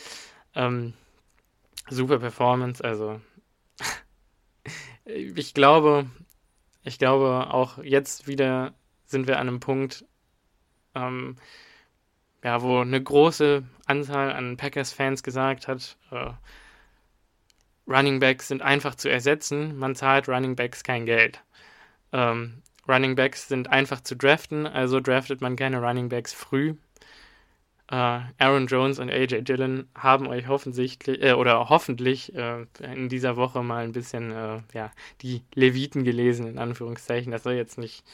Ähm, 0.55 0.95
super 1.91 2.19
Performance. 2.19 2.83
Also 2.83 3.21
ich 5.05 5.53
glaube, 5.53 6.07
ich 6.89 6.99
glaube 6.99 7.53
auch 7.53 7.79
jetzt 7.79 8.27
wieder 8.27 8.75
sind 9.05 9.27
wir 9.29 9.39
an 9.39 9.49
einem 9.49 9.61
Punkt, 9.61 10.05
ähm, 10.95 11.37
ja, 12.43 12.63
wo 12.63 12.81
eine 12.81 13.03
große 13.03 13.63
Anzahl 13.87 14.33
an 14.33 14.57
Packers-Fans 14.57 15.23
gesagt 15.23 15.69
hat, 15.69 15.97
äh, 16.11 16.31
Running 17.87 18.21
Backs 18.21 18.49
sind 18.49 18.63
einfach 18.63 18.95
zu 18.95 19.09
ersetzen, 19.09 19.77
man 19.79 19.95
zahlt 19.95 20.29
Running 20.29 20.57
Backs 20.57 20.83
kein 20.83 21.07
Geld. 21.07 21.43
Ähm, 22.13 22.63
Running 22.87 23.17
Backs 23.17 23.49
sind 23.49 23.71
einfach 23.71 24.01
zu 24.01 24.17
draften, 24.17 24.67
also 24.67 25.01
draftet 25.01 25.41
man 25.41 25.57
keine 25.57 25.81
Running 25.81 26.09
Backs 26.09 26.33
früh, 26.33 26.75
Uh, 27.91 28.21
Aaron 28.37 28.67
Jones 28.67 28.99
und 28.99 29.11
AJ 29.11 29.45
Dillon 29.45 29.89
haben 29.95 30.27
euch 30.27 30.47
hoffentlich 30.47 30.99
äh, 31.07 31.33
oder 31.33 31.71
hoffentlich 31.71 32.35
äh, 32.35 32.67
in 32.83 33.09
dieser 33.09 33.37
Woche 33.37 33.63
mal 33.63 33.83
ein 33.83 33.93
bisschen 33.93 34.31
äh, 34.31 34.61
ja, 34.75 34.93
die 35.23 35.43
Leviten 35.55 36.05
gelesen, 36.05 36.47
in 36.47 36.59
Anführungszeichen. 36.59 37.33
Das 37.33 37.45
soll 37.45 37.55
jetzt 37.55 37.79
nicht 37.79 38.05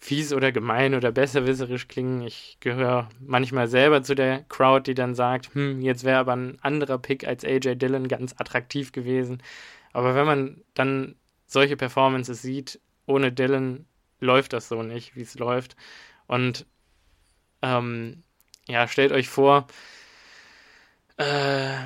fies 0.00 0.32
oder 0.32 0.50
gemein 0.50 0.94
oder 0.94 1.12
besserwisserisch 1.12 1.86
klingen. 1.86 2.22
Ich 2.22 2.58
gehöre 2.58 3.08
manchmal 3.20 3.68
selber 3.68 4.02
zu 4.02 4.16
der 4.16 4.42
Crowd, 4.48 4.90
die 4.90 4.94
dann 4.94 5.14
sagt, 5.14 5.54
hm, 5.54 5.80
jetzt 5.80 6.02
wäre 6.02 6.18
aber 6.18 6.34
ein 6.34 6.58
anderer 6.60 6.98
Pick 6.98 7.28
als 7.28 7.44
AJ 7.44 7.76
Dillon 7.76 8.08
ganz 8.08 8.34
attraktiv 8.38 8.90
gewesen. 8.90 9.40
Aber 9.92 10.16
wenn 10.16 10.26
man 10.26 10.64
dann 10.74 11.14
solche 11.46 11.76
Performances 11.76 12.42
sieht, 12.42 12.80
ohne 13.06 13.30
Dillon 13.30 13.86
läuft 14.18 14.52
das 14.52 14.68
so 14.68 14.82
nicht, 14.82 15.14
wie 15.14 15.22
es 15.22 15.38
läuft. 15.38 15.76
Und 16.26 16.66
ähm, 17.62 18.23
ja, 18.68 18.88
stellt 18.88 19.12
euch 19.12 19.28
vor, 19.28 19.66
äh, 21.16 21.24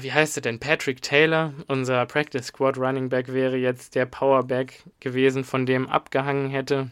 wie 0.01 0.12
heißt 0.12 0.38
er 0.38 0.43
denn? 0.43 0.59
Patrick 0.59 1.03
Taylor, 1.03 1.53
unser 1.67 2.07
Practice 2.07 2.47
Squad 2.47 2.79
Running 2.79 3.09
Back, 3.09 3.33
wäre 3.33 3.57
jetzt 3.57 3.95
der 3.95 4.07
Powerback 4.07 4.85
gewesen, 5.01 5.45
von 5.45 5.67
dem 5.67 5.88
abgehangen 5.88 6.49
hätte, 6.51 6.91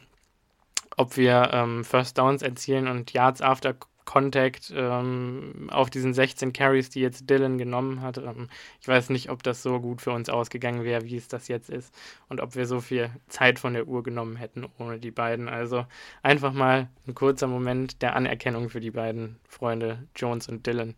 ob 0.96 1.16
wir 1.16 1.50
ähm, 1.52 1.84
First 1.84 2.18
Downs 2.18 2.42
erzielen 2.42 2.88
und 2.88 3.12
Yards 3.12 3.40
after 3.40 3.74
Contact 4.06 4.72
ähm, 4.74 5.68
auf 5.70 5.90
diesen 5.90 6.14
16 6.14 6.54
Carries, 6.54 6.88
die 6.88 7.00
jetzt 7.00 7.28
Dylan 7.28 7.58
genommen 7.58 8.00
hat. 8.00 8.16
Ähm, 8.16 8.48
ich 8.80 8.88
weiß 8.88 9.10
nicht, 9.10 9.28
ob 9.30 9.42
das 9.42 9.62
so 9.62 9.78
gut 9.80 10.00
für 10.00 10.12
uns 10.12 10.30
ausgegangen 10.30 10.84
wäre, 10.84 11.04
wie 11.04 11.16
es 11.16 11.28
das 11.28 11.48
jetzt 11.48 11.68
ist 11.68 11.94
und 12.30 12.40
ob 12.40 12.54
wir 12.54 12.66
so 12.66 12.80
viel 12.80 13.10
Zeit 13.28 13.58
von 13.58 13.74
der 13.74 13.86
Uhr 13.86 14.02
genommen 14.02 14.36
hätten 14.36 14.64
ohne 14.78 14.98
die 14.98 15.10
beiden. 15.10 15.48
Also 15.48 15.86
einfach 16.22 16.52
mal 16.52 16.88
ein 17.06 17.14
kurzer 17.14 17.48
Moment 17.48 18.00
der 18.00 18.16
Anerkennung 18.16 18.70
für 18.70 18.80
die 18.80 18.92
beiden 18.92 19.38
Freunde 19.46 20.06
Jones 20.14 20.48
und 20.48 20.66
Dylan. 20.66 20.94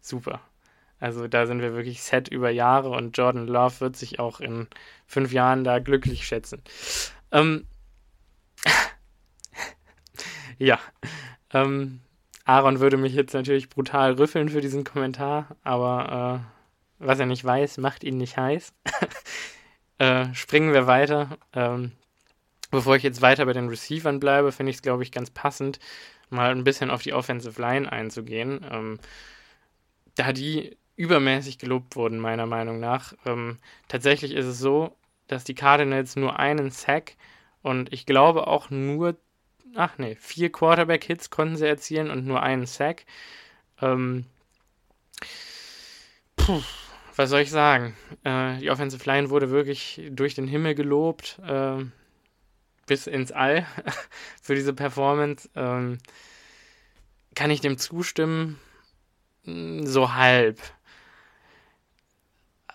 Super. 0.00 0.40
Also 0.98 1.28
da 1.28 1.46
sind 1.46 1.60
wir 1.60 1.74
wirklich 1.74 2.02
set 2.02 2.28
über 2.28 2.50
Jahre 2.50 2.90
und 2.90 3.16
Jordan 3.16 3.46
Love 3.46 3.80
wird 3.80 3.96
sich 3.96 4.18
auch 4.18 4.40
in 4.40 4.66
fünf 5.06 5.32
Jahren 5.32 5.62
da 5.62 5.78
glücklich 5.78 6.26
schätzen. 6.26 6.62
Ähm, 7.32 7.66
ja. 10.58 10.78
Ähm, 11.52 12.00
Aaron 12.50 12.80
würde 12.80 12.96
mich 12.96 13.14
jetzt 13.14 13.32
natürlich 13.32 13.68
brutal 13.68 14.14
rüffeln 14.14 14.48
für 14.48 14.60
diesen 14.60 14.82
Kommentar, 14.82 15.54
aber 15.62 16.42
äh, 16.98 17.04
was 17.06 17.20
er 17.20 17.26
nicht 17.26 17.44
weiß, 17.44 17.78
macht 17.78 18.02
ihn 18.02 18.16
nicht 18.16 18.36
heiß. 18.36 18.74
äh, 19.98 20.34
springen 20.34 20.72
wir 20.72 20.88
weiter. 20.88 21.38
Ähm, 21.52 21.92
bevor 22.72 22.96
ich 22.96 23.04
jetzt 23.04 23.22
weiter 23.22 23.46
bei 23.46 23.52
den 23.52 23.68
Receivern 23.68 24.18
bleibe, 24.18 24.50
finde 24.50 24.70
ich 24.70 24.76
es, 24.78 24.82
glaube 24.82 25.04
ich, 25.04 25.12
ganz 25.12 25.30
passend, 25.30 25.78
mal 26.28 26.50
ein 26.50 26.64
bisschen 26.64 26.90
auf 26.90 27.02
die 27.02 27.12
Offensive 27.12 27.62
Line 27.62 27.90
einzugehen. 27.90 28.66
Ähm, 28.68 28.98
da 30.16 30.32
die 30.32 30.76
übermäßig 30.96 31.56
gelobt 31.56 31.94
wurden, 31.94 32.18
meiner 32.18 32.46
Meinung 32.46 32.80
nach. 32.80 33.14
Ähm, 33.26 33.58
tatsächlich 33.86 34.32
ist 34.32 34.46
es 34.46 34.58
so, 34.58 34.96
dass 35.28 35.44
die 35.44 35.54
Cardinals 35.54 36.16
nur 36.16 36.40
einen 36.40 36.72
Sack 36.72 37.14
und 37.62 37.92
ich 37.92 38.06
glaube 38.06 38.48
auch 38.48 38.70
nur 38.70 39.16
ach 39.74 39.98
nee, 39.98 40.16
vier 40.16 40.50
Quarterback-Hits 40.50 41.30
konnten 41.30 41.56
sie 41.56 41.66
erzielen 41.66 42.10
und 42.10 42.26
nur 42.26 42.42
einen 42.42 42.66
Sack. 42.66 43.04
Ähm, 43.80 44.26
puh, 46.36 46.62
was 47.16 47.30
soll 47.30 47.40
ich 47.40 47.50
sagen? 47.50 47.96
Äh, 48.24 48.58
die 48.58 48.70
Offensive 48.70 49.04
Line 49.04 49.30
wurde 49.30 49.50
wirklich 49.50 50.00
durch 50.10 50.34
den 50.34 50.46
Himmel 50.46 50.74
gelobt, 50.74 51.38
äh, 51.46 51.84
bis 52.86 53.06
ins 53.06 53.32
All 53.32 53.66
für 54.42 54.54
diese 54.54 54.74
Performance. 54.74 55.48
Ähm, 55.54 55.98
kann 57.34 57.50
ich 57.50 57.60
dem 57.60 57.78
zustimmen? 57.78 58.58
Hm, 59.44 59.86
so 59.86 60.14
halb. 60.14 60.60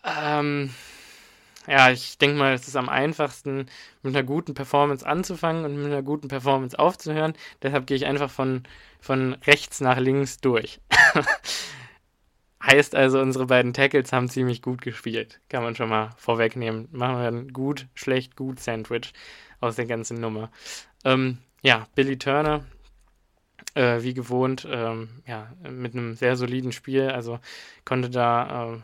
Ähm, 0.04 0.74
ja, 1.68 1.92
ich 1.92 2.18
denke 2.18 2.38
mal, 2.38 2.54
es 2.54 2.68
ist 2.68 2.76
am 2.76 2.90
einfachsten, 2.90 3.68
mit 4.04 4.16
einer 4.16 4.24
guten 4.24 4.54
Performance 4.54 5.06
anzufangen 5.06 5.66
und 5.66 5.78
mit 5.78 5.86
einer 5.86 6.04
guten 6.04 6.28
Performance 6.28 6.78
aufzuhören. 6.78 7.34
Deshalb 7.62 7.88
gehe 7.88 7.98
ich 7.98 8.06
einfach 8.06 8.30
von, 8.30 8.64
von 9.00 9.34
rechts 9.46 9.82
nach 9.82 9.98
links 9.98 10.38
durch. 10.38 10.80
heißt 12.64 12.96
also, 12.96 13.20
unsere 13.20 13.48
beiden 13.48 13.74
Tackles 13.74 14.12
haben 14.12 14.30
ziemlich 14.30 14.62
gut 14.62 14.82
gespielt. 14.82 15.40
Kann 15.50 15.64
man 15.64 15.76
schon 15.76 15.90
mal 15.90 16.12
vorwegnehmen. 16.18 16.88
Machen 16.92 17.20
wir 17.20 17.28
ein 17.28 17.54
gut, 17.54 17.88
schlecht, 17.94 18.36
gut 18.36 18.60
Sandwich 18.60 19.14
aus 19.60 19.76
der 19.76 19.86
ganzen 19.86 20.20
Nummer. 20.20 20.52
Ähm, 21.04 21.40
ja, 21.62 21.88
Billy 21.96 22.18
Turner, 22.18 22.66
äh, 23.74 24.02
wie 24.02 24.14
gewohnt, 24.14 24.68
ähm, 24.70 25.10
ja, 25.28 25.54
mit 25.70 25.94
einem 25.94 26.16
sehr 26.16 26.36
soliden 26.36 26.72
Spiel. 26.72 27.10
Also 27.10 27.40
konnte 27.86 28.10
da. 28.10 28.74
Äh, 28.74 28.78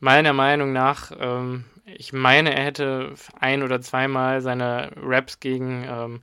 meiner 0.00 0.32
Meinung 0.32 0.72
nach, 0.72 1.12
ähm, 1.18 1.64
ich 1.84 2.12
meine, 2.12 2.54
er 2.54 2.64
hätte 2.64 3.14
ein 3.38 3.62
oder 3.62 3.80
zweimal 3.80 4.40
seine 4.40 4.92
Raps 4.96 5.40
gegen, 5.40 5.84
ähm, 5.88 6.22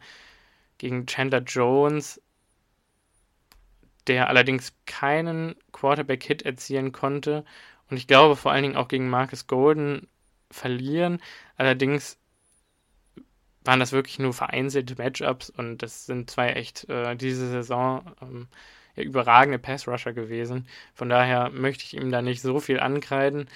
gegen 0.78 1.06
Chandler 1.06 1.42
Jones, 1.42 2.22
der 4.08 4.30
allerdings 4.30 4.74
keinen 4.86 5.56
Quarterback-Hit 5.72 6.44
erzielen 6.44 6.92
konnte. 6.92 7.46
Und 7.90 7.98
ich 7.98 8.08
glaube 8.08 8.36
vor 8.36 8.52
allen 8.52 8.64
Dingen 8.64 8.76
auch 8.78 8.88
gegen 8.88 9.10
Marcus 9.10 9.48
Golden 9.48 10.08
verlieren. 10.52 11.22
Allerdings 11.58 12.18
waren 13.64 13.80
das 13.80 13.92
wirklich 13.92 14.18
nur 14.20 14.34
vereinzelte 14.34 14.96
Matchups 14.98 15.50
und 15.50 15.80
das 15.80 16.06
sind 16.06 16.30
zwei 16.30 16.54
echt 16.54 16.90
äh, 16.90 17.16
diese 17.16 17.50
Saison 17.50 18.16
ähm, 18.22 18.48
ja, 18.98 19.04
überragende 19.04 19.60
Pass-Rusher 19.60 20.14
gewesen. 20.14 20.68
Von 20.94 21.10
daher 21.10 21.50
möchte 21.50 21.84
ich 21.86 21.96
ihm 21.96 22.12
da 22.12 22.22
nicht 22.22 22.42
so 22.42 22.60
viel 22.60 22.80
ankreiden. 22.80 23.50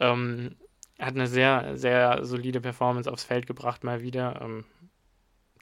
Ähm, 0.00 0.56
hat 0.98 1.14
eine 1.14 1.28
sehr, 1.28 1.76
sehr 1.76 2.24
solide 2.24 2.60
Performance 2.60 3.10
aufs 3.10 3.24
Feld 3.24 3.46
gebracht, 3.46 3.84
mal 3.84 4.02
wieder. 4.02 4.40
Ähm, 4.42 4.64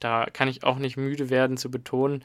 da 0.00 0.26
kann 0.32 0.48
ich 0.48 0.64
auch 0.64 0.78
nicht 0.78 0.96
müde 0.96 1.30
werden 1.30 1.56
zu 1.56 1.70
betonen, 1.70 2.24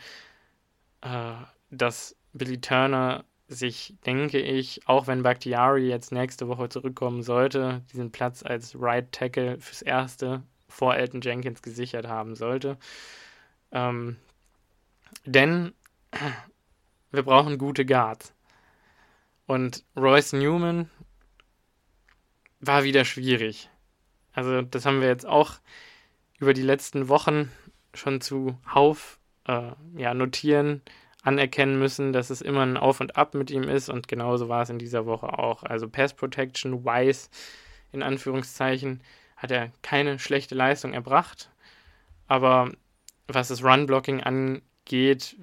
äh, 1.02 1.34
dass 1.70 2.16
Billy 2.34 2.62
Turner 2.62 3.26
sich, 3.48 3.96
denke 4.06 4.40
ich, 4.40 4.88
auch 4.88 5.08
wenn 5.08 5.24
Bakhtiari 5.24 5.90
jetzt 5.90 6.12
nächste 6.14 6.48
Woche 6.48 6.70
zurückkommen 6.70 7.22
sollte, 7.22 7.82
diesen 7.92 8.12
Platz 8.12 8.44
als 8.44 8.80
Right 8.80 9.12
Tackle 9.12 9.60
fürs 9.60 9.82
Erste 9.82 10.44
vor 10.70 10.96
Elton 10.96 11.20
Jenkins 11.22 11.62
gesichert 11.62 12.08
haben 12.08 12.36
sollte. 12.36 12.78
Ähm, 13.74 14.18
denn 15.26 15.74
wir 17.12 17.24
brauchen 17.24 17.58
gute 17.58 17.86
Guards. 17.86 18.34
Und 19.46 19.84
Royce 19.96 20.34
Newman 20.34 20.90
war 22.60 22.84
wieder 22.84 23.06
schwierig. 23.06 23.70
Also 24.34 24.62
das 24.62 24.86
haben 24.86 25.02
wir 25.02 25.08
jetzt 25.08 25.26
auch 25.26 25.56
über 26.40 26.54
die 26.54 26.62
letzten 26.62 27.10
Wochen 27.10 27.52
schon 27.94 28.22
zu 28.22 28.58
Hauf 28.74 29.20
äh, 29.48 29.72
ja, 29.96 30.14
notieren, 30.14 30.82
anerkennen 31.24 31.78
müssen, 31.78 32.14
dass 32.14 32.30
es 32.30 32.42
immer 32.42 32.62
ein 32.62 32.78
Auf 32.78 33.00
und 33.02 33.18
Ab 33.18 33.34
mit 33.34 33.52
ihm 33.52 33.64
ist 33.64 33.90
und 33.90 34.08
genauso 34.08 34.50
war 34.50 34.62
es 34.62 34.70
in 34.70 34.80
dieser 34.80 35.06
Woche 35.06 35.38
auch. 35.38 35.64
Also 35.64 35.90
Pass 35.90 36.14
Protection, 36.14 36.86
Wise 36.86 37.30
in 37.92 38.04
Anführungszeichen, 38.04 39.04
hat 39.36 39.52
er 39.52 39.72
keine 39.82 40.20
schlechte 40.20 40.56
Leistung 40.56 40.94
erbracht, 40.94 41.52
aber 42.28 42.72
was 43.28 43.50
das 43.50 43.64
Run-Blocking 43.64 44.24
angeht, 44.92 45.36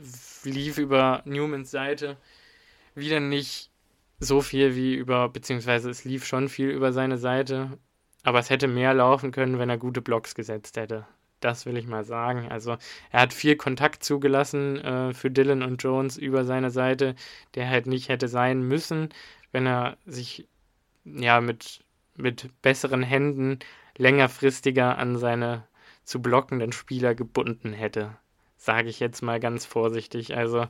lief 0.44 0.78
über 0.78 1.22
Newmans 1.24 1.70
Seite 1.70 2.16
wieder 2.94 3.20
nicht 3.20 3.70
so 4.20 4.40
viel 4.40 4.74
wie 4.74 4.94
über, 4.94 5.28
beziehungsweise 5.28 5.88
es 5.88 6.04
lief 6.04 6.26
schon 6.26 6.48
viel 6.48 6.68
über 6.68 6.92
seine 6.92 7.16
Seite, 7.16 7.78
aber 8.24 8.40
es 8.40 8.50
hätte 8.50 8.68
mehr 8.68 8.92
laufen 8.92 9.30
können, 9.32 9.58
wenn 9.58 9.70
er 9.70 9.78
gute 9.78 10.02
Blocks 10.02 10.34
gesetzt 10.34 10.76
hätte. 10.76 11.06
Das 11.40 11.66
will 11.66 11.76
ich 11.76 11.86
mal 11.86 12.04
sagen. 12.04 12.48
Also 12.50 12.76
er 13.10 13.20
hat 13.20 13.32
viel 13.32 13.56
Kontakt 13.56 14.02
zugelassen 14.02 14.76
äh, 14.78 15.14
für 15.14 15.30
Dylan 15.30 15.62
und 15.62 15.82
Jones 15.82 16.18
über 16.18 16.44
seine 16.44 16.70
Seite, 16.70 17.14
der 17.54 17.70
halt 17.70 17.86
nicht 17.86 18.08
hätte 18.08 18.26
sein 18.26 18.62
müssen, 18.62 19.10
wenn 19.52 19.66
er 19.66 19.96
sich 20.04 20.48
ja 21.04 21.40
mit, 21.40 21.84
mit 22.16 22.50
besseren 22.60 23.04
Händen 23.04 23.60
längerfristiger 23.96 24.98
an 24.98 25.16
seine 25.16 25.64
zu 26.02 26.20
blockenden 26.20 26.72
Spieler 26.72 27.14
gebunden 27.14 27.72
hätte. 27.72 28.16
Sage 28.58 28.90
ich 28.90 29.00
jetzt 29.00 29.22
mal 29.22 29.40
ganz 29.40 29.64
vorsichtig. 29.64 30.36
Also 30.36 30.66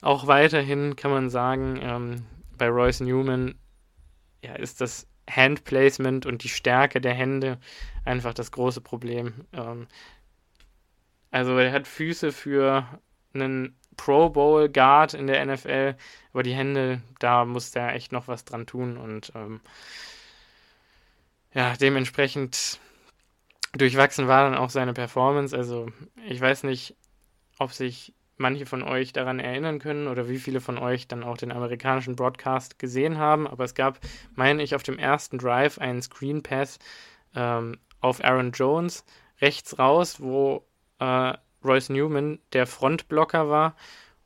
auch 0.00 0.26
weiterhin 0.26 0.96
kann 0.96 1.10
man 1.10 1.30
sagen, 1.30 1.78
ähm, 1.82 2.26
bei 2.56 2.68
Royce 2.68 3.00
Newman 3.00 3.54
ja, 4.42 4.54
ist 4.54 4.80
das 4.80 5.06
Handplacement 5.30 6.26
und 6.26 6.42
die 6.42 6.48
Stärke 6.48 7.00
der 7.00 7.14
Hände 7.14 7.58
einfach 8.04 8.34
das 8.34 8.50
große 8.50 8.80
Problem. 8.80 9.34
Ähm, 9.52 9.86
also 11.30 11.56
er 11.58 11.72
hat 11.72 11.86
Füße 11.86 12.32
für 12.32 12.86
einen 13.34 13.76
Pro 13.96 14.30
Bowl 14.30 14.68
Guard 14.68 15.14
in 15.14 15.26
der 15.26 15.44
NFL, 15.44 15.96
aber 16.32 16.42
die 16.42 16.54
Hände, 16.54 17.02
da 17.18 17.44
muss 17.44 17.72
der 17.72 17.94
echt 17.94 18.12
noch 18.12 18.28
was 18.28 18.44
dran 18.44 18.66
tun 18.66 18.96
und 18.96 19.32
ähm, 19.34 19.60
ja, 21.52 21.74
dementsprechend 21.76 22.78
durchwachsen 23.72 24.28
war 24.28 24.44
dann 24.44 24.58
auch 24.58 24.70
seine 24.70 24.94
Performance. 24.94 25.56
Also 25.56 25.88
ich 26.26 26.40
weiß 26.40 26.62
nicht, 26.62 26.96
ob 27.58 27.72
sich 27.72 28.14
manche 28.36 28.66
von 28.66 28.82
euch 28.82 29.12
daran 29.12 29.40
erinnern 29.40 29.80
können 29.80 30.06
oder 30.06 30.28
wie 30.28 30.38
viele 30.38 30.60
von 30.60 30.78
euch 30.78 31.08
dann 31.08 31.24
auch 31.24 31.36
den 31.36 31.52
amerikanischen 31.52 32.16
Broadcast 32.16 32.78
gesehen 32.78 33.18
haben. 33.18 33.46
Aber 33.46 33.64
es 33.64 33.74
gab, 33.74 33.98
meine 34.34 34.62
ich, 34.62 34.74
auf 34.74 34.82
dem 34.82 34.98
ersten 34.98 35.38
Drive 35.38 35.78
einen 35.78 36.02
Screen 36.02 36.42
Pass 36.42 36.78
ähm, 37.34 37.78
auf 38.00 38.22
Aaron 38.24 38.52
Jones 38.52 39.04
rechts 39.40 39.78
raus, 39.78 40.20
wo 40.20 40.64
äh, 41.00 41.34
Royce 41.64 41.90
Newman 41.90 42.38
der 42.52 42.66
Frontblocker 42.66 43.48
war 43.48 43.74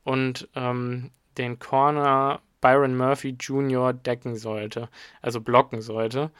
und 0.05 0.49
ähm, 0.55 1.11
den 1.38 1.59
Corner 1.59 2.42
Byron 2.61 2.97
Murphy 2.97 3.37
Jr. 3.40 3.92
decken 3.92 4.37
sollte, 4.37 4.88
also 5.21 5.40
blocken 5.40 5.81
sollte. 5.81 6.31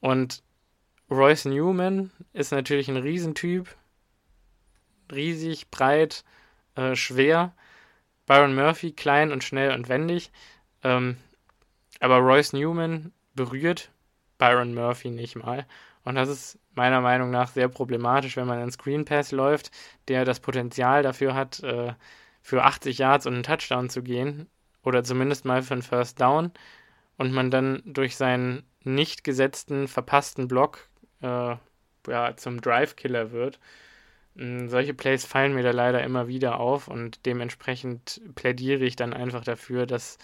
Und 0.00 0.42
Royce 1.10 1.46
Newman 1.46 2.10
ist 2.32 2.52
natürlich 2.52 2.88
ein 2.88 2.96
Riesentyp, 2.96 3.74
riesig, 5.12 5.70
breit, 5.70 6.24
äh, 6.74 6.94
schwer. 6.96 7.54
Byron 8.26 8.54
Murphy 8.54 8.92
klein 8.92 9.32
und 9.32 9.44
schnell 9.44 9.72
und 9.72 9.88
wendig. 9.88 10.30
Ähm, 10.82 11.16
aber 12.00 12.18
Royce 12.18 12.52
Newman 12.52 13.12
berührt 13.34 13.90
Byron 14.38 14.74
Murphy 14.74 15.10
nicht 15.10 15.36
mal. 15.36 15.66
Und 16.04 16.14
das 16.14 16.28
ist 16.28 16.58
meiner 16.74 17.00
Meinung 17.00 17.30
nach 17.30 17.48
sehr 17.48 17.68
problematisch, 17.68 18.36
wenn 18.36 18.46
man 18.46 18.58
einen 18.58 18.70
Screen 18.70 19.04
Pass 19.04 19.32
läuft, 19.32 19.70
der 20.08 20.24
das 20.24 20.40
Potenzial 20.40 21.02
dafür 21.02 21.34
hat, 21.34 21.62
äh, 21.62 21.94
für 22.42 22.62
80 22.62 22.98
Yards 22.98 23.26
und 23.26 23.34
einen 23.34 23.42
Touchdown 23.42 23.88
zu 23.88 24.02
gehen. 24.02 24.48
Oder 24.84 25.02
zumindest 25.02 25.44
mal 25.44 25.62
für 25.62 25.74
einen 25.74 25.82
First 25.82 26.20
Down. 26.20 26.52
Und 27.16 27.32
man 27.32 27.50
dann 27.50 27.82
durch 27.84 28.16
seinen 28.16 28.62
nicht 28.84 29.24
gesetzten, 29.24 29.88
verpassten 29.88 30.46
Block 30.46 30.88
äh, 31.22 31.56
ja, 32.08 32.36
zum 32.36 32.60
Drive-Killer 32.60 33.32
wird. 33.32 33.58
Mm, 34.36 34.68
solche 34.68 34.94
Plays 34.94 35.24
fallen 35.24 35.54
mir 35.54 35.62
da 35.62 35.70
leider 35.70 36.02
immer 36.04 36.28
wieder 36.28 36.60
auf 36.60 36.88
und 36.88 37.24
dementsprechend 37.26 38.20
plädiere 38.34 38.84
ich 38.84 38.96
dann 38.96 39.12
einfach 39.14 39.44
dafür, 39.44 39.86
dass 39.86 40.18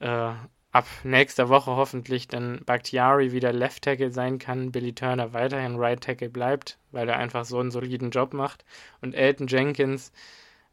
äh, 0.00 0.32
ab 0.72 0.86
nächster 1.04 1.48
Woche 1.48 1.72
hoffentlich 1.72 2.28
dann 2.28 2.60
Bakhtiari 2.64 3.32
wieder 3.32 3.52
Left 3.52 3.82
Tackle 3.84 4.12
sein 4.12 4.38
kann, 4.38 4.72
Billy 4.72 4.94
Turner 4.94 5.32
weiterhin 5.32 5.76
Right 5.76 6.00
Tackle 6.00 6.30
bleibt, 6.30 6.78
weil 6.92 7.08
er 7.08 7.18
einfach 7.18 7.44
so 7.44 7.58
einen 7.58 7.70
soliden 7.72 8.10
Job 8.10 8.32
macht 8.32 8.64
und 9.00 9.14
Elton 9.14 9.48
Jenkins 9.48 10.12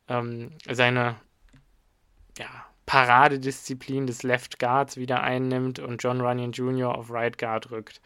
ähm, 0.08 0.52
seine 0.70 1.16
ja, 2.38 2.48
Paradedisziplin 2.86 4.08
des 4.08 4.24
Left 4.24 4.60
Guards 4.60 4.98
wieder 4.98 5.22
einnimmt 5.24 5.80
und 5.80 6.04
John 6.04 6.22
Runyon 6.22 6.52
Jr. 6.52 6.96
auf 6.96 7.12
Right 7.12 7.38
Guard 7.38 7.72
rückt. 7.72 8.02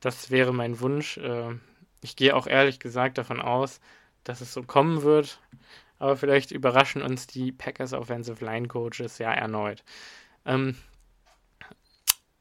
Das 0.00 0.30
wäre 0.30 0.54
mein 0.54 0.80
Wunsch. 0.80 1.18
Äh, 1.18 1.54
ich 2.00 2.16
gehe 2.16 2.34
auch 2.34 2.46
ehrlich 2.46 2.80
gesagt 2.80 3.18
davon 3.18 3.40
aus, 3.40 3.80
dass 4.24 4.40
es 4.40 4.52
so 4.52 4.62
kommen 4.62 5.02
wird. 5.02 5.40
Aber 5.98 6.16
vielleicht 6.16 6.52
überraschen 6.52 7.02
uns 7.02 7.26
die 7.26 7.50
Packers 7.50 7.92
Offensive 7.92 8.44
Line 8.44 8.68
Coaches 8.68 9.18
ja 9.18 9.32
erneut. 9.32 9.82
Ähm, 10.44 10.76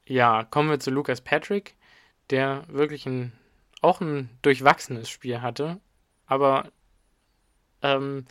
ja, 0.06 0.44
kommen 0.44 0.70
wir 0.70 0.80
zu 0.80 0.92
Lucas 0.92 1.22
Patrick, 1.22 1.76
der 2.30 2.64
wirklich 2.68 3.06
ein, 3.06 3.34
auch 3.82 4.00
ein 4.00 4.30
durchwachsenes 4.42 5.10
Spiel 5.10 5.42
hatte, 5.42 5.80
aber 6.28 6.72
ähm, 7.82 8.26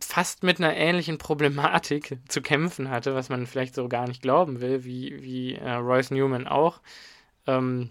fast 0.00 0.42
mit 0.42 0.58
einer 0.58 0.74
ähnlichen 0.74 1.18
Problematik 1.18 2.18
zu 2.28 2.42
kämpfen 2.42 2.90
hatte, 2.90 3.14
was 3.14 3.28
man 3.28 3.46
vielleicht 3.46 3.74
so 3.74 3.88
gar 3.88 4.06
nicht 4.06 4.22
glauben 4.22 4.60
will, 4.60 4.84
wie, 4.84 5.22
wie 5.22 5.54
äh, 5.54 5.72
Royce 5.72 6.10
Newman 6.10 6.46
auch. 6.46 6.80
Ähm, 7.46 7.90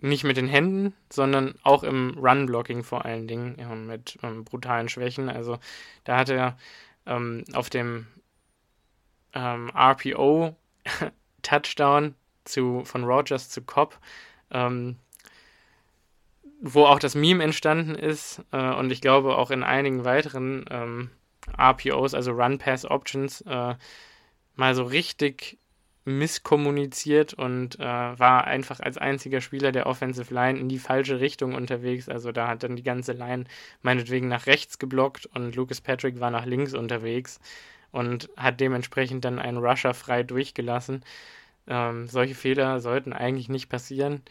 nicht 0.00 0.24
mit 0.24 0.36
den 0.36 0.48
Händen, 0.48 0.94
sondern 1.10 1.54
auch 1.62 1.82
im 1.82 2.16
Run-Blocking 2.18 2.84
vor 2.84 3.04
allen 3.04 3.26
Dingen 3.26 3.56
ja, 3.58 3.74
mit 3.74 4.18
ähm, 4.22 4.44
brutalen 4.44 4.88
Schwächen. 4.88 5.28
Also 5.28 5.58
da 6.04 6.18
hat 6.18 6.28
er 6.28 6.56
ähm, 7.06 7.44
auf 7.52 7.68
dem 7.70 8.06
ähm, 9.34 9.70
RPO 9.74 10.56
Touchdown 11.42 12.14
zu, 12.44 12.84
von 12.84 13.04
Rogers 13.04 13.48
zu 13.48 13.62
Cobb, 13.62 13.98
ähm, 14.50 14.96
wo 16.60 16.86
auch 16.86 16.98
das 16.98 17.14
Meme 17.14 17.42
entstanden 17.42 17.94
ist 17.94 18.42
äh, 18.52 18.74
und 18.74 18.90
ich 18.90 19.00
glaube 19.00 19.36
auch 19.36 19.50
in 19.50 19.62
einigen 19.62 20.04
weiteren 20.04 20.64
ähm, 20.70 21.10
RPOs, 21.56 22.14
also 22.14 22.32
Run-Pass-Options, 22.32 23.42
äh, 23.42 23.74
mal 24.54 24.74
so 24.74 24.84
richtig 24.84 25.58
misskommuniziert 26.08 27.34
und 27.34 27.78
äh, 27.78 27.82
war 27.84 28.44
einfach 28.46 28.80
als 28.80 28.98
einziger 28.98 29.40
Spieler 29.40 29.72
der 29.72 29.86
Offensive 29.86 30.32
Line 30.32 30.58
in 30.58 30.68
die 30.68 30.78
falsche 30.78 31.20
Richtung 31.20 31.54
unterwegs. 31.54 32.08
Also 32.08 32.32
da 32.32 32.48
hat 32.48 32.62
dann 32.62 32.76
die 32.76 32.82
ganze 32.82 33.12
Line 33.12 33.44
meinetwegen 33.82 34.28
nach 34.28 34.46
rechts 34.46 34.78
geblockt 34.78 35.26
und 35.26 35.54
Lucas 35.56 35.80
Patrick 35.80 36.20
war 36.20 36.30
nach 36.30 36.46
links 36.46 36.74
unterwegs. 36.74 37.40
und 37.90 38.30
hat 38.36 38.60
dementsprechend 38.60 39.24
dann 39.24 39.38
einen 39.38 39.58
Rusher 39.58 39.94
frei 39.94 40.22
durchgelassen. 40.22 41.04
Ähm, 41.66 42.08
solche 42.08 42.34
Fehler 42.34 42.80
sollten 42.80 43.12
eigentlich 43.12 43.48
nicht 43.48 43.68
passieren. 43.68 44.22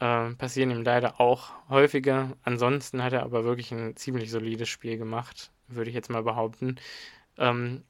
Ähm, 0.00 0.36
passieren 0.36 0.70
ihm 0.70 0.82
leider 0.82 1.20
auch 1.20 1.52
häufiger. 1.68 2.36
Ansonsten 2.42 3.02
hat 3.02 3.12
er 3.12 3.22
aber 3.22 3.44
wirklich 3.44 3.72
ein 3.72 3.96
ziemlich 3.96 4.30
solides 4.30 4.68
Spiel 4.68 4.98
gemacht, 4.98 5.52
würde 5.68 5.90
ich 5.90 5.94
jetzt 5.96 6.10
mal 6.10 6.22
behaupten. 6.22 6.76
Ähm, 7.38 7.84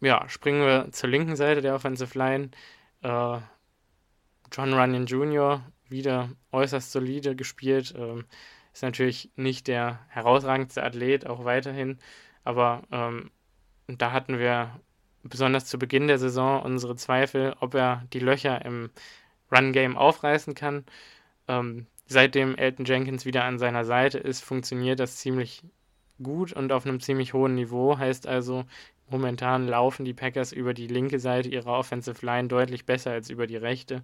ja, 0.00 0.28
springen 0.28 0.62
wir 0.62 0.90
zur 0.92 1.10
linken 1.10 1.36
Seite 1.36 1.60
der 1.60 1.74
Offensive 1.74 2.18
Line. 2.18 2.50
Äh, 3.02 3.38
John 4.52 4.74
Runyon 4.74 5.06
Jr. 5.06 5.62
wieder 5.88 6.30
äußerst 6.52 6.92
solide 6.92 7.36
gespielt. 7.36 7.94
Ähm, 7.96 8.24
ist 8.72 8.82
natürlich 8.82 9.30
nicht 9.36 9.68
der 9.68 10.00
herausragendste 10.08 10.82
Athlet, 10.82 11.26
auch 11.26 11.44
weiterhin. 11.44 11.98
Aber 12.44 12.82
ähm, 12.90 13.30
da 13.86 14.12
hatten 14.12 14.38
wir 14.38 14.80
besonders 15.22 15.66
zu 15.66 15.78
Beginn 15.78 16.08
der 16.08 16.18
Saison 16.18 16.62
unsere 16.62 16.96
Zweifel, 16.96 17.54
ob 17.60 17.74
er 17.74 18.04
die 18.12 18.20
Löcher 18.20 18.64
im 18.64 18.90
Run-Game 19.52 19.96
aufreißen 19.96 20.54
kann. 20.54 20.84
Ähm, 21.48 21.86
seitdem 22.06 22.56
Elton 22.56 22.84
Jenkins 22.86 23.24
wieder 23.24 23.44
an 23.44 23.58
seiner 23.58 23.84
Seite 23.84 24.18
ist, 24.18 24.42
funktioniert 24.42 25.00
das 25.00 25.16
ziemlich 25.16 25.62
gut 26.22 26.52
und 26.52 26.72
auf 26.72 26.86
einem 26.86 27.00
ziemlich 27.00 27.34
hohen 27.34 27.54
Niveau. 27.54 27.98
Heißt 27.98 28.26
also, 28.26 28.64
momentan 29.10 29.66
laufen 29.66 30.04
die 30.04 30.14
Packers 30.14 30.52
über 30.52 30.74
die 30.74 30.86
linke 30.86 31.18
Seite 31.18 31.48
ihrer 31.48 31.78
Offensive 31.78 32.24
Line 32.24 32.48
deutlich 32.48 32.86
besser 32.86 33.12
als 33.12 33.30
über 33.30 33.46
die 33.46 33.56
rechte. 33.56 34.02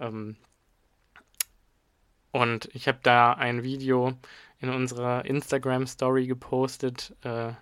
Ähm, 0.00 0.36
und 2.32 2.68
ich 2.74 2.88
habe 2.88 2.98
da 3.02 3.32
ein 3.32 3.62
Video 3.62 4.12
in 4.60 4.68
unserer 4.68 5.24
Instagram-Story 5.24 6.26
gepostet. 6.26 7.14
Äh, 7.22 7.52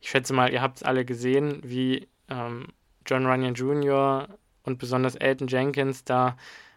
ich 0.00 0.10
schätze 0.10 0.32
mal, 0.32 0.52
ihr 0.52 0.62
habt 0.62 0.78
es 0.78 0.82
alle 0.82 1.04
gesehen, 1.04 1.60
wie 1.64 2.08
ähm, 2.28 2.68
John 3.06 3.26
Runyon 3.26 3.54
Jr. 3.54 4.28
und 4.64 4.78
besonders 4.78 5.16
Elton 5.16 5.48
Jenkins 5.48 6.04
da 6.04 6.36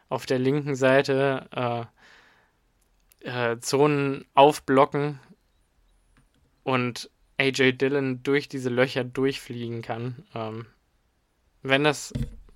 auf 0.09 0.25
der 0.25 0.39
linken 0.39 0.75
Seite 0.75 1.89
äh, 3.23 3.51
äh, 3.51 3.59
Zonen 3.59 4.25
aufblocken 4.33 5.19
und 6.63 7.09
AJ 7.41 7.73
Dillon 7.73 8.21
durch 8.23 8.47
diese 8.47 8.69
Löcher 8.69 9.03
durchfliegen 9.03 9.81
kann. 9.81 10.23
Ähm, 10.35 10.65
wenn 11.63 11.83
das, 11.83 12.13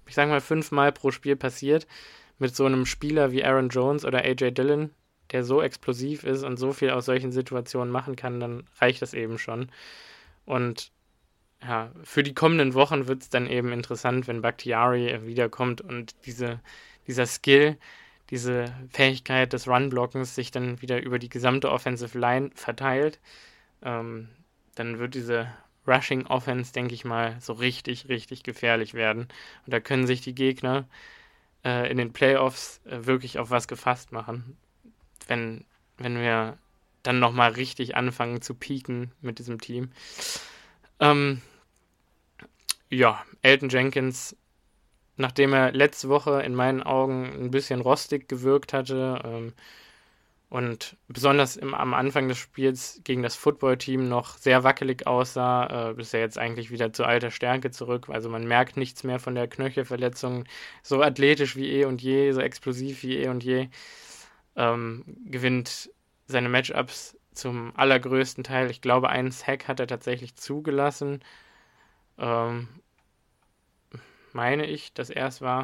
ich 0.07 0.15
sag 0.15 0.29
mal, 0.29 0.41
fünfmal 0.41 0.91
pro 0.91 1.11
Spiel 1.11 1.35
passiert, 1.35 1.87
mit 2.37 2.55
so 2.55 2.65
einem 2.65 2.85
Spieler 2.85 3.31
wie 3.31 3.43
Aaron 3.43 3.69
Jones 3.69 4.05
oder 4.05 4.19
AJ 4.19 4.51
Dillon, 4.51 4.91
der 5.31 5.43
so 5.43 5.61
explosiv 5.61 6.23
ist 6.23 6.43
und 6.43 6.57
so 6.57 6.73
viel 6.73 6.91
aus 6.91 7.05
solchen 7.05 7.31
Situationen 7.31 7.91
machen 7.91 8.15
kann, 8.15 8.39
dann 8.39 8.67
reicht 8.79 9.01
das 9.01 9.13
eben 9.13 9.39
schon. 9.39 9.71
Und 10.45 10.91
ja, 11.63 11.91
für 12.03 12.21
die 12.21 12.33
kommenden 12.33 12.73
Wochen 12.73 13.07
wird 13.07 13.23
es 13.23 13.29
dann 13.29 13.47
eben 13.47 13.71
interessant, 13.71 14.27
wenn 14.27 14.41
Bakhtiari 14.41 15.19
wiederkommt 15.25 15.81
und 15.81 16.15
diese, 16.25 16.59
dieser 17.07 17.25
Skill, 17.25 17.77
diese 18.29 18.65
Fähigkeit 18.91 19.53
des 19.53 19.67
Run-Blockens 19.67 20.35
sich 20.35 20.51
dann 20.51 20.81
wieder 20.81 21.01
über 21.01 21.17
die 21.17 21.29
gesamte 21.29 21.71
Offensive 21.71 22.17
Line 22.17 22.51
verteilt. 22.53 23.19
Ähm, 23.81 24.29
dann 24.75 24.99
wird 24.99 25.15
diese 25.15 25.51
Rushing 25.87 26.25
Offense, 26.27 26.73
denke 26.73 26.93
ich 26.93 27.05
mal, 27.05 27.39
so 27.39 27.53
richtig, 27.53 28.09
richtig 28.09 28.43
gefährlich 28.43 28.93
werden. 28.93 29.27
Und 29.65 29.73
da 29.73 29.79
können 29.79 30.07
sich 30.07 30.21
die 30.21 30.35
Gegner 30.35 30.87
äh, 31.63 31.89
in 31.89 31.97
den 31.97 32.13
Playoffs 32.13 32.81
äh, 32.85 33.05
wirklich 33.05 33.39
auf 33.39 33.49
was 33.49 33.67
gefasst 33.67 34.11
machen. 34.11 34.57
Wenn, 35.27 35.65
wenn 35.97 36.17
wir 36.19 36.57
dann 37.03 37.19
nochmal 37.19 37.51
richtig 37.51 37.95
anfangen 37.95 38.41
zu 38.41 38.55
pieken 38.55 39.11
mit 39.21 39.39
diesem 39.39 39.61
Team. 39.61 39.91
Ähm, 40.99 41.41
ja, 42.89 43.23
Elton 43.41 43.69
Jenkins, 43.69 44.35
nachdem 45.17 45.53
er 45.53 45.71
letzte 45.71 46.09
Woche 46.09 46.41
in 46.41 46.55
meinen 46.55 46.81
Augen 46.81 47.25
ein 47.25 47.51
bisschen 47.51 47.81
rostig 47.81 48.27
gewirkt 48.27 48.73
hatte 48.73 49.21
ähm, 49.23 49.53
und 50.49 50.97
besonders 51.07 51.57
im, 51.57 51.73
am 51.73 51.93
Anfang 51.93 52.27
des 52.27 52.37
Spiels 52.37 53.01
gegen 53.03 53.23
das 53.23 53.35
Footballteam 53.35 54.07
noch 54.07 54.37
sehr 54.37 54.63
wackelig 54.63 55.07
aussah, 55.07 55.91
äh, 55.91 56.01
ist 56.01 56.13
er 56.13 56.19
jetzt 56.19 56.37
eigentlich 56.37 56.71
wieder 56.71 56.93
zu 56.93 57.03
alter 57.03 57.31
Stärke 57.31 57.71
zurück. 57.71 58.07
Also 58.09 58.29
man 58.29 58.47
merkt 58.47 58.77
nichts 58.77 59.03
mehr 59.03 59.19
von 59.19 59.35
der 59.35 59.47
Knöchelverletzung. 59.47 60.45
So 60.83 61.01
athletisch 61.01 61.55
wie 61.55 61.71
eh 61.71 61.85
und 61.85 62.01
je, 62.01 62.31
so 62.31 62.41
explosiv 62.41 63.03
wie 63.03 63.17
eh 63.17 63.29
und 63.29 63.43
je. 63.43 63.69
Ähm, 64.55 65.03
gewinnt 65.25 65.89
seine 66.27 66.49
Matchups 66.49 67.17
zum 67.33 67.75
allergrößten 67.75 68.43
Teil. 68.43 68.71
Ich 68.71 68.81
glaube, 68.81 69.09
einen 69.09 69.31
Sack 69.31 69.67
hat 69.67 69.79
er 69.79 69.87
tatsächlich 69.87 70.35
zugelassen. 70.35 71.23
Ähm, 72.17 72.67
meine 74.33 74.65
ich, 74.67 74.93
dass 74.93 75.09
er 75.09 75.27
es 75.27 75.41
war. 75.41 75.63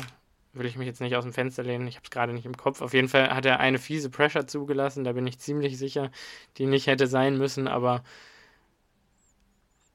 Will 0.54 0.66
ich 0.66 0.76
mich 0.76 0.88
jetzt 0.88 1.00
nicht 1.02 1.16
aus 1.16 1.24
dem 1.24 1.34
Fenster 1.34 1.64
lehnen, 1.64 1.88
ich 1.88 1.96
habe 1.96 2.04
es 2.04 2.12
gerade 2.12 2.34
nicht 2.34 2.46
im 2.46 2.58
Kopf. 2.58 2.82
Auf 2.82 2.94
jeden 2.94 3.08
Fall 3.08 3.30
hat 3.30 3.46
er 3.46 3.60
eine 3.60 3.80
fiese 3.80 4.10
Pressure 4.10 4.48
zugelassen, 4.48 5.04
da 5.04 5.14
bin 5.14 5.26
ich 5.26 5.40
ziemlich 5.40 5.78
sicher, 5.78 6.12
die 6.58 6.66
nicht 6.66 6.88
hätte 6.88 7.08
sein 7.08 7.38
müssen, 7.38 7.68
aber 7.68 8.04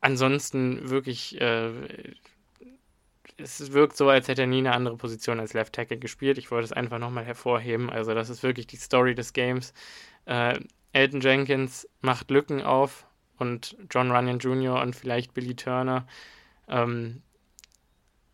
ansonsten 0.01 0.89
wirklich, 0.89 1.41
äh, 1.41 1.73
es 3.39 3.73
wirkt 3.73 3.97
so, 3.97 4.09
als 4.09 4.29
hätte 4.29 4.43
er 4.43 4.47
nie 4.47 4.59
eine 4.59 4.73
andere 4.73 4.97
Position 4.97 5.41
als 5.41 5.53
Left 5.53 5.75
Tackle 5.75 5.99
gespielt. 5.99 6.39
Ich 6.39 6.51
wollte 6.51 6.65
es 6.65 6.73
einfach 6.73 6.99
nochmal 6.99 7.25
hervorheben. 7.25 7.91
Also, 7.91 8.15
das 8.15 8.31
ist 8.31 8.43
wirklich 8.43 8.67
die 8.67 8.77
Story 8.77 9.15
des 9.15 9.33
Games. 9.33 9.75
Äh, 10.25 10.59
Elton 10.93 11.21
Jenkins 11.21 11.89
macht 12.01 12.31
Lücken 12.31 12.63
auf 12.63 13.07
und 13.39 13.77
John 13.91 14.11
Runyon 14.11 14.39
Jr. 14.39 14.81
und 14.81 14.97
vielleicht 14.97 15.35
Billy 15.35 15.55
Turner. 15.55 16.07
Ähm, 16.69 17.23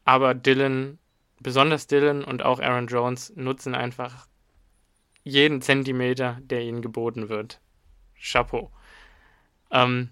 aber 0.04 0.34
Dylan, 0.34 0.98
besonders 1.42 1.86
Dylan 1.86 2.24
und 2.24 2.42
auch 2.42 2.60
Aaron 2.60 2.86
Jones 2.86 3.32
nutzen 3.36 3.74
einfach 3.74 4.26
jeden 5.24 5.62
Zentimeter, 5.62 6.38
der 6.42 6.62
ihnen 6.62 6.82
geboten 6.82 7.28
wird. 7.28 7.60
Chapeau. 8.20 8.70
Ähm, 9.70 10.10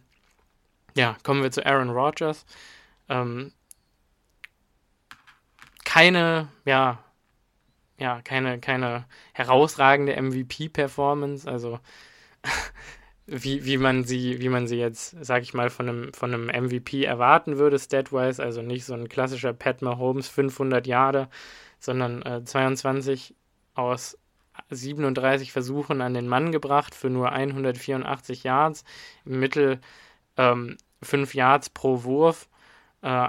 ja, 0.94 1.16
kommen 1.22 1.42
wir 1.42 1.50
zu 1.50 1.64
Aaron 1.64 1.90
Rodgers. 1.90 2.44
Ähm, 3.08 3.52
keine, 5.84 6.48
ja, 6.64 7.02
ja, 7.98 8.22
keine, 8.22 8.60
keine 8.60 9.04
herausragende 9.32 10.20
MVP-Performance. 10.20 11.50
Also 11.50 11.80
wie, 13.30 13.64
wie 13.64 13.76
man 13.76 14.04
sie, 14.04 14.40
wie 14.40 14.48
man 14.48 14.66
sie 14.66 14.76
jetzt, 14.76 15.16
sag 15.20 15.42
ich 15.42 15.54
mal, 15.54 15.70
von 15.70 15.88
einem, 15.88 16.12
von 16.12 16.34
einem 16.34 16.46
MVP 16.46 17.04
erwarten 17.04 17.58
würde, 17.58 17.78
statwise, 17.78 18.42
also 18.42 18.60
nicht 18.60 18.84
so 18.84 18.94
ein 18.94 19.08
klassischer 19.08 19.52
Pat 19.52 19.82
Mahomes 19.82 20.28
500 20.28 20.86
Jahre, 20.86 21.28
sondern 21.78 22.22
äh, 22.22 22.44
22 22.44 23.34
aus 23.74 24.18
37 24.70 25.52
Versuchen 25.52 26.00
an 26.00 26.14
den 26.14 26.26
Mann 26.26 26.50
gebracht 26.50 26.94
für 26.94 27.08
nur 27.08 27.30
184 27.30 28.42
Yards, 28.42 28.84
im 29.24 29.38
Mittel 29.38 29.80
ähm, 30.36 30.76
5 31.02 31.34
Yards 31.34 31.70
pro 31.70 32.02
Wurf, 32.02 32.48
äh, 33.02 33.28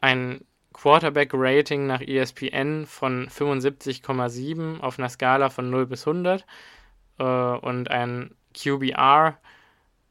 ein 0.00 0.44
Quarterback-Rating 0.72 1.86
nach 1.86 2.00
ESPN 2.00 2.86
von 2.86 3.28
75,7 3.28 4.80
auf 4.80 4.98
einer 4.98 5.08
Skala 5.08 5.50
von 5.50 5.70
0 5.70 5.86
bis 5.86 6.06
100 6.06 6.44
äh, 7.18 7.24
und 7.24 7.90
ein 7.90 8.34
QBR, 8.58 9.38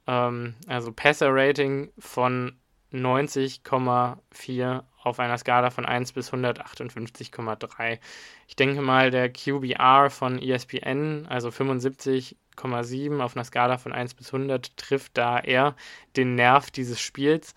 ähm, 0.07 0.55
also 0.67 0.91
Passer-Rating 0.91 1.91
von 1.99 2.57
90,4 2.93 4.83
auf 5.03 5.19
einer 5.19 5.37
Skala 5.37 5.69
von 5.69 5.85
1 5.85 6.13
bis 6.13 6.31
158,3. 6.31 7.99
Ich 8.47 8.55
denke 8.55 8.81
mal, 8.81 9.11
der 9.11 9.31
QBR 9.31 10.09
von 10.09 10.41
ESPN, 10.41 11.25
also 11.27 11.49
75,7 11.49 13.21
auf 13.21 13.35
einer 13.35 13.43
Skala 13.43 13.77
von 13.77 13.93
1 13.93 14.13
bis 14.15 14.33
100, 14.33 14.77
trifft 14.77 15.17
da 15.17 15.39
eher 15.39 15.75
den 16.15 16.35
Nerv 16.35 16.71
dieses 16.71 16.99
Spiels. 16.99 17.55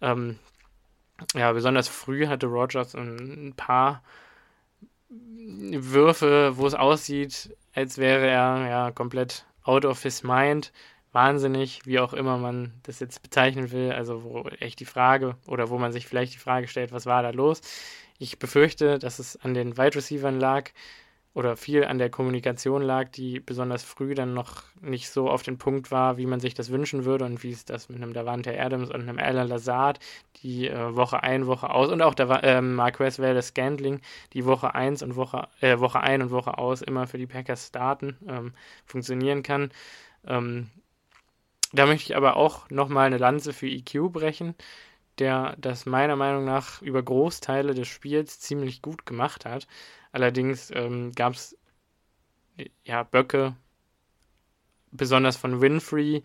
Ähm, 0.00 0.38
ja, 1.34 1.52
besonders 1.52 1.88
früh 1.88 2.26
hatte 2.26 2.46
Rogers 2.46 2.94
ein 2.94 3.54
paar 3.56 4.02
Würfe, 5.08 6.56
wo 6.56 6.66
es 6.66 6.74
aussieht, 6.74 7.56
als 7.74 7.98
wäre 7.98 8.26
er 8.26 8.68
ja 8.68 8.90
komplett 8.90 9.46
out 9.66 9.84
of 9.84 10.02
his 10.02 10.22
mind, 10.22 10.72
wahnsinnig, 11.12 11.80
wie 11.84 11.98
auch 11.98 12.12
immer 12.12 12.38
man 12.38 12.72
das 12.84 13.00
jetzt 13.00 13.22
bezeichnen 13.22 13.70
will. 13.72 13.92
Also 13.92 14.22
wo 14.24 14.48
echt 14.60 14.80
die 14.80 14.84
Frage 14.84 15.36
oder 15.46 15.70
wo 15.70 15.78
man 15.78 15.92
sich 15.92 16.06
vielleicht 16.06 16.34
die 16.34 16.38
Frage 16.38 16.68
stellt, 16.68 16.92
was 16.92 17.06
war 17.06 17.22
da 17.22 17.30
los? 17.30 17.60
Ich 18.18 18.38
befürchte, 18.38 18.98
dass 18.98 19.18
es 19.18 19.36
an 19.36 19.54
den 19.54 19.76
Wide 19.76 19.96
Receivern 19.96 20.40
lag 20.40 20.70
oder 21.36 21.54
viel 21.54 21.84
an 21.84 21.98
der 21.98 22.08
Kommunikation 22.08 22.80
lag, 22.80 23.10
die 23.10 23.40
besonders 23.40 23.84
früh 23.84 24.14
dann 24.14 24.32
noch 24.32 24.62
nicht 24.80 25.10
so 25.10 25.28
auf 25.28 25.42
den 25.42 25.58
Punkt 25.58 25.90
war, 25.90 26.16
wie 26.16 26.24
man 26.24 26.40
sich 26.40 26.54
das 26.54 26.70
wünschen 26.70 27.04
würde 27.04 27.26
und 27.26 27.42
wie 27.42 27.50
es 27.50 27.66
das 27.66 27.90
mit 27.90 28.02
einem 28.02 28.14
Davante 28.14 28.58
Adams 28.58 28.88
und 28.88 29.02
einem 29.02 29.18
Alan 29.18 29.46
Lazard 29.46 30.00
die 30.42 30.66
äh, 30.66 30.96
Woche 30.96 31.22
ein, 31.22 31.46
Woche 31.46 31.68
aus 31.68 31.90
und 31.90 32.00
auch 32.00 32.14
der 32.14 32.42
äh, 32.42 32.62
Marquez 32.62 33.18
Valdez 33.18 33.48
Scandling 33.48 34.00
die 34.32 34.46
Woche 34.46 34.74
eins 34.74 35.02
und 35.02 35.14
Woche, 35.14 35.46
äh, 35.60 35.78
Woche 35.78 36.00
ein 36.00 36.22
und 36.22 36.30
Woche 36.30 36.56
aus 36.56 36.80
immer 36.80 37.06
für 37.06 37.18
die 37.18 37.26
Packers 37.26 37.66
starten, 37.66 38.16
ähm, 38.26 38.54
funktionieren 38.86 39.42
kann. 39.42 39.70
Ähm, 40.26 40.70
da 41.74 41.84
möchte 41.84 42.12
ich 42.12 42.16
aber 42.16 42.36
auch 42.36 42.70
nochmal 42.70 43.08
eine 43.08 43.18
Lanze 43.18 43.52
für 43.52 43.68
EQ 43.68 44.10
brechen, 44.10 44.54
der 45.18 45.54
das 45.58 45.84
meiner 45.84 46.16
Meinung 46.16 46.46
nach 46.46 46.80
über 46.80 47.02
Großteile 47.02 47.74
des 47.74 47.88
Spiels 47.88 48.40
ziemlich 48.40 48.80
gut 48.80 49.04
gemacht 49.04 49.44
hat. 49.44 49.66
Allerdings 50.16 50.70
ähm, 50.74 51.12
gab 51.12 51.34
es 51.34 51.58
ja 52.84 53.02
Böcke, 53.02 53.54
besonders 54.90 55.36
von 55.36 55.60
Winfrey, 55.60 56.22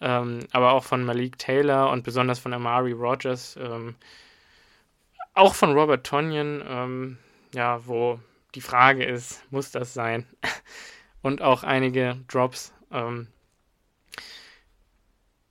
ähm, 0.00 0.40
aber 0.50 0.72
auch 0.72 0.82
von 0.82 1.04
Malik 1.04 1.38
Taylor 1.38 1.92
und 1.92 2.02
besonders 2.02 2.40
von 2.40 2.52
Amari 2.52 2.90
Rogers, 2.90 3.56
ähm, 3.56 3.94
auch 5.34 5.54
von 5.54 5.74
Robert 5.74 6.04
Tonyan, 6.04 6.64
ähm, 6.66 7.18
ja, 7.54 7.86
wo 7.86 8.18
die 8.56 8.60
Frage 8.60 9.04
ist, 9.04 9.48
muss 9.52 9.70
das 9.70 9.94
sein? 9.94 10.26
und 11.22 11.40
auch 11.40 11.62
einige 11.62 12.16
Drops. 12.26 12.72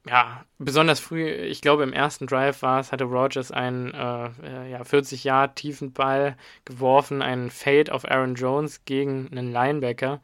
Ja, 0.09 0.43
besonders 0.57 0.99
früh, 0.99 1.29
ich 1.29 1.61
glaube 1.61 1.83
im 1.83 1.93
ersten 1.93 2.25
Drive 2.25 2.63
war 2.63 2.79
es, 2.79 2.91
hatte 2.91 3.03
Rogers 3.03 3.51
einen 3.51 3.93
äh, 3.93 4.29
äh 4.41 4.71
ja, 4.71 4.83
40 4.83 5.23
Yard 5.23 5.55
tiefen 5.55 5.93
Ball 5.93 6.35
geworfen, 6.65 7.21
einen 7.21 7.51
Fade 7.51 7.93
auf 7.93 8.09
Aaron 8.09 8.33
Jones 8.33 8.85
gegen 8.85 9.27
einen 9.29 9.51
Linebacker, 9.51 10.19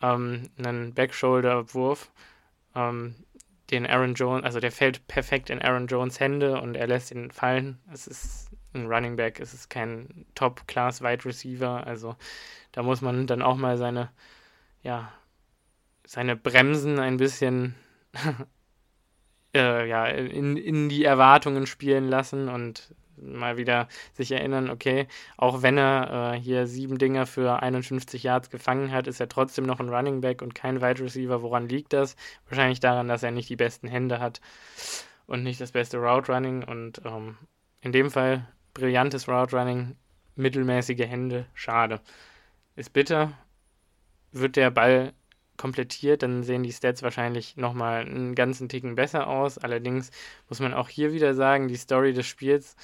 ähm, 0.00 0.50
einen 0.58 0.92
Backshoulder-Wurf, 0.92 2.10
ähm, 2.74 3.14
den 3.70 3.86
Aaron 3.86 4.14
Jones, 4.14 4.44
also 4.44 4.58
der 4.58 4.72
fällt 4.72 5.06
perfekt 5.06 5.50
in 5.50 5.62
Aaron 5.62 5.86
Jones 5.86 6.18
Hände 6.18 6.60
und 6.60 6.74
er 6.74 6.88
lässt 6.88 7.12
ihn 7.12 7.30
fallen. 7.30 7.78
Es 7.92 8.08
ist 8.08 8.50
ein 8.74 8.86
Running 8.86 9.14
Back, 9.14 9.38
es 9.38 9.54
ist 9.54 9.70
kein 9.70 10.26
Top-Class 10.34 11.00
Wide 11.00 11.24
Receiver, 11.24 11.86
also 11.86 12.16
da 12.72 12.82
muss 12.82 13.02
man 13.02 13.28
dann 13.28 13.42
auch 13.42 13.56
mal 13.56 13.78
seine, 13.78 14.10
ja, 14.82 15.12
seine 16.04 16.34
Bremsen 16.34 16.98
ein 16.98 17.18
bisschen 17.18 17.76
äh, 19.54 19.88
ja, 19.88 20.06
in, 20.06 20.56
in 20.56 20.88
die 20.88 21.04
Erwartungen 21.04 21.66
spielen 21.66 22.08
lassen 22.08 22.48
und 22.48 22.94
mal 23.16 23.56
wieder 23.56 23.88
sich 24.14 24.32
erinnern, 24.32 24.70
okay, 24.70 25.06
auch 25.36 25.62
wenn 25.62 25.78
er 25.78 26.34
äh, 26.34 26.40
hier 26.40 26.66
sieben 26.66 26.98
Dinger 26.98 27.26
für 27.26 27.62
51 27.62 28.22
Yards 28.22 28.50
gefangen 28.50 28.92
hat, 28.92 29.06
ist 29.06 29.20
er 29.20 29.28
trotzdem 29.28 29.64
noch 29.64 29.80
ein 29.80 29.88
Running 29.88 30.20
Back 30.20 30.42
und 30.42 30.54
kein 30.54 30.80
Wide 30.80 31.02
Receiver. 31.02 31.42
Woran 31.42 31.68
liegt 31.68 31.92
das? 31.92 32.16
Wahrscheinlich 32.48 32.80
daran, 32.80 33.08
dass 33.08 33.22
er 33.22 33.30
nicht 33.30 33.48
die 33.48 33.56
besten 33.56 33.88
Hände 33.88 34.18
hat 34.18 34.40
und 35.26 35.42
nicht 35.42 35.60
das 35.60 35.72
beste 35.72 35.98
Route 35.98 36.32
Running 36.32 36.64
und 36.64 37.02
ähm, 37.04 37.36
in 37.80 37.92
dem 37.92 38.10
Fall 38.10 38.46
brillantes 38.74 39.28
Route 39.28 39.56
Running, 39.56 39.96
mittelmäßige 40.34 41.06
Hände, 41.06 41.46
schade. 41.54 42.00
Ist 42.74 42.92
bitter, 42.92 43.32
wird 44.32 44.56
der 44.56 44.70
Ball 44.70 45.12
komplettiert, 45.56 46.22
dann 46.22 46.42
sehen 46.42 46.62
die 46.62 46.72
Stats 46.72 47.02
wahrscheinlich 47.02 47.56
nochmal 47.56 48.02
einen 48.02 48.34
ganzen 48.34 48.68
Ticken 48.68 48.94
besser 48.94 49.26
aus. 49.26 49.58
Allerdings 49.58 50.10
muss 50.48 50.60
man 50.60 50.74
auch 50.74 50.88
hier 50.88 51.12
wieder 51.12 51.34
sagen, 51.34 51.68
die 51.68 51.76
Story 51.76 52.12
des 52.12 52.26
Spiels 52.26 52.76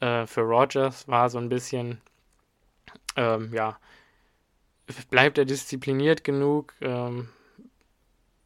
äh, 0.00 0.26
für 0.26 0.42
Rogers 0.42 1.08
war 1.08 1.30
so 1.30 1.38
ein 1.38 1.48
bisschen, 1.48 2.00
ähm, 3.16 3.52
ja, 3.52 3.78
bleibt 5.10 5.38
er 5.38 5.44
diszipliniert 5.44 6.24
genug? 6.24 6.74
Ähm, 6.80 7.28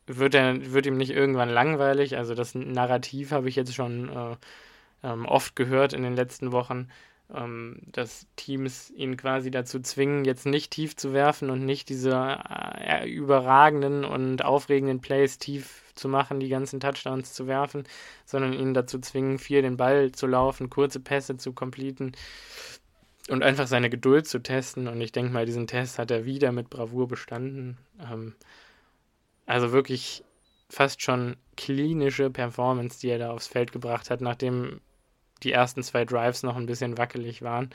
wird, 0.06 0.34
er, 0.34 0.72
wird 0.72 0.86
ihm 0.86 0.96
nicht 0.96 1.10
irgendwann 1.10 1.48
langweilig? 1.50 2.16
Also 2.16 2.34
das 2.34 2.54
Narrativ 2.54 3.32
habe 3.32 3.48
ich 3.48 3.56
jetzt 3.56 3.74
schon 3.74 4.08
äh, 4.08 4.36
ähm, 5.02 5.26
oft 5.26 5.56
gehört 5.56 5.92
in 5.92 6.02
den 6.02 6.16
letzten 6.16 6.52
Wochen 6.52 6.88
ähm, 7.34 7.78
dass 7.86 8.26
Teams 8.36 8.90
ihn 8.90 9.16
quasi 9.16 9.50
dazu 9.50 9.80
zwingen, 9.80 10.24
jetzt 10.24 10.46
nicht 10.46 10.70
tief 10.70 10.96
zu 10.96 11.12
werfen 11.12 11.50
und 11.50 11.64
nicht 11.64 11.88
diese 11.88 12.38
äh, 12.48 13.08
überragenden 13.08 14.04
und 14.04 14.44
aufregenden 14.44 15.00
Plays 15.00 15.38
tief 15.38 15.82
zu 15.94 16.08
machen, 16.08 16.40
die 16.40 16.48
ganzen 16.48 16.80
Touchdowns 16.80 17.32
zu 17.32 17.46
werfen, 17.46 17.84
sondern 18.24 18.52
ihn 18.52 18.74
dazu 18.74 18.98
zwingen, 18.98 19.38
viel 19.38 19.62
den 19.62 19.76
Ball 19.76 20.12
zu 20.12 20.26
laufen, 20.26 20.70
kurze 20.70 21.00
Pässe 21.00 21.36
zu 21.36 21.52
completen 21.52 22.12
und 23.28 23.42
einfach 23.42 23.66
seine 23.66 23.90
Geduld 23.90 24.26
zu 24.26 24.40
testen. 24.40 24.88
Und 24.88 25.00
ich 25.00 25.12
denke 25.12 25.32
mal, 25.32 25.46
diesen 25.46 25.66
Test 25.66 25.98
hat 25.98 26.10
er 26.10 26.24
wieder 26.24 26.52
mit 26.52 26.70
Bravour 26.70 27.08
bestanden. 27.08 27.78
Ähm, 28.00 28.34
also 29.46 29.72
wirklich 29.72 30.24
fast 30.68 31.02
schon 31.02 31.36
klinische 31.56 32.30
Performance, 32.30 33.00
die 33.00 33.08
er 33.08 33.18
da 33.18 33.30
aufs 33.30 33.48
Feld 33.48 33.72
gebracht 33.72 34.10
hat, 34.10 34.20
nachdem 34.20 34.80
die 35.42 35.52
ersten 35.52 35.82
zwei 35.82 36.04
Drives 36.04 36.42
noch 36.42 36.56
ein 36.56 36.66
bisschen 36.66 36.98
wackelig 36.98 37.42
waren. 37.42 37.70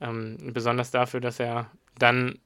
Ähm, 0.00 0.36
besonders 0.52 0.90
dafür, 0.90 1.20
dass 1.20 1.40
er 1.40 1.70
dann 1.98 2.38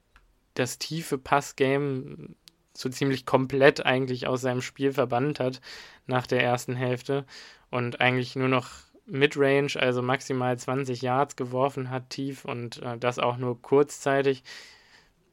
das 0.55 0.79
tiefe 0.79 1.17
Passgame 1.17 2.35
so 2.75 2.89
ziemlich 2.89 3.25
komplett 3.25 3.85
eigentlich 3.85 4.27
aus 4.27 4.41
seinem 4.41 4.61
Spiel 4.61 4.91
verbannt 4.91 5.39
hat 5.39 5.61
nach 6.07 6.25
der 6.27 6.41
ersten 6.41 6.75
Hälfte 6.75 7.25
und 7.69 8.01
eigentlich 8.01 8.35
nur 8.35 8.47
noch 8.47 8.69
Midrange, 9.05 9.75
also 9.75 10.01
maximal 10.01 10.57
20 10.57 11.01
Yards 11.01 11.35
geworfen 11.35 11.89
hat 11.89 12.09
tief 12.09 12.45
und 12.45 12.81
äh, 12.81 12.97
das 12.97 13.19
auch 13.19 13.37
nur 13.37 13.61
kurzzeitig. 13.61 14.43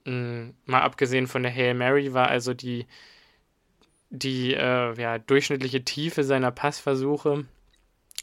Ähm, 0.05 0.55
mal 0.64 0.82
abgesehen 0.82 1.26
von 1.26 1.43
der 1.43 1.55
Hail 1.55 1.74
Mary 1.74 2.12
war 2.12 2.28
also 2.28 2.53
die, 2.53 2.86
die 4.11 4.55
äh, 4.55 5.01
ja, 5.01 5.18
durchschnittliche 5.18 5.84
Tiefe 5.84 6.24
seiner 6.24 6.51
Passversuche 6.51 7.47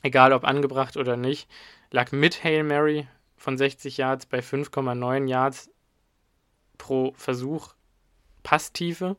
egal 0.04 0.34
ob 0.34 0.44
angebracht 0.44 0.98
oder 0.98 1.18
nicht, 1.18 1.50
lag 1.92 2.12
mit 2.12 2.44
Hail 2.44 2.64
Mary 2.64 3.08
von 3.36 3.58
60 3.58 3.98
Yards 3.98 4.26
bei 4.26 4.40
5,9 4.40 5.28
Yards 5.28 5.70
pro 6.78 7.14
Versuch 7.16 7.74
Passtiefe. 8.44 9.16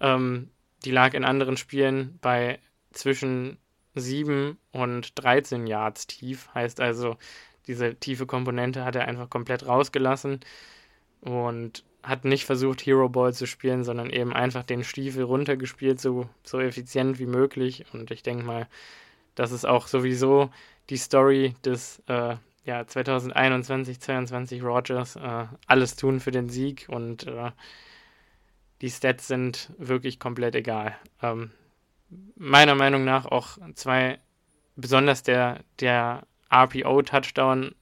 Ähm, 0.00 0.50
die 0.84 0.90
lag 0.90 1.14
in 1.14 1.24
anderen 1.24 1.56
Spielen 1.56 2.18
bei 2.20 2.58
zwischen 2.92 3.58
7 3.94 4.58
und 4.72 5.12
13 5.22 5.66
Yards 5.66 6.06
tief. 6.06 6.48
Heißt 6.54 6.80
also, 6.80 7.16
diese 7.66 7.94
tiefe 7.94 8.26
Komponente 8.26 8.84
hat 8.84 8.96
er 8.96 9.06
einfach 9.06 9.30
komplett 9.30 9.66
rausgelassen 9.66 10.40
und 11.20 11.84
hat 12.02 12.24
nicht 12.24 12.44
versucht, 12.44 12.84
Hero 12.84 13.08
Ball 13.08 13.32
zu 13.32 13.46
spielen, 13.46 13.84
sondern 13.84 14.10
eben 14.10 14.32
einfach 14.32 14.64
den 14.64 14.82
Stiefel 14.82 15.22
runtergespielt, 15.22 16.00
so, 16.00 16.28
so 16.42 16.58
effizient 16.58 17.20
wie 17.20 17.26
möglich. 17.26 17.84
Und 17.92 18.10
ich 18.10 18.24
denke 18.24 18.44
mal, 18.44 18.66
das 19.34 19.52
ist 19.52 19.64
auch 19.64 19.86
sowieso 19.86 20.50
die 20.90 20.96
Story 20.96 21.54
des 21.64 22.02
äh, 22.06 22.36
ja, 22.64 22.86
2021, 22.86 24.00
22 24.00 24.62
Rogers. 24.62 25.16
Äh, 25.16 25.46
alles 25.66 25.96
tun 25.96 26.20
für 26.20 26.30
den 26.30 26.48
Sieg 26.48 26.86
und 26.88 27.26
äh, 27.26 27.50
die 28.80 28.90
Stats 28.90 29.28
sind 29.28 29.72
wirklich 29.78 30.18
komplett 30.18 30.54
egal. 30.54 30.96
Ähm, 31.22 31.50
meiner 32.36 32.74
Meinung 32.74 33.04
nach 33.04 33.26
auch 33.26 33.58
zwei, 33.74 34.18
besonders 34.76 35.22
der, 35.22 35.60
der 35.80 36.26
RPO-Touchdown, 36.50 37.74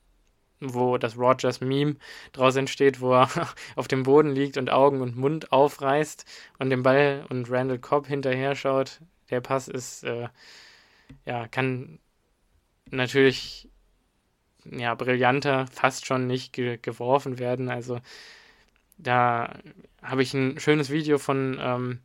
wo 0.60 0.98
das 0.98 1.16
Rogers-Meme 1.16 1.96
draus 2.32 2.56
entsteht, 2.56 3.00
wo 3.00 3.14
er 3.14 3.28
auf 3.76 3.88
dem 3.88 4.02
Boden 4.02 4.30
liegt 4.34 4.56
und 4.56 4.70
Augen 4.70 5.00
und 5.00 5.16
Mund 5.16 5.52
aufreißt 5.52 6.24
und 6.58 6.70
den 6.70 6.82
Ball 6.82 7.24
und 7.30 7.50
Randall 7.50 7.78
Cobb 7.78 8.06
hinterher 8.06 8.54
schaut. 8.54 9.00
Der 9.30 9.40
Pass 9.40 9.68
ist 9.68 10.04
äh, 10.04 10.28
ja, 11.26 11.48
kann 11.48 11.98
natürlich 12.90 13.68
ja, 14.64 14.94
brillanter 14.94 15.66
fast 15.72 16.06
schon 16.06 16.26
nicht 16.26 16.52
ge 16.52 16.78
geworfen 16.80 17.38
werden. 17.38 17.68
Also 17.70 18.00
da 18.98 19.54
habe 20.02 20.22
ich 20.22 20.34
ein 20.34 20.58
schönes 20.60 20.90
Video 20.90 21.18
von, 21.18 21.58
ähm, 21.60 21.98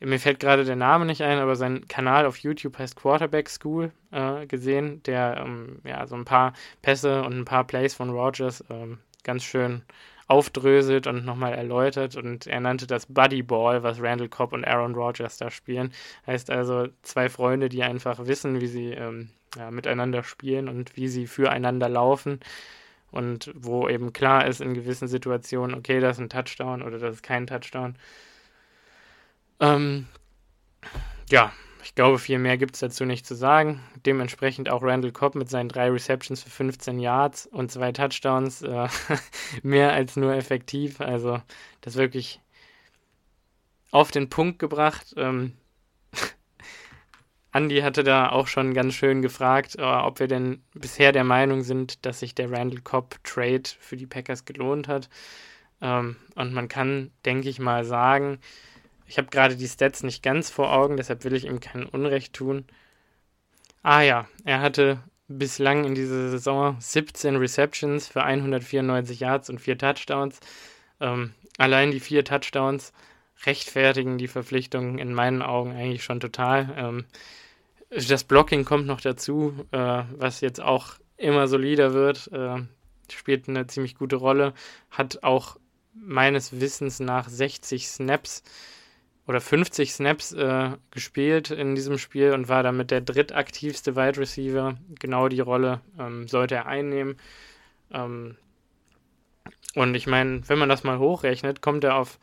mir 0.00 0.18
fällt 0.18 0.40
gerade 0.40 0.64
der 0.64 0.76
Name 0.76 1.06
nicht 1.06 1.22
ein, 1.22 1.38
aber 1.38 1.56
sein 1.56 1.88
Kanal 1.88 2.26
auf 2.26 2.38
YouTube 2.38 2.78
heißt 2.78 2.96
Quarterback 2.96 3.48
School 3.48 3.92
äh, 4.10 4.46
gesehen, 4.46 5.02
der 5.04 5.44
ähm, 5.44 5.80
ja 5.84 6.06
so 6.06 6.16
ein 6.16 6.24
paar 6.24 6.52
Pässe 6.82 7.22
und 7.22 7.38
ein 7.38 7.44
paar 7.44 7.64
Plays 7.64 7.94
von 7.94 8.10
Rogers 8.10 8.64
ähm, 8.70 8.98
ganz 9.24 9.44
schön 9.44 9.82
aufdröselt 10.28 11.06
und 11.06 11.24
nochmal 11.24 11.54
erläutert 11.54 12.16
und 12.16 12.46
er 12.46 12.60
nannte 12.60 12.86
das 12.86 13.06
Buddy 13.06 13.42
Ball, 13.42 13.82
was 13.82 14.00
Randall 14.02 14.28
Cobb 14.28 14.52
und 14.52 14.64
Aaron 14.64 14.94
Rodgers 14.94 15.38
da 15.38 15.50
spielen. 15.50 15.92
Heißt 16.26 16.50
also 16.50 16.88
zwei 17.02 17.28
Freunde, 17.28 17.68
die 17.68 17.82
einfach 17.82 18.26
wissen, 18.26 18.60
wie 18.60 18.66
sie 18.66 18.90
ähm, 18.90 19.30
ja, 19.56 19.70
miteinander 19.70 20.24
spielen 20.24 20.68
und 20.68 20.96
wie 20.96 21.08
sie 21.08 21.26
füreinander 21.26 21.88
laufen 21.88 22.40
und 23.12 23.52
wo 23.54 23.88
eben 23.88 24.12
klar 24.12 24.46
ist 24.46 24.60
in 24.60 24.74
gewissen 24.74 25.08
Situationen, 25.08 25.76
okay, 25.76 26.00
das 26.00 26.16
ist 26.16 26.22
ein 26.22 26.28
Touchdown 26.28 26.82
oder 26.82 26.98
das 26.98 27.16
ist 27.16 27.22
kein 27.22 27.46
Touchdown. 27.46 27.96
Ähm, 29.60 30.06
ja, 31.30 31.52
ich 31.86 31.94
glaube, 31.94 32.18
viel 32.18 32.40
mehr 32.40 32.58
gibt 32.58 32.74
es 32.74 32.80
dazu 32.80 33.04
nicht 33.04 33.24
zu 33.24 33.36
sagen. 33.36 33.80
Dementsprechend 34.04 34.68
auch 34.68 34.82
Randall 34.82 35.12
Cobb 35.12 35.36
mit 35.36 35.48
seinen 35.48 35.68
drei 35.68 35.88
Receptions 35.88 36.42
für 36.42 36.50
15 36.50 36.98
Yards 36.98 37.46
und 37.46 37.70
zwei 37.70 37.92
Touchdowns 37.92 38.62
äh, 38.62 38.88
mehr 39.62 39.92
als 39.92 40.16
nur 40.16 40.34
effektiv. 40.34 41.00
Also 41.00 41.40
das 41.82 41.94
wirklich 41.94 42.40
auf 43.92 44.10
den 44.10 44.28
Punkt 44.28 44.58
gebracht. 44.58 45.14
Ähm, 45.16 45.52
Andy 47.52 47.78
hatte 47.82 48.02
da 48.02 48.30
auch 48.30 48.48
schon 48.48 48.74
ganz 48.74 48.94
schön 48.94 49.22
gefragt, 49.22 49.76
äh, 49.78 49.82
ob 49.82 50.18
wir 50.18 50.26
denn 50.26 50.64
bisher 50.74 51.12
der 51.12 51.24
Meinung 51.24 51.62
sind, 51.62 52.04
dass 52.04 52.18
sich 52.18 52.34
der 52.34 52.50
Randall 52.50 52.80
Cobb 52.80 53.22
Trade 53.22 53.62
für 53.78 53.96
die 53.96 54.06
Packers 54.06 54.44
gelohnt 54.44 54.88
hat. 54.88 55.08
Ähm, 55.80 56.16
und 56.34 56.52
man 56.52 56.66
kann, 56.66 57.12
denke 57.24 57.48
ich 57.48 57.60
mal, 57.60 57.84
sagen, 57.84 58.40
ich 59.06 59.18
habe 59.18 59.28
gerade 59.28 59.56
die 59.56 59.68
Stats 59.68 60.02
nicht 60.02 60.22
ganz 60.22 60.50
vor 60.50 60.72
Augen, 60.72 60.96
deshalb 60.96 61.24
will 61.24 61.34
ich 61.34 61.44
ihm 61.44 61.60
kein 61.60 61.84
Unrecht 61.84 62.32
tun. 62.32 62.64
Ah 63.82 64.02
ja, 64.02 64.26
er 64.44 64.60
hatte 64.60 64.98
bislang 65.28 65.84
in 65.84 65.94
dieser 65.94 66.30
Saison 66.30 66.76
17 66.80 67.36
Receptions 67.36 68.08
für 68.08 68.22
194 68.22 69.20
Yards 69.20 69.50
und 69.50 69.60
4 69.60 69.78
Touchdowns. 69.78 70.40
Ähm, 71.00 71.34
allein 71.58 71.90
die 71.90 72.00
4 72.00 72.24
Touchdowns 72.24 72.92
rechtfertigen 73.44 74.18
die 74.18 74.28
Verpflichtung 74.28 74.98
in 74.98 75.12
meinen 75.12 75.42
Augen 75.42 75.72
eigentlich 75.72 76.04
schon 76.04 76.20
total. 76.20 76.74
Ähm, 76.76 77.04
das 77.90 78.24
Blocking 78.24 78.64
kommt 78.64 78.86
noch 78.86 79.00
dazu, 79.00 79.66
äh, 79.72 80.02
was 80.16 80.40
jetzt 80.40 80.60
auch 80.60 80.94
immer 81.16 81.48
solider 81.48 81.92
wird. 81.92 82.30
Äh, 82.32 82.62
spielt 83.10 83.48
eine 83.48 83.66
ziemlich 83.66 83.94
gute 83.94 84.16
Rolle. 84.16 84.52
Hat 84.90 85.22
auch 85.22 85.56
meines 85.94 86.60
Wissens 86.60 87.00
nach 87.00 87.28
60 87.28 87.88
Snaps 87.88 88.42
oder 89.26 89.40
50 89.40 89.92
Snaps 89.92 90.32
äh, 90.32 90.70
gespielt 90.90 91.50
in 91.50 91.74
diesem 91.74 91.98
Spiel 91.98 92.32
und 92.32 92.48
war 92.48 92.62
damit 92.62 92.90
der 92.90 93.00
drittaktivste 93.00 93.96
Wide 93.96 94.18
Receiver. 94.18 94.76
Genau 95.00 95.28
die 95.28 95.40
Rolle 95.40 95.80
ähm, 95.98 96.28
sollte 96.28 96.54
er 96.54 96.66
einnehmen. 96.66 97.16
Ähm, 97.90 98.36
und 99.74 99.94
ich 99.94 100.06
meine, 100.06 100.48
wenn 100.48 100.58
man 100.58 100.68
das 100.68 100.84
mal 100.84 100.98
hochrechnet, 100.98 101.60
kommt 101.60 101.84
er 101.84 101.96
auf 101.96 102.18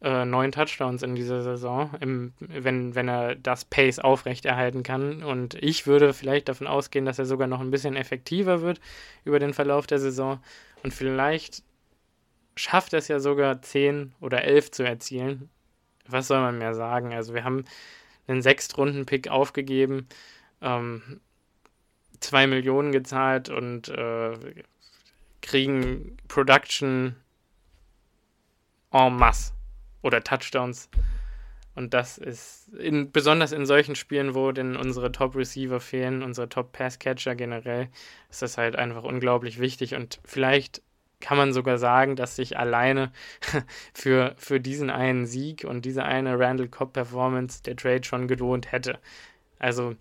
äh, 0.00 0.24
neun 0.24 0.50
Touchdowns 0.50 1.02
in 1.02 1.14
dieser 1.14 1.42
Saison, 1.42 1.90
im, 2.00 2.32
wenn, 2.40 2.94
wenn 2.94 3.08
er 3.08 3.34
das 3.34 3.66
Pace 3.66 3.98
aufrechterhalten 3.98 4.82
kann. 4.82 5.22
Und 5.22 5.54
ich 5.54 5.86
würde 5.86 6.14
vielleicht 6.14 6.48
davon 6.48 6.66
ausgehen, 6.66 7.04
dass 7.04 7.18
er 7.18 7.26
sogar 7.26 7.48
noch 7.48 7.60
ein 7.60 7.70
bisschen 7.70 7.96
effektiver 7.96 8.62
wird 8.62 8.80
über 9.24 9.38
den 9.38 9.52
Verlauf 9.52 9.86
der 9.86 9.98
Saison. 9.98 10.40
Und 10.82 10.94
vielleicht 10.94 11.62
schafft 12.56 12.94
es 12.94 13.08
ja 13.08 13.20
sogar 13.20 13.60
10 13.60 14.14
oder 14.20 14.42
11 14.42 14.70
zu 14.70 14.82
erzielen 14.82 15.50
was 16.08 16.28
soll 16.28 16.40
man 16.40 16.58
mehr 16.58 16.74
sagen? 16.74 17.12
Also 17.12 17.34
wir 17.34 17.44
haben 17.44 17.64
einen 18.26 18.42
Sechstrunden-Pick 18.42 19.28
aufgegeben, 19.28 20.08
ähm, 20.60 21.20
zwei 22.20 22.46
Millionen 22.46 22.92
gezahlt 22.92 23.48
und 23.48 23.88
äh, 23.88 24.32
kriegen 25.42 26.16
Production 26.28 27.16
en 28.90 29.16
masse 29.16 29.52
oder 30.02 30.22
Touchdowns. 30.22 30.88
Und 31.74 31.92
das 31.92 32.16
ist 32.16 32.68
in, 32.74 33.12
besonders 33.12 33.52
in 33.52 33.66
solchen 33.66 33.96
Spielen, 33.96 34.34
wo 34.34 34.50
denn 34.50 34.76
unsere 34.76 35.12
Top-Receiver 35.12 35.78
fehlen, 35.78 36.22
unsere 36.22 36.48
Top-Pass-Catcher 36.48 37.34
generell, 37.34 37.90
ist 38.30 38.40
das 38.40 38.56
halt 38.56 38.76
einfach 38.76 39.02
unglaublich 39.04 39.60
wichtig. 39.60 39.94
Und 39.94 40.18
vielleicht 40.24 40.80
kann 41.20 41.36
man 41.36 41.52
sogar 41.52 41.78
sagen, 41.78 42.16
dass 42.16 42.36
sich 42.36 42.58
alleine 42.58 43.12
für, 43.94 44.34
für 44.36 44.60
diesen 44.60 44.90
einen 44.90 45.26
Sieg 45.26 45.64
und 45.64 45.84
diese 45.84 46.04
eine 46.04 46.38
Randall 46.38 46.68
Cobb 46.68 46.92
Performance 46.92 47.62
der 47.62 47.76
Trade 47.76 48.04
schon 48.04 48.28
gelohnt 48.28 48.72
hätte. 48.72 48.98
Also 49.58 49.94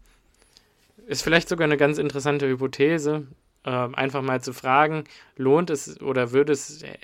ist 1.07 1.24
vielleicht 1.24 1.49
sogar 1.49 1.66
eine 1.66 1.78
ganz 1.78 1.97
interessante 1.97 2.47
Hypothese, 2.47 3.28
äh, 3.63 3.70
einfach 3.70 4.22
mal 4.22 4.41
zu 4.41 4.53
fragen, 4.53 5.05
lohnt 5.36 5.70
es 5.70 6.01
oder 6.01 6.32
würde 6.32 6.53
es 6.53 6.84
äh, 6.84 6.97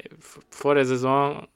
vor 0.49 0.76
der 0.76 0.86
Saison 0.86 1.47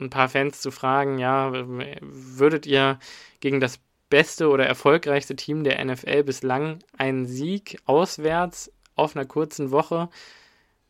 ein 0.00 0.10
paar 0.10 0.28
Fans 0.28 0.60
zu 0.60 0.70
fragen, 0.70 1.18
ja, 1.18 1.52
würdet 2.00 2.66
ihr 2.66 2.98
gegen 3.40 3.60
das 3.60 3.78
beste 4.10 4.48
oder 4.48 4.66
erfolgreichste 4.66 5.36
Team 5.36 5.64
der 5.64 5.82
NFL 5.84 6.24
bislang 6.24 6.78
einen 6.98 7.26
Sieg 7.26 7.78
auswärts 7.86 8.72
auf 8.96 9.16
einer 9.16 9.24
kurzen 9.24 9.70
Woche 9.70 10.08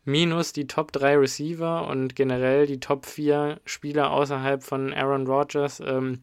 minus 0.05 0.53
die 0.53 0.67
Top 0.67 0.91
3 0.91 1.17
Receiver 1.17 1.87
und 1.87 2.15
generell 2.15 2.67
die 2.67 2.79
Top 2.79 3.05
4 3.05 3.59
Spieler 3.65 4.11
außerhalb 4.11 4.63
von 4.63 4.93
Aaron 4.93 5.27
Rodgers 5.27 5.81
ähm, 5.81 6.21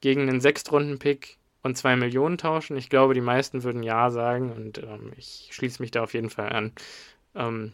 gegen 0.00 0.22
einen 0.22 0.40
Sechstrunden-Pick 0.40 1.38
und 1.62 1.76
2 1.76 1.96
Millionen 1.96 2.38
tauschen. 2.38 2.76
Ich 2.76 2.90
glaube, 2.90 3.14
die 3.14 3.20
meisten 3.20 3.62
würden 3.64 3.82
Ja 3.82 4.10
sagen 4.10 4.52
und 4.52 4.78
ähm, 4.78 5.12
ich 5.16 5.48
schließe 5.52 5.82
mich 5.82 5.90
da 5.90 6.02
auf 6.02 6.14
jeden 6.14 6.30
Fall 6.30 6.50
an. 6.50 6.72
Ähm, 7.34 7.72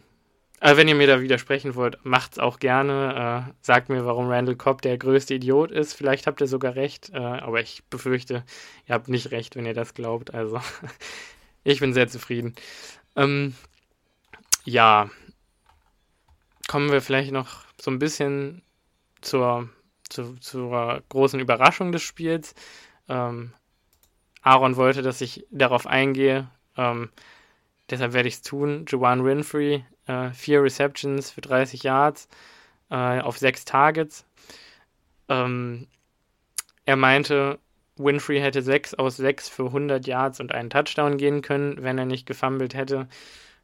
aber 0.61 0.77
wenn 0.77 0.87
ihr 0.87 0.95
mir 0.95 1.07
da 1.07 1.21
widersprechen 1.21 1.75
wollt, 1.75 1.97
macht's 2.03 2.37
auch 2.37 2.59
gerne. 2.59 3.47
Äh, 3.49 3.53
sagt 3.61 3.89
mir, 3.89 4.05
warum 4.05 4.27
Randall 4.27 4.55
Cobb 4.55 4.81
der 4.81 4.97
größte 4.97 5.35
Idiot 5.35 5.71
ist. 5.71 5.93
Vielleicht 5.93 6.27
habt 6.27 6.41
ihr 6.41 6.47
sogar 6.47 6.75
recht, 6.75 7.11
äh, 7.13 7.17
aber 7.17 7.61
ich 7.61 7.83
befürchte, 7.89 8.43
ihr 8.85 8.93
habt 8.95 9.07
nicht 9.07 9.31
recht, 9.31 9.55
wenn 9.55 9.65
ihr 9.65 9.73
das 9.73 9.93
glaubt. 9.93 10.33
Also, 10.33 10.59
ich 11.63 11.79
bin 11.79 11.93
sehr 11.93 12.09
zufrieden. 12.09 12.55
Ähm, 13.15 13.55
ja, 14.65 15.09
kommen 16.67 16.91
wir 16.91 17.01
vielleicht 17.01 17.31
noch 17.31 17.65
so 17.79 17.91
ein 17.91 17.99
bisschen 17.99 18.61
zur, 19.21 19.69
zu, 20.09 20.35
zur 20.35 21.01
großen 21.09 21.39
Überraschung 21.39 21.91
des 21.91 22.03
Spiels. 22.03 22.53
Ähm, 23.07 23.53
Aaron 24.41 24.75
wollte, 24.75 25.01
dass 25.01 25.21
ich 25.21 25.45
darauf 25.51 25.87
eingehe. 25.87 26.49
Ähm, 26.77 27.09
deshalb 27.89 28.13
werde 28.13 28.29
ich 28.29 28.35
es 28.35 28.41
tun. 28.41 28.85
Joanne 28.87 29.23
Winfrey, 29.23 29.83
äh, 30.05 30.31
vier 30.31 30.63
Receptions 30.63 31.31
für 31.31 31.41
30 31.41 31.83
Yards 31.83 32.27
äh, 32.89 33.19
auf 33.19 33.37
sechs 33.37 33.65
Targets. 33.65 34.25
Ähm, 35.27 35.87
er 36.85 36.95
meinte, 36.95 37.59
Winfrey 37.97 38.39
hätte 38.39 38.61
sechs 38.61 38.93
aus 38.93 39.17
sechs 39.17 39.49
für 39.49 39.65
100 39.67 40.07
Yards 40.07 40.39
und 40.39 40.53
einen 40.53 40.69
Touchdown 40.69 41.17
gehen 41.17 41.41
können, 41.41 41.83
wenn 41.83 41.97
er 41.97 42.05
nicht 42.05 42.25
gefummelt 42.25 42.73
hätte. 42.73 43.07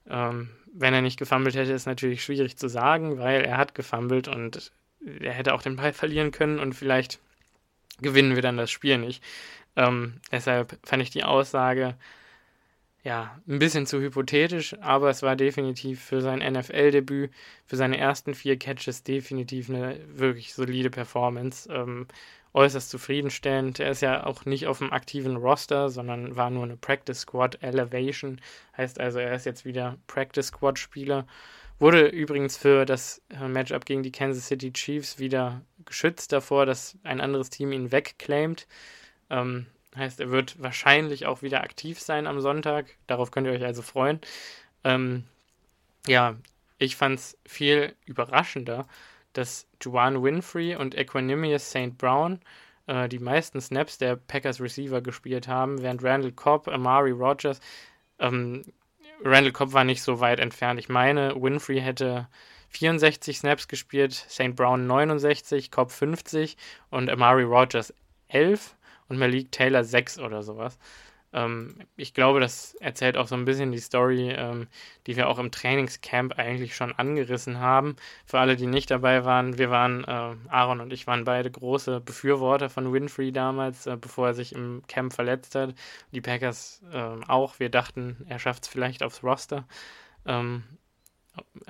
Ähm, 0.07 0.49
wenn 0.77 0.93
er 0.93 1.01
nicht 1.01 1.17
gefummelt 1.17 1.55
hätte, 1.55 1.71
ist 1.71 1.85
natürlich 1.85 2.23
schwierig 2.23 2.57
zu 2.57 2.67
sagen, 2.67 3.17
weil 3.17 3.41
er 3.41 3.57
hat 3.57 3.75
gefummelt 3.75 4.27
und 4.27 4.71
er 5.05 5.33
hätte 5.33 5.53
auch 5.53 5.61
den 5.61 5.77
Ball 5.77 5.93
verlieren 5.93 6.31
können 6.31 6.59
und 6.59 6.73
vielleicht 6.73 7.19
gewinnen 8.01 8.35
wir 8.35 8.41
dann 8.41 8.57
das 8.57 8.71
Spiel 8.71 8.97
nicht. 8.97 9.23
Ähm, 9.75 10.19
deshalb 10.31 10.77
fand 10.83 11.01
ich 11.01 11.09
die 11.09 11.23
Aussage 11.23 11.95
ja 13.05 13.39
ein 13.47 13.59
bisschen 13.59 13.85
zu 13.85 14.01
hypothetisch, 14.01 14.75
aber 14.81 15.09
es 15.09 15.21
war 15.21 15.35
definitiv 15.35 16.03
für 16.03 16.21
sein 16.21 16.39
NFL-Debüt, 16.39 17.31
für 17.65 17.77
seine 17.77 17.97
ersten 17.97 18.33
vier 18.33 18.57
Catches 18.59 19.03
definitiv 19.03 19.69
eine 19.69 19.99
wirklich 20.07 20.53
solide 20.53 20.89
Performance. 20.89 21.69
Ähm, 21.71 22.07
äußerst 22.53 22.89
zufriedenstellend. 22.89 23.79
Er 23.79 23.91
ist 23.91 24.01
ja 24.01 24.25
auch 24.25 24.45
nicht 24.45 24.65
auf 24.65 24.79
dem 24.79 24.93
aktiven 24.93 25.35
Roster, 25.35 25.89
sondern 25.89 26.35
war 26.35 26.49
nur 26.49 26.63
eine 26.63 26.77
Practice 26.77 27.19
Squad 27.19 27.61
Elevation. 27.61 28.39
Heißt 28.77 28.99
also, 28.99 29.19
er 29.19 29.35
ist 29.35 29.45
jetzt 29.45 29.65
wieder 29.65 29.97
Practice 30.07 30.47
Squad 30.47 30.79
Spieler. 30.79 31.27
Wurde 31.79 32.07
übrigens 32.07 32.57
für 32.57 32.85
das 32.85 33.21
äh, 33.29 33.47
Matchup 33.47 33.85
gegen 33.85 34.03
die 34.03 34.11
Kansas 34.11 34.47
City 34.47 34.71
Chiefs 34.71 35.19
wieder 35.19 35.61
geschützt 35.85 36.31
davor, 36.31 36.65
dass 36.65 36.97
ein 37.03 37.19
anderes 37.19 37.49
Team 37.49 37.73
ihn 37.73 37.91
wegclaimt. 37.91 38.67
Ähm, 39.29 39.67
heißt, 39.95 40.19
er 40.19 40.31
wird 40.31 40.61
wahrscheinlich 40.61 41.25
auch 41.25 41.41
wieder 41.41 41.63
aktiv 41.63 41.99
sein 41.99 42.27
am 42.27 42.41
Sonntag. 42.41 42.87
Darauf 43.07 43.31
könnt 43.31 43.47
ihr 43.47 43.53
euch 43.53 43.63
also 43.63 43.81
freuen. 43.81 44.19
Ähm, 44.83 45.23
ja, 46.07 46.35
ich 46.77 46.95
fand 46.95 47.19
es 47.19 47.37
viel 47.45 47.95
überraschender, 48.05 48.87
dass 49.33 49.67
Juwan 49.81 50.23
Winfrey 50.23 50.75
und 50.75 50.95
Equanimous 50.95 51.69
St. 51.69 51.97
Brown 51.97 52.39
äh, 52.87 53.09
die 53.09 53.19
meisten 53.19 53.61
Snaps 53.61 53.97
der 53.97 54.15
Packers 54.15 54.61
Receiver 54.61 55.01
gespielt 55.01 55.47
haben, 55.47 55.81
während 55.81 56.03
Randall 56.03 56.31
Cobb, 56.31 56.67
Amari 56.67 57.11
Rogers, 57.11 57.59
ähm, 58.19 58.63
Randall 59.23 59.53
Cobb 59.53 59.73
war 59.73 59.83
nicht 59.83 60.01
so 60.03 60.19
weit 60.19 60.39
entfernt. 60.39 60.79
Ich 60.79 60.89
meine, 60.89 61.35
Winfrey 61.41 61.79
hätte 61.79 62.27
64 62.69 63.39
Snaps 63.39 63.67
gespielt, 63.67 64.13
St. 64.13 64.55
Brown 64.55 64.87
69, 64.87 65.71
Cobb 65.71 65.91
50 65.91 66.57
und 66.89 67.09
Amari 67.09 67.43
Rogers 67.43 67.93
11 68.27 68.75
und 69.09 69.17
Malik 69.17 69.51
Taylor 69.51 69.83
6 69.83 70.19
oder 70.19 70.43
sowas. 70.43 70.77
Ähm, 71.35 71.75
ich 71.97 72.13
glaube, 72.13 72.39
das 72.39 72.75
erzählt 72.75 73.17
auch 73.17 73.27
so 73.27 73.35
ein 73.35 73.45
bisschen 73.45 73.71
die 73.71 73.79
Story, 73.79 74.31
ähm, 74.31 74.67
die 75.05 75.17
wir 75.17 75.27
auch 75.27 75.37
im 75.37 75.51
Trainingscamp 75.51 76.39
eigentlich 76.39 76.75
schon 76.75 76.93
angerissen 76.93 77.59
haben. 77.59 77.97
Für 78.25 78.39
alle, 78.39 78.55
die 78.55 78.67
nicht 78.67 78.89
dabei 78.89 79.25
waren, 79.25 79.57
wir 79.57 79.69
waren, 79.69 80.05
äh, 80.05 80.35
Aaron 80.49 80.79
und 80.79 80.93
ich 80.93 81.07
waren 81.07 81.25
beide 81.25 81.51
große 81.51 81.99
Befürworter 81.99 82.69
von 82.69 82.91
Winfrey 82.93 83.31
damals, 83.33 83.85
äh, 83.85 83.97
bevor 83.99 84.27
er 84.27 84.33
sich 84.33 84.53
im 84.53 84.83
Camp 84.87 85.13
verletzt 85.13 85.55
hat. 85.55 85.75
Die 86.11 86.21
Packers 86.21 86.81
äh, 86.93 86.97
auch. 87.27 87.59
Wir 87.59 87.69
dachten, 87.69 88.25
er 88.29 88.39
schafft 88.39 88.63
es 88.63 88.69
vielleicht 88.69 89.03
aufs 89.03 89.23
Roster. 89.23 89.65
Ähm, 90.25 90.63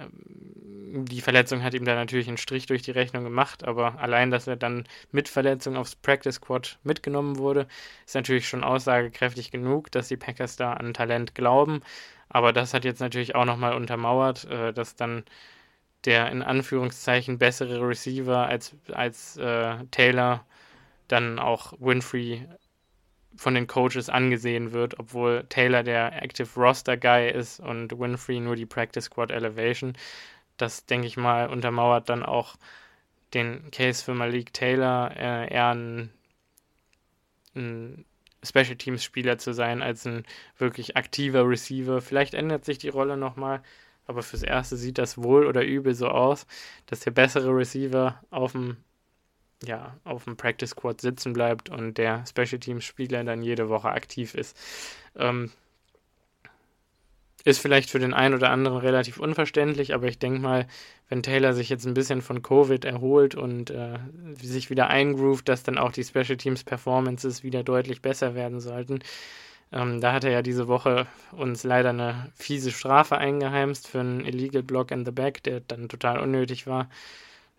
die 0.07 1.21
Verletzung 1.21 1.63
hat 1.63 1.73
ihm 1.73 1.85
da 1.85 1.95
natürlich 1.95 2.27
einen 2.27 2.37
Strich 2.37 2.67
durch 2.67 2.81
die 2.81 2.91
Rechnung 2.91 3.23
gemacht, 3.23 3.63
aber 3.63 3.99
allein, 3.99 4.31
dass 4.31 4.47
er 4.47 4.55
dann 4.55 4.85
mit 5.11 5.27
Verletzung 5.29 5.75
aufs 5.75 5.95
Practice 5.95 6.35
Squad 6.35 6.79
mitgenommen 6.83 7.37
wurde, 7.37 7.67
ist 8.05 8.15
natürlich 8.15 8.47
schon 8.47 8.63
aussagekräftig 8.63 9.51
genug, 9.51 9.91
dass 9.91 10.07
die 10.07 10.17
Packers 10.17 10.55
da 10.55 10.73
an 10.73 10.93
Talent 10.93 11.35
glauben. 11.35 11.81
Aber 12.29 12.53
das 12.53 12.73
hat 12.73 12.85
jetzt 12.85 13.01
natürlich 13.01 13.35
auch 13.35 13.45
nochmal 13.45 13.73
untermauert, 13.73 14.45
äh, 14.45 14.73
dass 14.73 14.95
dann 14.95 15.23
der 16.05 16.31
in 16.31 16.43
Anführungszeichen 16.43 17.37
bessere 17.39 17.81
Receiver 17.81 18.47
als, 18.47 18.75
als 18.91 19.37
äh, 19.37 19.77
Taylor 19.91 20.45
dann 21.07 21.39
auch 21.39 21.73
Winfrey 21.79 22.47
von 23.35 23.55
den 23.55 23.67
Coaches 23.67 24.09
angesehen 24.09 24.71
wird, 24.71 24.99
obwohl 24.99 25.45
Taylor 25.49 25.83
der 25.83 26.21
Active 26.21 26.47
Roster 26.59 26.97
Guy 26.97 27.29
ist 27.29 27.59
und 27.59 27.97
Winfrey 27.97 28.39
nur 28.39 28.55
die 28.55 28.65
Practice 28.65 29.05
Squad 29.05 29.31
Elevation. 29.31 29.93
Das, 30.57 30.85
denke 30.85 31.07
ich 31.07 31.17
mal, 31.17 31.49
untermauert 31.49 32.09
dann 32.09 32.23
auch 32.23 32.55
den 33.33 33.69
Case 33.71 34.03
für 34.03 34.13
Malik 34.13 34.53
Taylor 34.53 35.11
äh, 35.15 35.53
eher 35.53 35.69
ein, 35.75 36.09
ein 37.55 38.05
Special 38.43 38.75
Teams 38.75 39.03
Spieler 39.03 39.37
zu 39.37 39.53
sein 39.53 39.81
als 39.81 40.05
ein 40.05 40.23
wirklich 40.57 40.95
aktiver 40.95 41.47
Receiver. 41.47 42.01
Vielleicht 42.01 42.33
ändert 42.33 42.63
sich 42.63 42.77
die 42.77 42.89
Rolle 42.89 43.17
nochmal, 43.17 43.61
aber 44.05 44.23
fürs 44.23 44.43
Erste 44.43 44.77
sieht 44.77 44.97
das 44.97 45.21
wohl 45.21 45.47
oder 45.47 45.65
übel 45.65 45.93
so 45.95 46.07
aus, 46.07 46.45
dass 46.85 47.01
der 47.01 47.11
bessere 47.11 47.49
Receiver 47.49 48.21
auf 48.29 48.53
dem 48.53 48.77
ja, 49.65 49.97
auf 50.03 50.25
dem 50.25 50.37
Practice 50.37 50.71
Squad 50.71 51.01
sitzen 51.01 51.33
bleibt 51.33 51.69
und 51.69 51.97
der 51.97 52.25
Special 52.25 52.59
Teams 52.59 52.83
Spieler 52.83 53.23
dann 53.23 53.41
jede 53.41 53.69
Woche 53.69 53.89
aktiv 53.89 54.35
ist. 54.35 54.57
Ähm, 55.17 55.51
ist 57.45 57.59
vielleicht 57.59 57.91
für 57.91 57.99
den 57.99 58.13
einen 58.13 58.33
oder 58.33 58.49
anderen 58.49 58.77
relativ 58.77 59.19
unverständlich, 59.19 59.93
aber 59.93 60.07
ich 60.07 60.17
denke 60.17 60.39
mal, 60.39 60.67
wenn 61.09 61.21
Taylor 61.21 61.53
sich 61.53 61.69
jetzt 61.69 61.85
ein 61.85 61.93
bisschen 61.93 62.23
von 62.23 62.41
Covid 62.41 62.83
erholt 62.85 63.35
und 63.35 63.69
äh, 63.69 63.99
sich 64.41 64.71
wieder 64.71 64.87
eingroovt, 64.87 65.47
dass 65.47 65.61
dann 65.61 65.77
auch 65.77 65.91
die 65.91 66.03
Special 66.03 66.37
Teams 66.37 66.63
Performances 66.63 67.43
wieder 67.43 67.63
deutlich 67.63 68.01
besser 68.01 68.33
werden 68.33 68.59
sollten. 68.59 68.99
Ähm, 69.71 70.01
da 70.01 70.13
hat 70.13 70.23
er 70.23 70.31
ja 70.31 70.41
diese 70.41 70.67
Woche 70.67 71.05
uns 71.33 71.63
leider 71.63 71.89
eine 71.89 72.31
fiese 72.35 72.71
Strafe 72.71 73.17
eingeheimst 73.17 73.87
für 73.87 73.99
einen 73.99 74.25
Illegal 74.25 74.63
Block 74.63 74.89
in 74.89 75.05
the 75.05 75.11
Back, 75.11 75.43
der 75.43 75.59
dann 75.59 75.87
total 75.87 76.19
unnötig 76.19 76.65
war. 76.65 76.89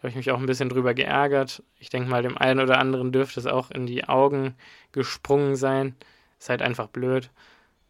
Habe 0.06 0.10
ich 0.10 0.16
mich 0.16 0.30
auch 0.30 0.38
ein 0.38 0.46
bisschen 0.46 0.68
drüber 0.68 0.94
geärgert. 0.94 1.62
Ich 1.80 1.90
denke 1.90 2.08
mal, 2.08 2.22
dem 2.22 2.38
einen 2.38 2.60
oder 2.60 2.78
anderen 2.78 3.10
dürfte 3.10 3.40
es 3.40 3.46
auch 3.46 3.72
in 3.72 3.86
die 3.86 4.04
Augen 4.04 4.54
gesprungen 4.92 5.56
sein. 5.56 5.96
Ist 6.38 6.48
halt 6.48 6.62
einfach 6.62 6.86
blöd. 6.86 7.30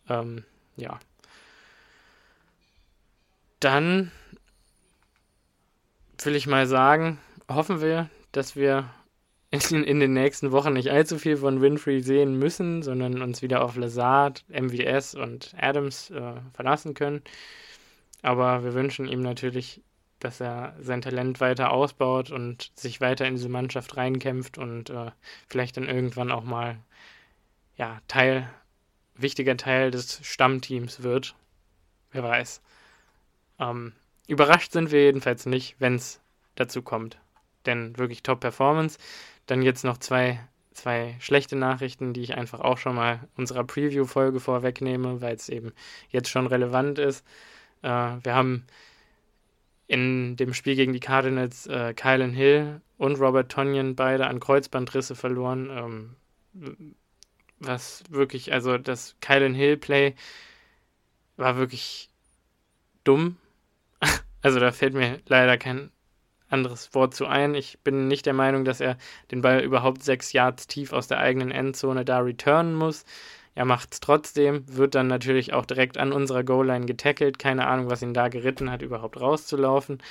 Ähm, 0.09 0.45
ja 0.77 0.99
dann 3.61 4.11
will 6.23 6.37
ich 6.37 6.47
mal 6.47 6.67
sagen, 6.67 7.19
hoffen 7.49 7.81
wir, 7.81 8.09
dass 8.33 8.57
wir 8.57 8.91
in, 9.51 9.85
in, 9.85 10.01
den 10.01 10.13
nächsten 10.13 10.53
Wochen 10.53 10.73
nicht 10.73 10.91
allzu 10.91 11.19
viel 11.19 11.37
von 11.37 11.61
Winfrey 11.61 12.01
sehen 12.01 12.39
müssen, 12.39 12.83
sondern 12.83 13.23
uns 13.23 13.43
wieder 13.43 13.63
auf 13.63 13.77
Lazard, 13.77 14.45
MVS 14.49 15.15
und 15.15 15.55
Adams 15.59 16.11
äh, 16.11 16.35
verlassen 16.53 16.95
können. 16.95 17.23
Aber 18.23 18.65
wir 18.65 18.75
wünschen 18.75 19.09
ihm 19.09 19.21
natürlich, 19.21 19.83
dass 20.21 20.41
er 20.41 20.75
sein 20.81 21.03
Talent 21.03 21.41
weiter 21.41 21.71
ausbaut 21.71 22.31
und 22.31 22.73
sich 22.75 23.01
weiter 23.01 23.27
in 23.27 23.35
diese 23.35 23.49
Mannschaft 23.49 23.97
reinkämpft 23.97 24.59
und 24.59 24.91
äh, 24.91 25.11
vielleicht 25.49 25.77
dann 25.77 25.89
irgendwann 25.89 26.31
auch 26.33 26.45
mal 26.45 26.79
ja, 27.77 28.01
Teil, 28.09 28.49
wichtiger 29.15 29.57
Teil 29.57 29.91
des 29.91 30.21
Stammteams 30.23 31.03
wird. 31.03 31.35
Wer 32.13 32.23
weiß. 32.23 32.63
Ähm, 33.59 33.93
überrascht 34.27 34.73
sind 34.73 34.91
wir 34.91 35.03
jedenfalls 35.03 35.47
nicht, 35.47 35.77
wenn 35.79 35.97
es 35.97 36.21
dazu 36.55 36.83
kommt. 36.83 37.19
Denn 37.67 37.99
wirklich 37.99 38.23
Top-Performance. 38.23 38.99
Dann 39.47 39.61
jetzt 39.61 39.85
noch 39.85 39.99
zwei, 39.99 40.41
zwei 40.73 41.17
schlechte 41.21 41.57
Nachrichten, 41.57 42.15
die 42.15 42.23
ich 42.23 42.35
einfach 42.35 42.61
auch 42.61 42.79
schon 42.79 42.95
mal 42.95 43.21
unserer 43.37 43.65
Preview-Folge 43.65 44.41
vorwegnehme, 44.41 45.21
weil 45.21 45.35
es 45.35 45.49
eben 45.49 45.73
jetzt 46.09 46.31
schon 46.31 46.47
relevant 46.47 46.99
ist. 46.99 47.25
Äh, 47.83 47.89
wir 47.89 48.35
haben 48.35 48.67
in 49.87 50.37
dem 50.37 50.55
Spiel 50.55 50.75
gegen 50.75 50.93
die 50.93 51.01
Cardinals 51.01 51.67
äh, 51.67 51.95
Kylan 51.95 52.33
Hill 52.33 52.81
und 52.99 53.21
Robert 53.21 53.51
Tonyan 53.51 53.95
beide 53.95 54.27
an 54.27 54.41
Kreuzbandrisse 54.41 55.15
verloren. 55.15 55.71
Ähm, 55.71 56.95
was 57.59 58.03
wirklich, 58.11 58.53
also 58.53 58.79
das 58.79 59.17
Kylan 59.21 59.55
Hill 59.55 59.77
Play 59.77 60.15
war 61.37 61.57
wirklich 61.57 62.11
dumm. 63.05 63.37
Also 64.43 64.61
da 64.61 64.71
fällt 64.71 64.95
mir 64.95 65.19
leider 65.27 65.59
kein 65.59 65.91
anderes 66.49 66.95
Wort 66.95 67.15
zu 67.15 67.27
ein. 67.27 67.57
Ich 67.57 67.81
bin 67.81 68.07
nicht 68.07 68.27
der 68.27 68.33
Meinung, 68.33 68.65
dass 68.65 68.81
er 68.81 68.97
den 69.33 69.43
Ball 69.43 69.61
überhaupt 69.61 70.05
sechs 70.05 70.33
Yards 70.33 70.69
tief 70.69 70.93
aus 70.93 71.09
der 71.09 71.19
eigenen 71.19 71.51
Endzone 71.51 72.05
da 72.05 72.21
returnen 72.21 72.75
muss. 72.77 73.05
Er 73.57 73.65
macht 73.65 73.95
es 73.95 74.01
trotzdem, 74.01 74.65
wird 74.69 74.95
dann 74.95 75.07
natürlich 75.07 75.55
auch 75.55 75.65
direkt 75.65 75.97
an 75.97 76.13
unserer 76.13 76.45
Goal-Line 76.45 76.85
getackelt. 76.85 77.39
Keine 77.39 77.67
Ahnung, 77.67 77.89
was 77.91 78.03
ihn 78.03 78.13
da 78.13 78.29
geritten 78.29 78.71
hat, 78.71 78.83
überhaupt 78.83 79.19
rauszulaufen. 79.19 80.03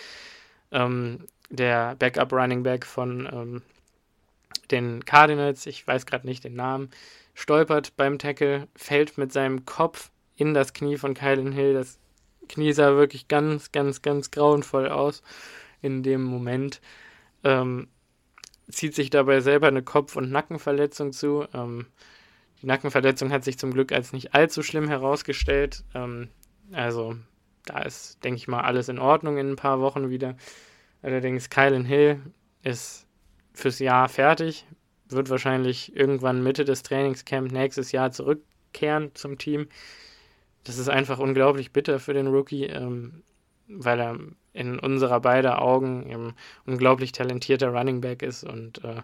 Ähm, 0.72 1.28
der 1.52 1.96
Backup-Running 1.96 2.64
Back 2.64 2.88
von 2.88 3.30
ähm, 3.32 3.62
den 4.72 5.06
Cardinals, 5.06 5.68
ich 5.68 5.88
weiß 5.88 6.08
gerade 6.08 6.26
nicht 6.26 6.44
den 6.44 6.56
Namen, 6.56 6.90
stolpert 7.36 7.96
beim 7.96 8.18
Tackle, 8.18 8.68
fällt 8.76 9.20
mit 9.20 9.32
seinem 9.32 9.64
Kopf 9.64 10.10
in 10.36 10.56
das 10.56 10.74
Knie 10.74 10.98
von 10.98 11.14
Kylan 11.14 11.52
Hill. 11.52 11.76
Das 11.76 12.00
Knie 12.50 12.74
sah 12.74 12.96
wirklich 12.96 13.28
ganz, 13.28 13.72
ganz, 13.72 14.02
ganz 14.02 14.32
grauenvoll 14.32 14.90
aus 14.90 15.22
in 15.84 16.02
dem 16.02 16.24
Moment. 16.24 16.82
Ähm, 17.44 17.90
zieht 18.72 18.96
sich 18.96 19.12
dabei 19.12 19.42
selber 19.42 19.68
eine 19.68 19.84
Kopf- 19.84 20.16
und 20.16 20.32
Nackenverletzung 20.32 21.14
zu. 21.14 21.46
Ähm, 21.54 21.86
die 22.62 22.66
Nackenverletzung 22.66 23.32
hat 23.32 23.44
sich 23.44 23.58
zum 23.58 23.74
Glück 23.74 23.92
als 23.92 24.14
nicht 24.14 24.34
allzu 24.34 24.64
schlimm 24.64 24.88
herausgestellt. 24.88 25.84
Ähm, 25.94 26.30
also 26.72 27.16
da 27.66 27.80
ist, 27.80 28.24
denke 28.24 28.38
ich 28.38 28.48
mal, 28.48 28.62
alles 28.62 28.90
in 28.90 29.00
Ordnung 29.00 29.38
in 29.38 29.52
ein 29.52 29.56
paar 29.56 29.80
Wochen 29.80 30.10
wieder. 30.10 30.36
Allerdings 31.02 31.50
Kylan 31.50 31.86
Hill 31.86 32.22
ist 32.64 33.06
fürs 33.54 33.80
Jahr 33.80 34.10
fertig, 34.10 34.66
wird 35.10 35.30
wahrscheinlich 35.30 35.96
irgendwann 35.96 36.44
Mitte 36.44 36.66
des 36.66 36.84
Trainingscamps 36.84 37.52
nächstes 37.52 37.92
Jahr 37.92 38.12
zurückkehren 38.12 39.12
zum 39.14 39.38
Team 39.38 39.68
das 40.66 40.80
ist 40.80 40.90
einfach 40.90 41.20
unglaublich 41.20 41.72
bitter 41.72 42.00
für 42.00 42.14
den 42.14 42.28
Rookie, 42.28 42.66
ähm, 42.66 43.24
weil 43.68 44.00
er 44.00 44.20
in 44.52 44.80
unserer 44.80 45.22
beider 45.22 45.62
Augen 45.62 46.12
ein 46.12 46.34
unglaublich 46.66 47.12
talentierter 47.12 47.70
Running 47.70 48.02
Back 48.02 48.22
ist 48.22 48.44
und 48.44 48.84
äh, 48.84 49.02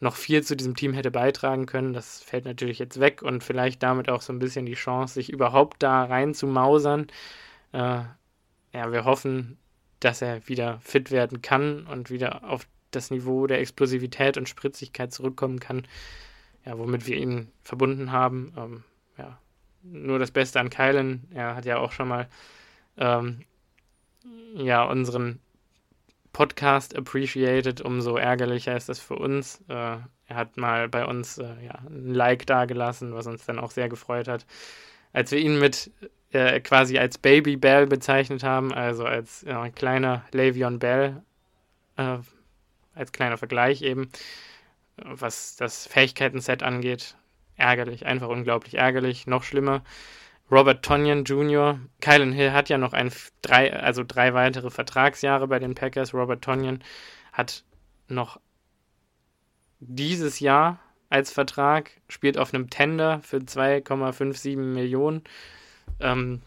noch 0.00 0.16
viel 0.16 0.42
zu 0.42 0.56
diesem 0.56 0.76
Team 0.76 0.92
hätte 0.92 1.10
beitragen 1.10 1.66
können. 1.66 1.92
Das 1.92 2.22
fällt 2.22 2.44
natürlich 2.44 2.78
jetzt 2.78 3.00
weg 3.00 3.22
und 3.22 3.42
vielleicht 3.42 3.82
damit 3.82 4.08
auch 4.08 4.22
so 4.22 4.32
ein 4.32 4.38
bisschen 4.38 4.66
die 4.66 4.74
Chance, 4.74 5.14
sich 5.14 5.30
überhaupt 5.30 5.82
da 5.82 6.04
rein 6.04 6.34
zu 6.34 6.46
mausern. 6.46 7.08
Äh, 7.72 8.02
ja, 8.72 8.92
wir 8.92 9.04
hoffen, 9.04 9.58
dass 10.00 10.22
er 10.22 10.46
wieder 10.48 10.78
fit 10.80 11.10
werden 11.10 11.42
kann 11.42 11.86
und 11.86 12.10
wieder 12.10 12.48
auf 12.48 12.66
das 12.90 13.10
Niveau 13.10 13.46
der 13.46 13.60
Explosivität 13.60 14.36
und 14.36 14.48
Spritzigkeit 14.48 15.12
zurückkommen 15.12 15.60
kann, 15.60 15.86
ja, 16.64 16.78
womit 16.78 17.06
wir 17.06 17.16
ihn 17.16 17.50
verbunden 17.62 18.12
haben. 18.12 18.52
Ähm, 18.56 18.84
ja, 19.18 19.38
nur 19.82 20.18
das 20.18 20.30
Beste 20.30 20.60
an 20.60 20.70
Kylan. 20.70 21.24
Er 21.32 21.56
hat 21.56 21.64
ja 21.64 21.78
auch 21.78 21.92
schon 21.92 22.08
mal 22.08 22.28
ähm, 22.96 23.44
ja, 24.54 24.84
unseren 24.84 25.40
Podcast 26.38 26.96
appreciated. 26.96 27.80
Umso 27.80 28.16
ärgerlicher 28.16 28.76
ist 28.76 28.88
das 28.88 29.00
für 29.00 29.16
uns. 29.16 29.60
Äh, 29.68 29.72
er 29.72 30.36
hat 30.36 30.56
mal 30.56 30.88
bei 30.88 31.04
uns 31.04 31.38
äh, 31.38 31.46
ja, 31.64 31.80
ein 31.90 32.14
Like 32.14 32.46
dagelassen, 32.46 33.12
was 33.12 33.26
uns 33.26 33.44
dann 33.44 33.58
auch 33.58 33.72
sehr 33.72 33.88
gefreut 33.88 34.28
hat. 34.28 34.46
Als 35.12 35.32
wir 35.32 35.40
ihn 35.40 35.58
mit 35.58 35.90
äh, 36.30 36.60
quasi 36.60 36.96
als 36.96 37.18
Baby 37.18 37.56
Bell 37.56 37.88
bezeichnet 37.88 38.44
haben, 38.44 38.72
also 38.72 39.04
als 39.04 39.44
kleiner 39.74 40.24
Le'Veon 40.32 40.78
Bell, 40.78 41.24
äh, 41.96 42.18
als 42.94 43.10
kleiner 43.10 43.36
Vergleich 43.36 43.82
eben, 43.82 44.08
was 44.96 45.56
das 45.56 45.88
Fähigkeiten-Set 45.88 46.62
angeht, 46.62 47.16
ärgerlich, 47.56 48.06
einfach 48.06 48.28
unglaublich 48.28 48.74
ärgerlich. 48.74 49.26
Noch 49.26 49.42
schlimmer, 49.42 49.82
Robert 50.50 50.84
Tonyan 50.84 51.24
Jr., 51.24 51.78
Kylan 52.00 52.32
Hill 52.32 52.52
hat 52.52 52.68
ja 52.68 52.78
noch 52.78 52.92
ein, 52.92 53.12
drei, 53.42 53.74
also 53.74 54.02
drei 54.06 54.34
weitere 54.34 54.70
Vertragsjahre 54.70 55.46
bei 55.46 55.58
den 55.58 55.74
Packers. 55.74 56.14
Robert 56.14 56.42
Tonyan 56.42 56.82
hat 57.32 57.64
noch 58.08 58.40
dieses 59.80 60.40
Jahr 60.40 60.80
als 61.10 61.32
Vertrag, 61.32 61.90
spielt 62.08 62.38
auf 62.38 62.52
einem 62.52 62.70
Tender 62.70 63.20
für 63.22 63.38
2,57 63.38 64.56
Millionen 64.56 65.22
ähm, 66.00 66.42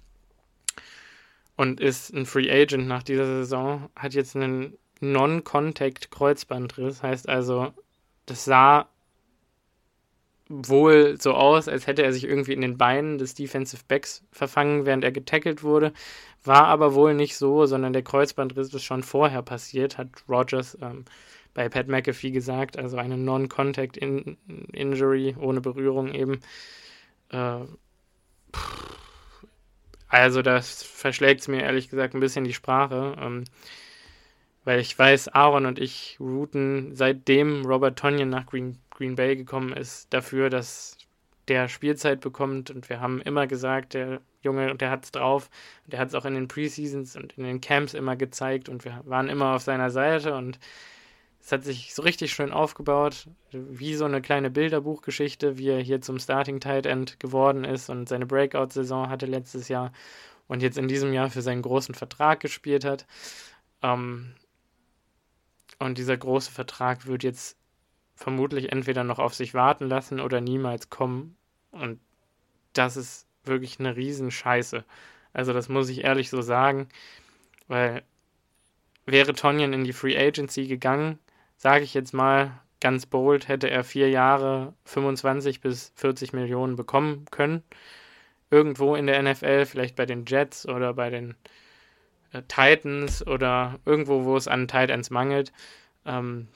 und 1.56 1.80
ist 1.80 2.14
ein 2.14 2.26
Free 2.26 2.52
Agent 2.52 2.88
nach 2.88 3.04
dieser 3.04 3.26
Saison, 3.26 3.90
hat 3.96 4.14
jetzt 4.14 4.36
einen 4.36 4.78
Non-Contact-Kreuzbandriss, 5.00 7.02
heißt 7.02 7.28
also, 7.28 7.74
das 8.26 8.46
sah 8.46 8.88
wohl 10.52 11.20
so 11.20 11.34
aus, 11.34 11.68
als 11.68 11.88
hätte 11.88 12.04
er 12.04 12.14
sich 12.14 12.26
irgendwie 12.26 12.54
in 12.54 12.62
den 12.62 12.78
Beinen 12.78 13.18
des 13.18 13.34
Defensive 13.34 13.82
Backs 13.88 14.24
verfangen, 14.32 14.86
während 14.86 15.04
er 15.04 15.12
getackelt 15.12 15.64
wurde. 15.64 15.94
War 16.44 16.66
aber 16.66 16.94
wohl 16.94 17.14
nicht 17.14 17.38
so, 17.38 17.66
sondern 17.66 17.94
der 17.94 18.04
Kreuzbandriss 18.04 18.74
ist 18.74 18.84
schon 18.84 19.04
vorher 19.04 19.42
passiert, 19.42 19.98
hat 19.98 20.10
Rogers 20.28 20.78
ähm, 20.82 21.06
bei 21.54 21.70
Pat 21.70 21.88
McAfee 21.88 22.32
gesagt. 22.32 22.78
Also 22.78 22.98
eine 22.98 23.18
Non-Contact-Injury 23.18 25.38
ohne 25.40 25.62
Berührung 25.62 26.14
eben. 26.14 26.42
Äh, 27.30 27.60
also 30.08 30.42
das 30.42 30.84
verschlägt 30.84 31.42
es 31.42 31.48
mir 31.48 31.62
ehrlich 31.62 31.90
gesagt 31.90 32.14
ein 32.14 32.20
bisschen 32.20 32.44
die 32.44 32.54
Sprache. 32.54 33.16
Ähm, 33.20 33.46
weil 34.64 34.80
ich 34.80 34.98
weiß, 34.98 35.30
Aaron 35.30 35.66
und 35.66 35.80
ich 35.80 36.18
routen 36.20 36.96
seitdem 36.96 37.66
Robert 37.66 37.98
Tonyan 37.98 38.30
nach 38.30 38.46
Green 38.46 38.78
Green 39.02 39.16
Bay 39.16 39.36
gekommen 39.36 39.74
ist, 39.74 40.14
dafür, 40.14 40.52
dass 40.52 40.96
der 41.48 41.68
Spielzeit 41.68 42.22
bekommt. 42.22 42.70
Und 42.70 42.88
wir 42.88 43.00
haben 43.00 43.20
immer 43.20 43.48
gesagt, 43.48 43.96
der 43.96 44.22
Junge, 44.44 44.76
der 44.76 44.92
hat 44.92 45.06
es 45.06 45.12
drauf. 45.12 45.50
Der 45.88 45.98
hat 45.98 46.10
es 46.10 46.14
auch 46.14 46.26
in 46.26 46.36
den 46.36 46.48
Preseasons 46.48 47.16
und 47.16 47.34
in 47.36 47.44
den 47.44 47.62
Camps 47.62 47.96
immer 47.96 48.16
gezeigt. 48.16 48.70
Und 48.70 48.86
wir 48.86 49.02
waren 49.06 49.28
immer 49.28 49.56
auf 49.56 49.64
seiner 49.64 49.90
Seite. 49.90 50.36
Und 50.36 50.60
es 51.42 51.52
hat 51.52 51.64
sich 51.64 51.96
so 51.96 52.04
richtig 52.04 52.32
schön 52.32 52.52
aufgebaut, 52.52 53.28
wie 53.52 53.96
so 53.96 54.06
eine 54.06 54.22
kleine 54.22 54.52
Bilderbuchgeschichte, 54.52 55.58
wie 55.58 55.70
er 55.70 55.80
hier 55.80 56.02
zum 56.02 56.20
Starting 56.20 56.60
Tight 56.60 56.86
End 56.86 57.20
geworden 57.20 57.64
ist 57.64 57.90
und 57.90 58.08
seine 58.08 58.28
Breakout-Saison 58.28 59.10
hatte 59.10 59.26
letztes 59.26 59.68
Jahr 59.68 59.92
und 60.48 60.62
jetzt 60.62 60.78
in 60.78 60.88
diesem 60.88 61.12
Jahr 61.12 61.32
für 61.32 61.42
seinen 61.42 61.64
großen 61.64 61.96
Vertrag 61.96 62.40
gespielt 62.40 62.86
hat. 62.86 63.08
Ähm, 63.82 64.36
und 65.80 65.98
dieser 65.98 66.16
große 66.16 66.52
Vertrag 66.52 67.08
wird 67.08 67.24
jetzt 67.24 67.58
vermutlich 68.22 68.72
entweder 68.72 69.04
noch 69.04 69.20
auf 69.20 69.34
sich 69.34 69.54
warten 69.54 69.88
lassen 69.88 70.20
oder 70.20 70.42
niemals 70.42 70.90
kommen. 70.90 71.36
Und 71.72 72.00
das 72.74 72.96
ist 72.96 73.28
wirklich 73.44 73.80
eine 73.80 73.96
Riesenscheiße. 73.96 74.86
Also 75.34 75.54
das 75.54 75.70
muss 75.70 75.90
ich 75.90 76.04
ehrlich 76.04 76.30
so 76.30 76.42
sagen, 76.42 76.88
weil 77.68 78.04
wäre 79.06 79.34
Tonyan 79.34 79.74
in 79.74 79.84
die 79.84 79.94
Free 79.94 80.18
Agency 80.18 80.68
gegangen, 80.68 81.18
sage 81.58 81.84
ich 81.84 81.94
jetzt 81.94 82.14
mal 82.14 82.62
ganz 82.80 83.06
bold, 83.06 83.48
hätte 83.48 83.70
er 83.70 83.84
vier 83.84 84.10
Jahre 84.10 84.74
25 84.86 85.62
bis 85.62 85.92
40 85.96 86.34
Millionen 86.34 86.76
bekommen 86.76 87.26
können. 87.32 87.64
Irgendwo 88.50 88.96
in 88.96 89.08
der 89.08 89.22
NFL, 89.22 89.66
vielleicht 89.66 89.96
bei 89.96 90.06
den 90.06 90.26
Jets 90.26 90.68
oder 90.68 90.94
bei 90.94 91.10
den 91.10 91.36
äh, 92.34 92.42
Titans 92.48 93.26
oder 93.26 93.80
irgendwo, 93.86 94.26
wo 94.26 94.36
es 94.36 94.48
an 94.48 94.68
Titans 94.68 95.10
mangelt. 95.10 95.52
Ähm, 96.06 96.48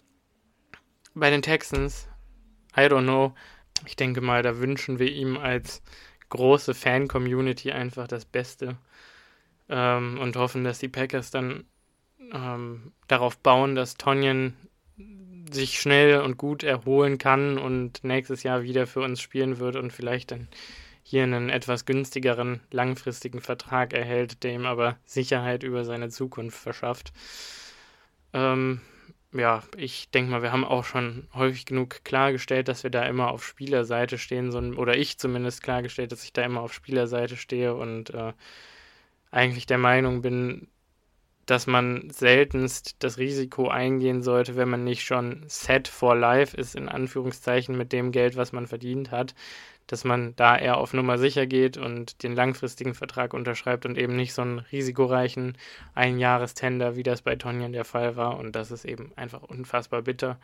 bei 1.16 1.30
den 1.30 1.42
Texans, 1.42 2.08
I 2.78 2.82
don't 2.82 3.04
know. 3.04 3.34
Ich 3.86 3.96
denke 3.96 4.22
mal, 4.22 4.44
da 4.44 4.60
wünschen 4.60 5.00
wir 5.00 5.12
ihm 5.12 5.38
als 5.38 5.82
große 6.30 6.74
Fan-Community 6.74 7.72
einfach 7.72 8.08
das 8.08 8.26
Beste 8.26 8.78
ähm, 9.70 10.20
und 10.20 10.36
hoffen, 10.36 10.64
dass 10.64 10.80
die 10.80 10.90
Packers 10.90 11.32
dann 11.32 11.66
ähm, 12.34 12.92
darauf 13.08 13.38
bauen, 13.38 13.76
dass 13.76 13.96
Tonyan 13.96 14.54
sich 15.52 15.80
schnell 15.80 16.22
und 16.22 16.38
gut 16.38 16.64
erholen 16.64 17.18
kann 17.18 17.58
und 17.58 18.04
nächstes 18.04 18.44
Jahr 18.44 18.64
wieder 18.64 18.88
für 18.88 19.02
uns 19.02 19.22
spielen 19.22 19.60
wird 19.60 19.76
und 19.76 19.94
vielleicht 19.94 20.32
dann 20.32 20.48
hier 21.04 21.24
einen 21.24 21.50
etwas 21.50 21.86
günstigeren 21.86 22.62
langfristigen 22.72 23.40
Vertrag 23.40 23.94
erhält, 23.94 24.44
der 24.44 24.54
ihm 24.54 24.66
aber 24.66 24.98
Sicherheit 25.06 25.62
über 25.62 25.86
seine 25.86 26.10
Zukunft 26.10 26.58
verschafft. 26.58 27.14
Ähm, 28.34 28.82
ja, 29.38 29.64
ich 29.78 30.10
denke 30.12 30.32
mal, 30.32 30.42
wir 30.42 30.52
haben 30.52 30.66
auch 30.66 30.84
schon 30.86 31.28
häufig 31.34 31.66
genug 31.66 32.04
klargestellt, 32.04 32.68
dass 32.68 32.84
wir 32.84 32.90
da 32.90 33.04
immer 33.04 33.32
auf 33.32 33.46
Spielerseite 33.46 34.18
stehen, 34.18 34.52
so, 34.52 34.60
oder 34.60 34.98
ich 34.98 35.18
zumindest 35.18 35.64
klargestellt, 35.64 36.12
dass 36.12 36.24
ich 36.24 36.34
da 36.34 36.44
immer 36.44 36.62
auf 36.62 36.74
Spielerseite 36.74 37.38
stehe 37.38 37.76
und 37.76 38.12
äh, 38.12 38.34
eigentlich 39.32 39.66
der 39.66 39.78
Meinung 39.78 40.22
bin, 40.22 40.68
dass 41.46 41.68
man 41.68 42.10
seltenst 42.10 42.96
das 43.00 43.18
Risiko 43.18 43.68
eingehen 43.68 44.24
sollte, 44.24 44.56
wenn 44.56 44.70
man 44.70 44.84
nicht 44.84 45.04
schon 45.04 45.44
set 45.48 45.88
for 45.88 46.16
life 46.16 46.58
ist, 46.58 46.76
in 46.76 46.90
Anführungszeichen, 46.90 47.78
mit 47.78 47.94
dem 47.94 48.12
Geld, 48.12 48.36
was 48.36 48.52
man 48.52 48.68
verdient 48.68 49.12
hat, 49.12 49.36
dass 49.88 50.04
man 50.04 50.36
da 50.36 50.58
eher 50.58 50.78
auf 50.78 50.94
Nummer 50.94 51.18
sicher 51.18 51.46
geht 51.46 51.78
und 51.78 52.24
den 52.24 52.36
langfristigen 52.36 52.94
Vertrag 52.94 53.34
unterschreibt 53.34 53.86
und 53.86 53.98
eben 53.98 54.16
nicht 54.16 54.34
so 54.34 54.42
einen 54.42 54.60
risikoreichen 54.60 55.58
Einjahrestender, 55.94 56.96
wie 56.96 57.04
das 57.04 57.22
bei 57.22 57.36
Tonjan 57.36 57.74
der 57.74 57.86
Fall 57.86 58.16
war. 58.16 58.38
Und 58.38 58.56
das 58.56 58.72
ist 58.72 58.86
eben 58.86 59.12
einfach 59.16 59.44
unfassbar 59.44 60.02
bitter 60.02 60.40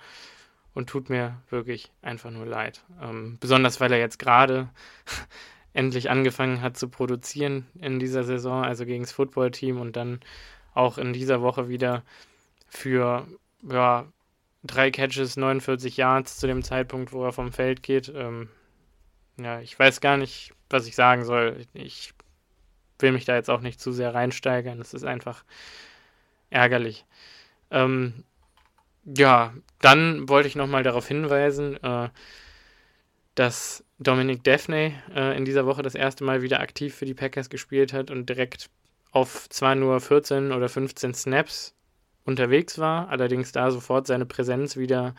und 0.74 0.90
tut 0.90 1.10
mir 1.10 1.42
wirklich 1.50 1.92
einfach 2.02 2.32
nur 2.32 2.46
leid. 2.46 2.84
Ähm, 3.02 3.38
besonders 3.40 3.80
weil 3.80 3.92
er 3.92 4.00
jetzt 4.00 4.20
gerade 4.20 4.70
endlich 5.74 6.10
angefangen 6.10 6.62
hat 6.62 6.78
zu 6.78 6.88
produzieren 6.88 7.68
in 7.80 8.00
dieser 8.00 8.24
Saison, 8.24 8.64
also 8.64 8.86
gegen 8.86 9.04
das 9.04 9.12
Footballteam 9.12 9.80
und 9.80 9.96
dann 9.96 10.20
auch 10.74 10.98
in 10.98 11.14
dieser 11.14 11.42
Woche 11.42 11.68
wieder 11.68 12.04
für 12.68 13.28
ja, 13.64 14.06
drei 14.64 14.92
Catches, 14.92 15.38
49 15.38 15.98
Yards 15.98 16.38
zu 16.38 16.48
dem 16.48 16.64
Zeitpunkt, 16.64 17.12
wo 17.12 17.26
er 17.26 17.34
vom 17.34 17.52
Feld 17.52 17.84
geht. 17.84 18.12
Ähm, 18.16 18.50
ja, 19.44 19.60
ich 19.62 19.78
weiß 19.78 20.02
gar 20.02 20.18
nicht, 20.18 20.54
was 20.70 20.88
ich 20.88 20.96
sagen 20.96 21.26
soll. 21.26 21.66
Ich 21.74 22.14
will 23.00 23.12
mich 23.12 23.26
da 23.26 23.36
jetzt 23.36 23.50
auch 23.50 23.62
nicht 23.62 23.80
zu 23.80 23.92
sehr 23.92 24.14
reinsteigern. 24.14 24.78
Das 24.78 24.94
ist 24.94 25.04
einfach 25.04 25.44
ärgerlich. 26.50 27.06
Ähm, 27.72 28.24
ja, 29.06 29.54
dann 29.80 30.30
wollte 30.30 30.48
ich 30.48 30.56
nochmal 30.56 30.84
darauf 30.84 31.08
hinweisen, 31.08 31.82
äh, 31.84 32.10
dass 33.36 33.84
Dominic 34.00 34.44
Daphne 34.44 34.94
äh, 35.16 35.38
in 35.38 35.46
dieser 35.46 35.66
Woche 35.66 35.82
das 35.82 35.96
erste 35.96 36.24
Mal 36.24 36.42
wieder 36.42 36.60
aktiv 36.60 36.94
für 36.94 37.06
die 37.06 37.14
Packers 37.14 37.50
gespielt 37.50 37.94
hat 37.94 38.12
und 38.12 38.28
direkt 38.28 38.70
auf 39.12 39.50
zwar 39.50 39.76
nur 39.76 40.00
14 40.00 40.52
oder 40.52 40.70
15 40.70 41.14
Snaps 41.14 41.74
unterwegs 42.24 42.78
war, 42.78 43.10
allerdings 43.10 43.52
da 43.52 43.72
sofort 43.72 44.08
seine 44.08 44.26
Präsenz 44.26 44.78
wieder 44.78 45.16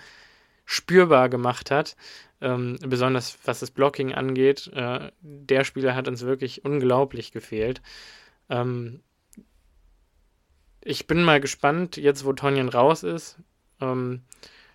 spürbar 0.65 1.29
gemacht 1.29 1.71
hat. 1.71 1.97
Ähm, 2.41 2.77
besonders 2.85 3.39
was 3.45 3.61
das 3.61 3.71
Blocking 3.71 4.13
angeht. 4.13 4.69
Äh, 4.75 5.13
der 5.21 5.65
Spieler 5.65 5.95
hat 5.95 6.09
uns 6.09 6.23
wirklich 6.23 6.65
unglaublich 6.65 7.31
gefehlt. 7.31 7.81
Ähm, 8.51 9.01
ich 10.85 11.07
bin 11.07 11.23
mal 11.23 11.41
gespannt, 11.41 11.97
jetzt 11.97 12.25
wo 12.25 12.33
Tonyan 12.33 12.69
raus 12.69 13.05
ist, 13.05 13.39
ähm, 13.81 14.23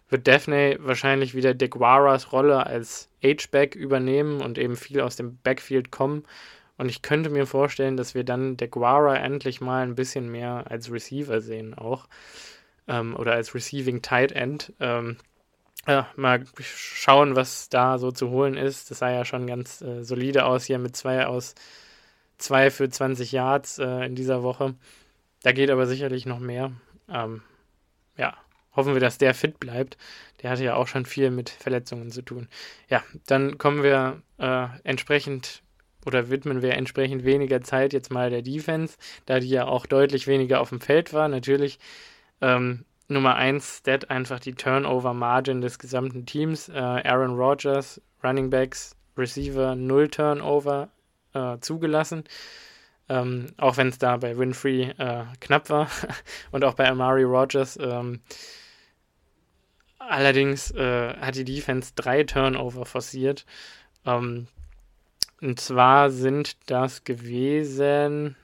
wird 0.10 0.28
Daphne 0.28 0.78
wahrscheinlich 0.80 1.36
wieder 1.36 1.54
DeGuaras 1.54 2.32
Rolle 2.32 2.66
als 2.66 3.10
H-Back 3.22 3.76
übernehmen 3.76 4.42
und 4.42 4.58
eben 4.58 4.78
viel 4.78 5.02
aus 5.02 5.18
dem 5.18 5.38
Backfield 5.38 5.92
kommen. 5.92 6.24
Und 6.78 6.90
ich 6.90 7.02
könnte 7.02 7.30
mir 7.30 7.46
vorstellen, 7.46 7.98
dass 7.98 8.16
wir 8.16 8.24
dann 8.24 8.56
DeGuara 8.56 9.18
endlich 9.18 9.60
mal 9.60 9.84
ein 9.84 9.96
bisschen 9.96 10.32
mehr 10.32 10.66
als 10.70 10.92
Receiver 10.92 11.42
sehen 11.42 11.74
auch. 11.74 12.08
Ähm, 12.88 13.16
oder 13.16 13.34
als 13.34 13.54
Receiving 13.54 14.02
Tight 14.02 14.32
End. 14.32 14.72
Ja, 15.88 16.12
mal 16.18 16.44
schauen, 16.60 17.38
was 17.38 17.70
da 17.70 17.98
so 17.98 18.12
zu 18.12 18.30
holen 18.30 18.58
ist. 18.58 18.92
Das 18.92 19.00
sah 19.00 19.10
ja 19.10 19.24
schon 19.24 19.48
ganz 19.48 19.82
äh, 19.82 20.04
solide 20.04 20.46
aus 20.46 20.66
hier 20.66 20.80
mit 20.80 20.98
zwei 20.98 21.26
aus 21.26 21.56
zwei 22.38 22.70
für 22.72 22.90
20 22.90 23.32
Yards 23.32 23.80
äh, 23.80 24.06
in 24.06 24.14
dieser 24.14 24.44
Woche. 24.44 24.76
Da 25.44 25.54
geht 25.54 25.70
aber 25.72 25.88
sicherlich 25.88 26.26
noch 26.26 26.40
mehr. 26.40 26.74
Ähm, 27.10 27.42
ja, 28.18 28.36
hoffen 28.76 28.94
wir, 28.94 29.00
dass 29.00 29.18
der 29.18 29.34
fit 29.34 29.62
bleibt. 29.62 29.98
Der 30.42 30.50
hatte 30.52 30.66
ja 30.66 30.76
auch 30.76 30.88
schon 30.88 31.06
viel 31.06 31.32
mit 31.32 31.50
Verletzungen 31.50 32.12
zu 32.12 32.22
tun. 32.22 32.50
Ja, 32.90 33.02
dann 33.26 33.58
kommen 33.58 33.82
wir 33.82 34.22
äh, 34.40 34.68
entsprechend 34.84 35.64
oder 36.06 36.30
widmen 36.30 36.62
wir 36.62 36.74
entsprechend 36.74 37.24
weniger 37.24 37.62
Zeit 37.62 37.94
jetzt 37.94 38.12
mal 38.12 38.30
der 38.30 38.42
Defense, 38.42 38.98
da 39.26 39.40
die 39.40 39.50
ja 39.50 39.66
auch 39.66 39.86
deutlich 39.86 40.28
weniger 40.28 40.60
auf 40.60 40.70
dem 40.70 40.82
Feld 40.82 41.14
war. 41.14 41.30
Natürlich 41.30 41.80
ähm, 42.42 42.86
Nummer 43.10 43.36
1 43.36 43.78
Stat 43.80 44.10
einfach 44.10 44.40
die 44.40 44.54
Turnover 44.54 45.14
Margin 45.14 45.62
des 45.62 45.80
gesamten 45.80 46.26
Teams. 46.26 46.68
Äh, 46.70 46.78
Aaron 46.78 47.36
Rodgers, 47.36 48.02
Running 48.24 48.50
Backs, 48.50 48.96
Receiver, 49.18 49.76
null 49.76 50.10
Turnover 50.10 50.90
äh, 51.34 51.58
zugelassen. 51.60 52.26
Ähm, 53.10 53.54
auch 53.58 53.78
wenn 53.78 53.88
es 53.88 53.98
da 53.98 54.18
bei 54.18 54.38
Winfrey 54.38 54.94
äh, 54.98 55.24
knapp 55.40 55.70
war 55.70 55.90
und 56.52 56.66
auch 56.66 56.74
bei 56.74 56.90
Amari 56.90 57.24
Rogers. 57.24 57.78
Ähm, 57.82 58.20
allerdings 59.98 60.72
äh, 60.72 61.16
hat 61.16 61.36
die 61.36 61.46
Defense 61.46 61.94
drei 61.96 62.24
Turnover 62.24 62.86
forciert. 62.86 63.46
Ähm, 64.06 64.48
und 65.40 65.60
zwar 65.60 66.10
sind 66.10 66.58
das 66.70 67.04
gewesen, 67.04 68.36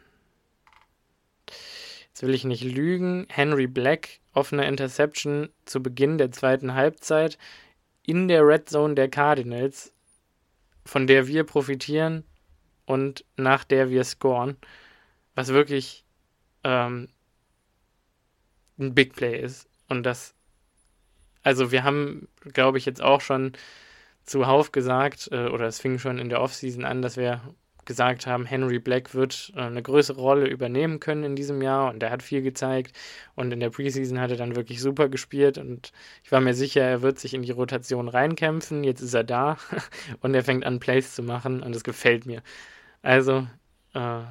jetzt 2.07 2.21
will 2.21 2.33
ich 2.33 2.45
nicht 2.45 2.63
lügen, 2.63 3.25
Henry 3.29 3.67
Black 3.67 4.19
offene 4.33 4.67
Interception 4.67 5.49
zu 5.65 5.81
Beginn 5.81 6.17
der 6.17 6.31
zweiten 6.31 6.73
Halbzeit 6.73 7.37
in 8.05 8.27
der 8.27 8.45
Red 8.45 8.69
Zone 8.69 8.95
der 8.95 9.09
Cardinals, 9.09 9.93
von 10.85 11.07
der 11.07 11.27
wir 11.27 11.43
profitieren 11.43 12.23
und 12.85 13.25
nach 13.37 13.63
der 13.63 13.89
wir 13.89 14.03
scoren, 14.03 14.57
was 15.35 15.49
wirklich 15.49 16.03
ähm, 16.63 17.09
ein 18.77 18.93
Big 18.93 19.15
Play 19.15 19.39
ist. 19.39 19.69
Und 19.87 20.03
das, 20.03 20.35
also 21.43 21.71
wir 21.71 21.83
haben, 21.83 22.27
glaube 22.41 22.77
ich, 22.77 22.85
jetzt 22.85 23.01
auch 23.01 23.21
schon 23.21 23.53
zuhauf 24.23 24.71
gesagt, 24.71 25.29
äh, 25.31 25.47
oder 25.47 25.67
es 25.67 25.79
fing 25.79 25.99
schon 25.99 26.19
in 26.19 26.29
der 26.29 26.41
Offseason 26.41 26.85
an, 26.85 27.01
dass 27.01 27.17
wir 27.17 27.41
gesagt 27.85 28.27
haben, 28.27 28.45
Henry 28.45 28.79
Black 28.79 29.13
wird 29.13 29.51
äh, 29.55 29.61
eine 29.61 29.81
größere 29.81 30.19
Rolle 30.19 30.47
übernehmen 30.47 30.99
können 30.99 31.23
in 31.23 31.35
diesem 31.35 31.61
Jahr 31.61 31.91
und 31.91 32.01
er 32.03 32.11
hat 32.11 32.23
viel 32.23 32.41
gezeigt 32.41 32.95
und 33.35 33.51
in 33.51 33.59
der 33.59 33.69
Preseason 33.69 34.19
hat 34.19 34.31
er 34.31 34.37
dann 34.37 34.55
wirklich 34.55 34.81
super 34.81 35.09
gespielt 35.09 35.57
und 35.57 35.91
ich 36.23 36.31
war 36.31 36.41
mir 36.41 36.53
sicher, 36.53 36.81
er 36.81 37.01
wird 37.01 37.19
sich 37.19 37.33
in 37.33 37.43
die 37.43 37.51
Rotation 37.51 38.07
reinkämpfen. 38.07 38.83
Jetzt 38.83 39.01
ist 39.01 39.13
er 39.13 39.23
da 39.23 39.57
und 40.21 40.33
er 40.33 40.43
fängt 40.43 40.65
an 40.65 40.79
Plays 40.79 41.15
zu 41.15 41.23
machen 41.23 41.61
und 41.61 41.75
es 41.75 41.83
gefällt 41.83 42.25
mir. 42.25 42.41
Also 43.01 43.47
äh, 43.93 44.21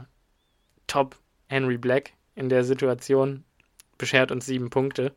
top 0.86 1.16
Henry 1.48 1.78
Black 1.78 2.12
in 2.34 2.48
der 2.48 2.64
Situation 2.64 3.44
beschert 3.98 4.32
uns 4.32 4.46
sieben 4.46 4.70
Punkte. 4.70 5.12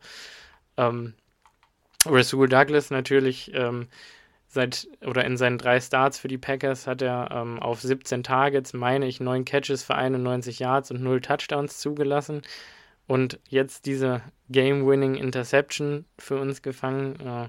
Ähm, 0.76 1.14
Rasul 2.04 2.48
Douglas 2.48 2.90
natürlich 2.90 3.52
ähm, 3.54 3.88
seit 4.48 4.88
oder 5.04 5.24
in 5.24 5.36
seinen 5.36 5.58
drei 5.58 5.80
Starts 5.80 6.18
für 6.18 6.28
die 6.28 6.38
Packers 6.38 6.86
hat 6.86 7.02
er 7.02 7.30
ähm, 7.32 7.58
auf 7.58 7.80
17 7.80 8.22
Targets, 8.22 8.72
meine 8.72 9.06
ich, 9.06 9.20
9 9.20 9.44
Catches 9.44 9.82
für 9.82 9.94
91 9.94 10.58
Yards 10.58 10.90
und 10.90 11.02
0 11.02 11.20
Touchdowns 11.20 11.78
zugelassen. 11.78 12.42
Und 13.06 13.38
jetzt 13.48 13.86
diese 13.86 14.22
Game-Winning 14.48 15.14
Interception 15.14 16.06
für 16.18 16.38
uns 16.38 16.62
gefangen. 16.62 17.18
Äh, 17.20 17.48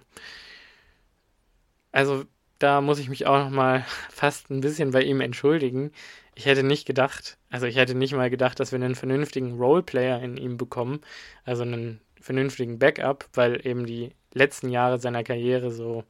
also 1.92 2.26
da 2.60 2.82
muss 2.82 3.00
ich 3.00 3.10
mich 3.10 3.28
auch 3.28 3.38
noch 3.38 3.50
mal 3.50 3.86
fast 4.10 4.50
ein 4.50 4.62
bisschen 4.62 4.92
bei 4.92 5.04
ihm 5.04 5.22
entschuldigen. 5.22 5.92
Ich 6.36 6.46
hätte 6.46 6.64
nicht 6.64 6.86
gedacht, 6.86 7.38
also 7.50 7.66
ich 7.66 7.78
hätte 7.78 7.96
nicht 7.96 8.14
mal 8.14 8.30
gedacht, 8.30 8.60
dass 8.60 8.72
wir 8.72 8.78
einen 8.78 8.96
vernünftigen 8.96 9.58
Roleplayer 9.58 10.22
in 10.22 10.38
ihm 10.38 10.58
bekommen, 10.58 11.02
also 11.46 11.64
einen 11.64 12.00
vernünftigen 12.22 12.78
Backup, 12.78 13.28
weil 13.34 13.66
eben 13.66 13.86
die 13.86 14.12
letzten 14.34 14.70
Jahre 14.70 15.00
seiner 15.00 15.24
Karriere 15.24 15.72
so 15.72 16.04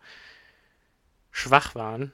schwach 1.37 1.75
waren. 1.75 2.11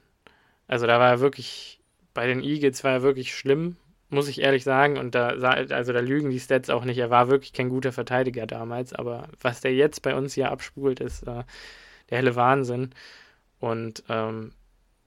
Also 0.66 0.86
da 0.86 0.98
war 1.00 1.10
er 1.10 1.20
wirklich, 1.20 1.80
bei 2.12 2.26
den 2.26 2.42
Eagles 2.42 2.84
war 2.84 2.92
er 2.92 3.02
wirklich 3.02 3.34
schlimm, 3.34 3.76
muss 4.10 4.28
ich 4.28 4.42
ehrlich 4.42 4.64
sagen. 4.64 4.98
Und 4.98 5.14
da, 5.14 5.28
also 5.28 5.92
da 5.92 6.00
lügen 6.00 6.30
die 6.30 6.40
Stats 6.40 6.68
auch 6.68 6.84
nicht. 6.84 6.98
Er 6.98 7.10
war 7.10 7.28
wirklich 7.28 7.54
kein 7.54 7.70
guter 7.70 7.92
Verteidiger 7.92 8.46
damals. 8.46 8.92
Aber 8.92 9.28
was 9.40 9.62
der 9.62 9.74
jetzt 9.74 10.02
bei 10.02 10.14
uns 10.14 10.34
hier 10.34 10.50
abspult, 10.50 11.00
ist 11.00 11.22
äh, 11.22 11.44
der 12.10 12.18
helle 12.18 12.36
Wahnsinn. 12.36 12.90
Und 13.60 14.04
ähm, 14.10 14.52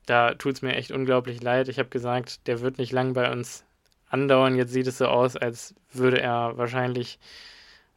da 0.08 0.34
tut 0.34 0.56
es 0.56 0.62
mir 0.64 0.76
echt 0.76 0.92
unglaublich 0.92 1.44
leid. 1.44 1.68
Ich 1.68 1.78
habe 1.78 1.90
gesagt, 1.90 2.48
der 2.48 2.62
wird 2.62 2.80
nicht 2.80 2.92
lang 2.92 3.14
bei 3.14 3.32
uns 3.32 3.66
andauern. 4.10 4.56
Jetzt 4.56 4.72
sieht 4.72 4.88
es 4.88 4.98
so 4.98 5.06
aus, 5.08 5.38
als 5.38 5.76
würde 5.94 6.20
er 6.20 6.58
wahrscheinlich 6.58 7.20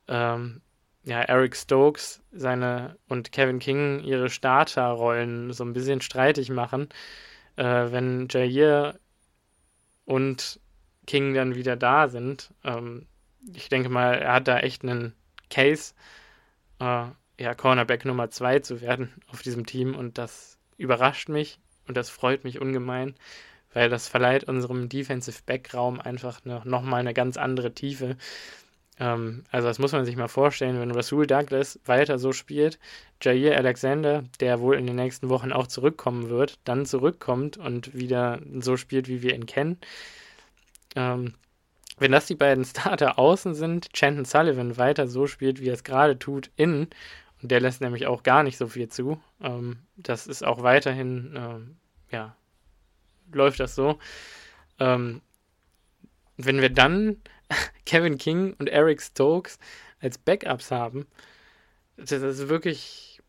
ähm, 0.06 0.60
ja, 1.05 1.20
Eric 1.22 1.57
Stokes 1.57 2.22
seine 2.32 2.96
und 3.09 3.32
Kevin 3.32 3.59
King 3.59 4.01
ihre 4.01 4.30
Starterrollen 4.30 5.53
so 5.53 5.64
ein 5.64 5.72
bisschen 5.72 6.01
streitig 6.01 6.51
machen. 6.51 6.88
Äh, 7.57 7.92
wenn 7.92 8.28
Jair 8.30 8.98
und 10.05 10.61
King 11.07 11.34
dann 11.34 11.55
wieder 11.55 11.76
da 11.76 12.09
sind. 12.09 12.53
Ähm, 12.64 13.07
ich 13.55 13.68
denke 13.68 13.88
mal, 13.88 14.14
er 14.14 14.34
hat 14.34 14.48
da 14.48 14.59
echt 14.61 14.82
einen 14.82 15.14
Case, 15.51 15.94
äh, 16.78 17.07
ja, 17.38 17.55
Cornerback 17.57 18.05
Nummer 18.05 18.30
2 18.30 18.61
zu 18.61 18.80
werden 18.80 19.12
auf 19.32 19.42
diesem 19.42 19.66
Team 19.66 19.94
und 19.94 20.18
das 20.18 20.59
überrascht 20.76 21.28
mich 21.28 21.59
und 21.86 21.96
das 21.96 22.11
freut 22.11 22.44
mich 22.44 22.61
ungemein, 22.61 23.14
weil 23.72 23.88
das 23.88 24.09
verleiht 24.09 24.44
unserem 24.44 24.88
Defensive 24.88 25.42
Back 25.44 25.74
Raum 25.74 26.01
einfach 26.01 26.44
ne, 26.44 26.62
nochmal 26.64 27.01
eine 27.01 27.14
ganz 27.14 27.36
andere 27.36 27.72
Tiefe. 27.74 28.16
Ähm, 29.01 29.44
also 29.51 29.66
das 29.66 29.78
muss 29.78 29.92
man 29.92 30.05
sich 30.05 30.14
mal 30.14 30.28
vorstellen, 30.28 30.78
wenn 30.78 30.90
Rasul 30.92 31.26
Douglas 31.26 31.80
weiter 31.86 32.18
so 32.18 32.32
spielt, 32.32 32.78
Jair 33.20 33.57
Alexander, 33.57 34.24
der 34.38 34.61
wohl 34.61 34.76
in 34.76 34.86
den 34.86 34.96
nächsten 34.96 35.30
Wochen 35.30 35.53
auch 35.53 35.66
zurückkommen 35.66 36.28
wird, 36.28 36.61
dann 36.64 36.86
zurückkommt 36.86 37.57
und 37.57 37.94
wieder 37.94 38.40
so 38.61 38.76
spielt, 38.76 39.09
wie 39.09 39.22
wir 39.22 39.34
ihn 39.34 39.46
kennen. 39.46 39.78
Ähm, 40.94 41.34
wenn 41.98 42.12
das 42.12 42.26
die 42.26 42.34
beiden 42.34 42.64
Starter 42.64 43.18
außen 43.18 43.55
sind, 43.55 43.92
Chanton 43.92 44.24
Sullivan 44.24 44.76
weiter 44.76 45.09
so 45.09 45.26
spielt, 45.26 45.61
wie 45.61 45.68
er 45.68 45.74
es 45.74 45.84
gerade 45.84 46.18
tut, 46.18 46.51
innen, 46.57 46.88
und 47.42 47.51
der 47.51 47.61
lässt 47.61 47.80
nämlich 47.80 48.07
auch 48.07 48.22
gar 48.22 48.42
nicht 48.42 48.59
so 48.59 48.68
viel 48.68 48.88
zu, 48.88 49.18
ähm, 49.40 49.78
das 49.96 50.26
ist 50.26 50.44
auch 50.44 50.62
weiterhin, 50.62 51.34
ähm, 51.36 51.76
ja, 52.11 52.36
läuft 53.32 53.61
das 53.61 53.74
so. 53.74 53.98
Ähm, 54.78 55.22
wenn 56.36 56.61
wir 56.61 56.70
dann 56.70 57.16
Kevin 57.86 58.18
King 58.18 58.55
und 58.59 58.68
Eric 58.68 59.03
Stokes 59.03 59.59
als 60.01 60.18
Backups 60.18 60.70
haben, 60.70 61.07
das 61.96 62.12
ist 62.12 62.48
wirklich 62.48 63.20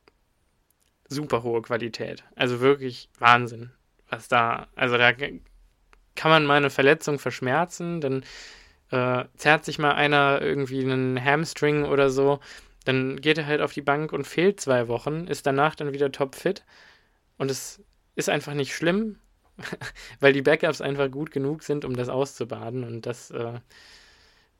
super 1.09 1.43
hohe 1.43 1.61
Qualität. 1.61 2.23
Also 2.35 2.61
wirklich 2.61 3.09
Wahnsinn, 3.19 3.71
was 4.09 4.27
da, 4.27 4.67
also 4.75 4.97
da 4.97 5.11
kann 5.11 6.31
man 6.31 6.45
mal 6.45 6.57
eine 6.57 6.69
Verletzung 6.69 7.19
verschmerzen, 7.19 8.01
dann 8.01 8.23
äh, 8.91 9.25
zerrt 9.35 9.65
sich 9.65 9.79
mal 9.79 9.93
einer 9.93 10.41
irgendwie 10.41 10.81
einen 10.81 11.23
Hamstring 11.23 11.85
oder 11.85 12.09
so, 12.09 12.39
dann 12.85 13.19
geht 13.19 13.37
er 13.37 13.45
halt 13.45 13.61
auf 13.61 13.73
die 13.73 13.81
Bank 13.81 14.13
und 14.13 14.25
fehlt 14.25 14.59
zwei 14.59 14.87
Wochen, 14.87 15.27
ist 15.27 15.45
danach 15.45 15.75
dann 15.75 15.93
wieder 15.93 16.11
topfit 16.11 16.63
und 17.37 17.51
es 17.51 17.81
ist 18.15 18.29
einfach 18.29 18.53
nicht 18.53 18.75
schlimm, 18.75 19.19
weil 20.19 20.33
die 20.33 20.41
Backups 20.41 20.81
einfach 20.81 21.11
gut 21.11 21.31
genug 21.31 21.63
sind, 21.63 21.85
um 21.85 21.95
das 21.95 22.09
auszubaden 22.09 22.83
und 22.83 23.05
das 23.05 23.31
äh, 23.31 23.59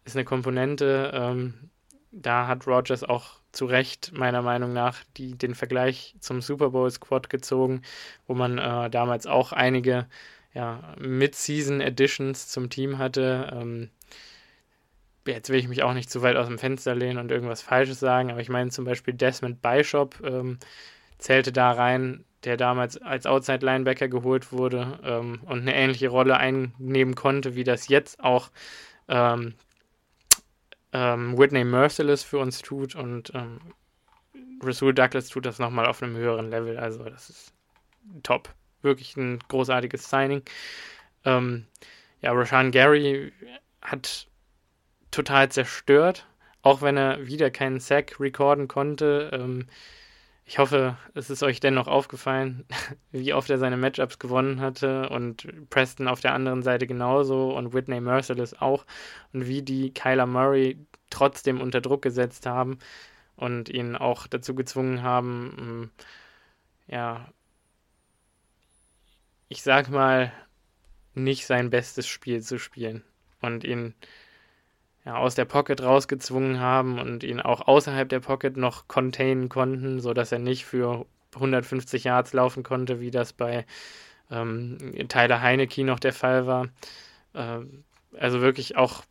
ist 0.06 0.16
eine 0.16 0.26
Komponente, 0.26 1.12
ähm, 1.14 1.70
da 2.12 2.48
hat 2.48 2.68
Rogers 2.68 3.04
auch 3.04 3.42
zu 3.52 3.66
Recht 3.66 4.12
meiner 4.14 4.42
Meinung 4.42 4.74
nach 4.74 5.04
die, 5.18 5.38
den 5.38 5.56
Vergleich 5.56 6.16
zum 6.20 6.42
Super 6.42 6.70
Bowl 6.70 6.90
Squad 6.90 7.30
gezogen, 7.30 7.82
wo 8.28 8.34
man 8.34 8.58
äh, 8.58 8.90
damals 8.90 9.28
auch 9.28 9.52
einige 9.52 10.08
ja, 10.54 10.96
Mid-Season 11.00 11.82
Editions 11.82 12.48
zum 12.48 12.70
Team 12.70 12.98
hatte. 12.98 13.52
Ähm, 13.54 13.90
jetzt 15.26 15.50
will 15.50 15.60
ich 15.60 15.68
mich 15.68 15.84
auch 15.84 15.94
nicht 15.94 16.10
zu 16.10 16.22
weit 16.22 16.36
aus 16.36 16.48
dem 16.48 16.58
Fenster 16.60 16.96
lehnen 16.96 17.20
und 17.20 17.32
irgendwas 17.32 17.62
Falsches 17.62 18.00
sagen, 18.00 18.32
aber 18.32 18.42
ich 18.42 18.50
meine 18.50 18.70
zum 18.70 18.86
Beispiel 18.86 19.14
Desmond 19.14 19.62
Bishop 19.62 20.20
ähm, 20.24 20.58
zählte 21.18 21.52
da 21.52 21.72
rein, 21.72 22.26
der 22.44 22.58
damals 22.58 23.00
als 23.02 23.26
Outside 23.26 23.66
Linebacker 23.66 24.08
geholt 24.08 24.52
wurde 24.52 25.00
ähm, 25.04 25.42
und 25.46 25.62
eine 25.62 25.76
ähnliche 25.76 26.10
Rolle 26.10 26.38
einnehmen 26.38 27.16
konnte, 27.16 27.56
wie 27.56 27.64
das 27.64 27.88
jetzt 27.88 28.24
auch 28.24 28.50
ähm, 29.08 29.54
ähm, 30.94 31.38
Whitney 31.38 31.64
Merciless 31.64 32.24
für 32.24 32.40
uns 32.40 32.62
tut 32.62 32.96
und 32.96 33.32
ähm, 33.34 33.60
Rasul 34.62 34.94
Douglas 34.94 35.30
tut 35.30 35.46
das 35.46 35.60
nochmal 35.60 35.88
auf 35.88 36.04
einem 36.04 36.16
höheren 36.16 36.50
Level. 36.50 36.78
Also 36.78 37.04
das 37.04 37.30
ist 37.30 37.54
top. 38.24 38.50
Wirklich 38.82 39.16
ein 39.16 39.40
großartiges 39.48 40.10
Signing. 40.10 40.44
Ähm, 41.26 41.66
ja, 42.22 42.32
Rashan 42.32 42.72
Gary 42.72 43.32
hat 43.82 44.28
total 45.12 45.50
zerstört, 45.50 46.28
auch 46.62 46.82
wenn 46.82 46.98
er 46.98 47.28
wieder 47.28 47.52
keinen 47.52 47.80
Sack 47.80 48.20
recorden 48.20 48.68
konnte. 48.68 49.30
Ähm, 49.34 49.68
ich 50.52 50.58
hoffe, 50.58 50.98
es 51.14 51.30
ist 51.30 51.44
euch 51.44 51.62
dennoch 51.62 51.88
aufgefallen, 51.88 52.66
wie 53.14 53.34
oft 53.34 53.50
er 53.50 53.58
seine 53.58 53.78
Matchups 53.78 54.20
gewonnen 54.20 54.60
hatte 54.60 55.08
und 55.08 55.48
Preston 55.70 56.10
auf 56.10 56.20
der 56.20 56.34
anderen 56.34 56.62
Seite 56.62 56.88
genauso 56.88 57.56
und 57.56 57.72
Whitney 57.74 58.02
Merciless 58.02 58.60
auch 58.60 58.86
und 59.32 59.48
wie 59.48 59.62
die 59.62 59.94
Kyler 59.94 60.26
Murray 60.26 60.78
trotzdem 61.10 61.62
unter 61.62 61.80
Druck 61.80 62.02
gesetzt 62.02 62.48
haben 62.48 62.80
und 63.38 63.70
ihn 63.70 63.96
auch 63.96 64.28
dazu 64.28 64.54
gezwungen 64.54 65.04
haben, 65.04 65.56
ähm, 65.58 65.90
ja, 66.88 67.30
ich 69.48 69.64
sag 69.64 69.88
mal, 69.88 70.34
nicht 71.14 71.46
sein 71.46 71.70
bestes 71.70 72.08
Spiel 72.08 72.42
zu 72.42 72.60
spielen 72.60 73.06
und 73.40 73.64
ihn 73.64 73.96
ja, 75.06 75.18
aus 75.18 75.36
der 75.36 75.46
Pocket 75.46 75.82
rausgezwungen 75.82 76.60
haben 76.60 77.00
und 77.00 77.24
ihn 77.24 77.40
auch 77.40 77.68
außerhalb 77.68 78.08
der 78.08 78.20
Pocket 78.20 78.56
noch 78.58 78.88
containen 78.88 79.50
konnten, 79.50 80.00
sodass 80.00 80.32
er 80.32 80.40
nicht 80.40 80.66
für 80.66 81.06
150 81.36 82.04
Yards 82.04 82.34
laufen 82.34 82.64
konnte, 82.64 83.00
wie 83.00 83.12
das 83.12 83.34
bei 83.34 83.66
ähm, 84.30 84.78
Tyler 85.08 85.42
Heineke 85.42 85.84
noch 85.84 86.00
der 86.00 86.14
Fall 86.14 86.46
war. 86.46 86.68
Äh, 87.34 87.60
also 88.18 88.42
wirklich 88.42 88.78
auch 88.78 89.04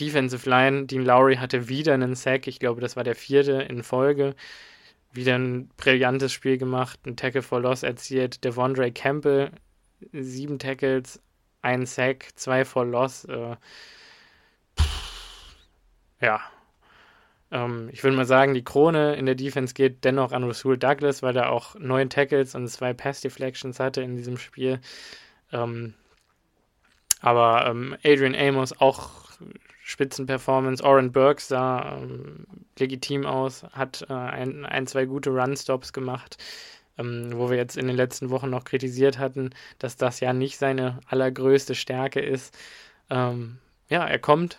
Defensive 0.00 0.48
Line. 0.48 0.86
Dean 0.86 1.04
Lowry 1.04 1.36
hatte 1.36 1.68
wieder 1.68 1.94
einen 1.94 2.14
Sack. 2.14 2.46
Ich 2.46 2.58
glaube, 2.58 2.80
das 2.80 2.96
war 2.96 3.04
der 3.04 3.14
vierte 3.14 3.62
in 3.62 3.82
Folge. 3.82 4.34
Wieder 5.12 5.36
ein 5.38 5.68
brillantes 5.76 6.32
Spiel 6.32 6.56
gemacht, 6.56 7.00
ein 7.06 7.16
Tackle 7.16 7.42
for 7.42 7.60
Loss 7.60 7.82
erzielt. 7.82 8.44
Devondre 8.44 8.90
Campbell, 8.92 9.50
sieben 10.12 10.58
Tackles, 10.58 11.20
ein 11.60 11.84
Sack, 11.84 12.30
zwei 12.34 12.64
for 12.64 12.86
Loss. 12.86 13.26
Äh, 13.26 13.56
ja. 16.22 16.40
Ähm, 17.50 17.90
ich 17.92 18.02
würde 18.02 18.16
mal 18.16 18.24
sagen, 18.24 18.54
die 18.54 18.64
Krone 18.64 19.14
in 19.16 19.26
der 19.26 19.34
Defense 19.34 19.74
geht 19.74 20.04
dennoch 20.04 20.32
an 20.32 20.44
Rasul 20.44 20.78
Douglas, 20.78 21.22
weil 21.22 21.36
er 21.36 21.50
auch 21.50 21.74
neun 21.78 22.08
Tackles 22.08 22.54
und 22.54 22.66
zwei 22.68 22.94
Pass-Deflections 22.94 23.78
hatte 23.78 24.00
in 24.00 24.16
diesem 24.16 24.38
Spiel. 24.38 24.80
Ähm, 25.52 25.94
aber 27.20 27.66
ähm, 27.66 27.96
Adrian 28.04 28.34
Amos 28.34 28.72
auch 28.80 29.10
Spitzenperformance. 29.84 30.82
Oren 30.82 31.12
Burks 31.12 31.48
sah 31.48 31.98
ähm, 31.98 32.46
legitim 32.78 33.26
aus, 33.26 33.64
hat 33.72 34.06
äh, 34.08 34.12
ein, 34.12 34.64
ein, 34.64 34.86
zwei 34.86 35.04
gute 35.04 35.30
Run-Stops 35.30 35.92
gemacht, 35.92 36.38
ähm, 36.98 37.32
wo 37.34 37.50
wir 37.50 37.56
jetzt 37.56 37.76
in 37.76 37.86
den 37.86 37.96
letzten 37.96 38.30
Wochen 38.30 38.48
noch 38.48 38.64
kritisiert 38.64 39.18
hatten, 39.18 39.50
dass 39.78 39.96
das 39.96 40.20
ja 40.20 40.32
nicht 40.32 40.56
seine 40.58 41.00
allergrößte 41.06 41.74
Stärke 41.74 42.20
ist. 42.20 42.56
Ähm, 43.10 43.58
ja, 43.88 44.06
er 44.06 44.18
kommt, 44.18 44.58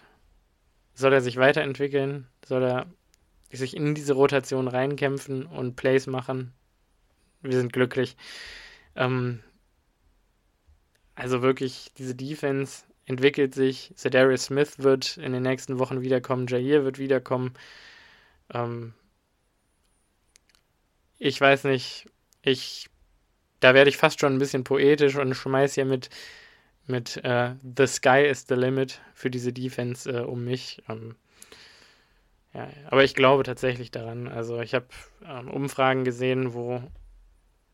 soll 0.94 1.14
er 1.14 1.22
sich 1.22 1.38
weiterentwickeln? 1.38 2.28
Soll 2.46 2.64
er 2.64 2.86
sich 3.52 3.76
in 3.76 3.96
diese 3.96 4.14
Rotation 4.14 4.68
reinkämpfen 4.68 5.46
und 5.46 5.76
Plays 5.76 6.08
machen? 6.08 6.54
Wir 7.42 7.58
sind 7.58 7.74
glücklich. 7.74 8.16
Ähm, 8.96 9.42
also 11.16 11.42
wirklich, 11.42 11.92
diese 11.98 12.16
Defense 12.16 12.86
entwickelt 13.06 13.54
sich. 13.54 13.92
Zedarius 13.96 14.46
Smith 14.46 14.80
wird 14.80 15.18
in 15.18 15.34
den 15.34 15.44
nächsten 15.44 15.80
Wochen 15.80 16.02
wiederkommen. 16.02 16.48
Jair 16.48 16.86
wird 16.86 16.98
wiederkommen. 17.00 17.54
Ähm, 18.54 18.94
ich 21.20 21.40
weiß 21.40 21.66
nicht, 21.66 22.08
ich, 22.42 22.90
da 23.60 23.74
werde 23.74 23.90
ich 23.90 23.98
fast 23.98 24.20
schon 24.20 24.34
ein 24.34 24.40
bisschen 24.40 24.64
poetisch 24.64 25.16
und 25.16 25.34
schmeiß 25.36 25.76
hier 25.76 25.86
mit 25.86 26.10
mit 26.88 27.18
äh, 27.24 27.56
The 27.78 27.88
Sky 27.88 28.26
is 28.30 28.46
the 28.48 28.56
Limit 28.56 29.02
für 29.14 29.30
diese 29.30 29.54
Defense 29.54 30.10
äh, 30.12 30.22
um 30.22 30.44
mich. 30.44 30.82
Ähm, 30.90 31.16
Ja, 32.54 32.70
aber 32.88 33.04
ich 33.04 33.16
glaube 33.16 33.44
tatsächlich 33.44 33.92
daran. 33.92 34.28
Also 34.28 34.62
ich 34.62 34.74
habe 34.76 34.86
ähm, 35.26 35.50
Umfragen 35.50 36.04
gesehen, 36.04 36.54
wo 36.54 36.84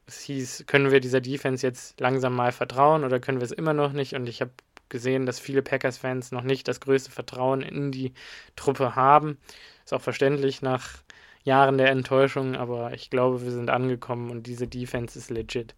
es 0.07 0.21
hieß, 0.21 0.65
können 0.67 0.91
wir 0.91 0.99
dieser 1.01 1.21
Defense 1.21 1.65
jetzt 1.65 1.99
langsam 1.99 2.35
mal 2.35 2.51
vertrauen 2.51 3.03
oder 3.03 3.19
können 3.19 3.39
wir 3.39 3.45
es 3.45 3.51
immer 3.51 3.73
noch 3.73 3.91
nicht? 3.93 4.13
Und 4.15 4.27
ich 4.29 4.41
habe 4.41 4.51
gesehen, 4.89 5.25
dass 5.25 5.39
viele 5.39 5.61
Packers-Fans 5.61 6.31
noch 6.31 6.43
nicht 6.43 6.67
das 6.67 6.79
größte 6.79 7.11
Vertrauen 7.11 7.61
in 7.61 7.91
die 7.91 8.13
Truppe 8.55 8.95
haben. 8.95 9.37
Ist 9.85 9.93
auch 9.93 10.01
verständlich 10.01 10.61
nach 10.61 11.03
Jahren 11.43 11.77
der 11.77 11.89
Enttäuschung, 11.91 12.55
aber 12.55 12.93
ich 12.93 13.09
glaube, 13.09 13.43
wir 13.43 13.51
sind 13.51 13.69
angekommen 13.69 14.29
und 14.31 14.47
diese 14.47 14.67
Defense 14.67 15.17
ist 15.19 15.29
legit. 15.29 15.75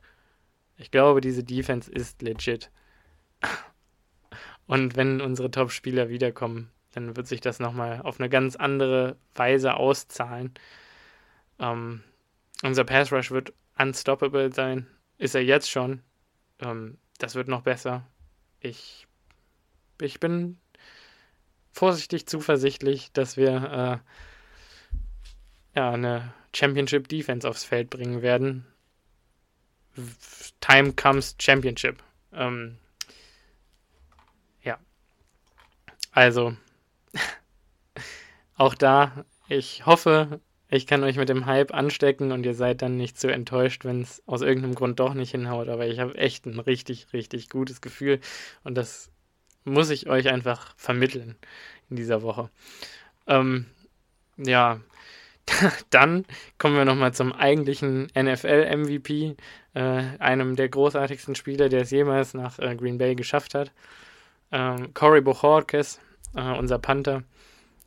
Ich 0.78 0.92
glaube, 0.92 1.22
diese 1.22 1.44
Defense 1.44 1.92
ist 1.92 2.22
legit. 2.22 2.72
Und 4.68 4.96
wenn 4.96 5.22
unsere 5.22 5.52
Top-Spieler 5.52 6.10
wiederkommen, 6.10 6.72
dann 6.94 7.16
wird 7.16 7.28
sich 7.28 7.42
das 7.42 7.60
nochmal 7.60 8.02
auf 8.02 8.20
eine 8.20 8.30
ganz 8.30 8.56
andere 8.56 9.18
Weise 9.36 9.76
auszahlen. 9.76 10.54
Ähm, 11.60 12.04
unser 12.64 12.84
Pass 12.84 13.12
Rush 13.12 13.32
wird 13.32 13.54
unstoppable 13.78 14.54
sein. 14.54 14.88
Ist 15.18 15.36
er 15.36 15.44
jetzt 15.44 15.70
schon. 15.70 16.02
Ähm, 16.60 16.98
das 17.18 17.36
wird 17.36 17.48
noch 17.48 17.62
besser. 17.62 18.06
Ich, 18.60 19.08
ich 20.02 20.20
bin 20.20 20.58
vorsichtig 21.72 22.28
zuversichtlich, 22.28 23.12
dass 23.14 23.38
wir 23.38 24.02
äh, 25.76 25.78
ja, 25.80 25.92
eine 25.92 26.34
Championship 26.54 27.08
Defense 27.08 27.48
aufs 27.48 27.64
Feld 27.64 27.90
bringen 27.90 28.22
werden. 28.22 28.66
Time 30.60 30.94
comes 30.94 31.36
Championship. 31.40 32.02
Ähm, 32.34 32.78
ja. 34.64 34.78
Also, 36.12 36.56
auch 38.56 38.76
da, 38.76 39.26
ich 39.48 39.86
hoffe, 39.86 40.40
ich 40.70 40.88
kann 40.88 41.04
euch 41.04 41.18
mit 41.18 41.30
dem 41.30 41.46
Hype 41.46 41.74
anstecken 41.74 42.32
und 42.32 42.46
ihr 42.46 42.54
seid 42.54 42.82
dann 42.82 42.96
nicht 42.96 43.20
so 43.20 43.28
enttäuscht, 43.28 43.84
wenn 43.86 44.02
es 44.02 44.24
aus 44.26 44.42
irgendeinem 44.42 44.76
Grund 44.76 45.00
doch 45.00 45.14
nicht 45.14 45.32
hinhaut. 45.32 45.68
Aber 45.68 45.88
ich 45.88 46.00
habe 46.00 46.16
echt 46.16 46.46
ein 46.46 46.60
richtig, 46.60 47.08
richtig 47.14 47.50
gutes 47.50 47.82
Gefühl 47.82 48.20
und 48.64 48.76
das 48.76 49.12
muss 49.64 49.90
ich 49.90 50.10
euch 50.10 50.30
einfach 50.30 50.74
vermitteln 50.78 51.36
in 51.90 51.96
dieser 51.98 52.22
Woche. 52.22 52.50
Ähm, 53.28 53.66
ja, 54.38 54.80
dann 55.90 56.26
kommen 56.58 56.76
wir 56.76 56.86
nochmal 56.86 57.14
zum 57.14 57.34
eigentlichen 57.34 58.08
NFL-MVP, 58.18 59.36
äh, 59.74 60.04
einem 60.20 60.56
der 60.56 60.70
großartigsten 60.70 61.36
Spieler, 61.36 61.70
der 61.70 61.82
es 61.82 61.92
jemals 61.92 62.34
nach 62.34 62.60
äh, 62.60 62.76
Green 62.76 62.98
Bay 62.98 63.16
geschafft 63.16 63.56
hat. 63.56 63.72
Ähm, 64.52 64.94
Corey 64.94 65.22
Bochorkes, 65.22 66.00
äh, 66.36 66.58
unser 66.58 66.80
Panther, 66.80 67.24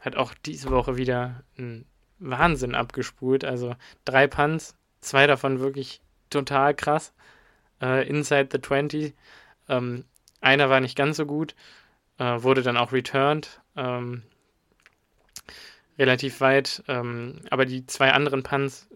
hat 0.00 0.16
auch 0.16 0.34
diese 0.44 0.70
Woche 0.70 0.96
wieder 0.96 1.42
einen 1.56 1.86
Wahnsinn 2.18 2.74
abgespult. 2.74 3.44
Also 3.44 3.74
drei 4.04 4.26
Punts, 4.26 4.76
zwei 5.00 5.26
davon 5.26 5.60
wirklich 5.60 6.00
total 6.30 6.74
krass. 6.74 7.12
Äh, 7.80 8.08
inside 8.08 8.48
the 8.52 8.60
20. 8.60 9.14
Ähm, 9.68 10.04
einer 10.40 10.68
war 10.70 10.80
nicht 10.80 10.96
ganz 10.96 11.16
so 11.16 11.26
gut, 11.26 11.54
äh, 12.18 12.42
wurde 12.42 12.62
dann 12.62 12.76
auch 12.76 12.92
returned. 12.92 13.60
Ähm, 13.76 14.22
relativ 15.98 16.40
weit. 16.40 16.82
Ähm, 16.88 17.40
aber 17.50 17.64
die 17.64 17.86
zwei 17.86 18.12
anderen 18.12 18.42
Punts, 18.42 18.88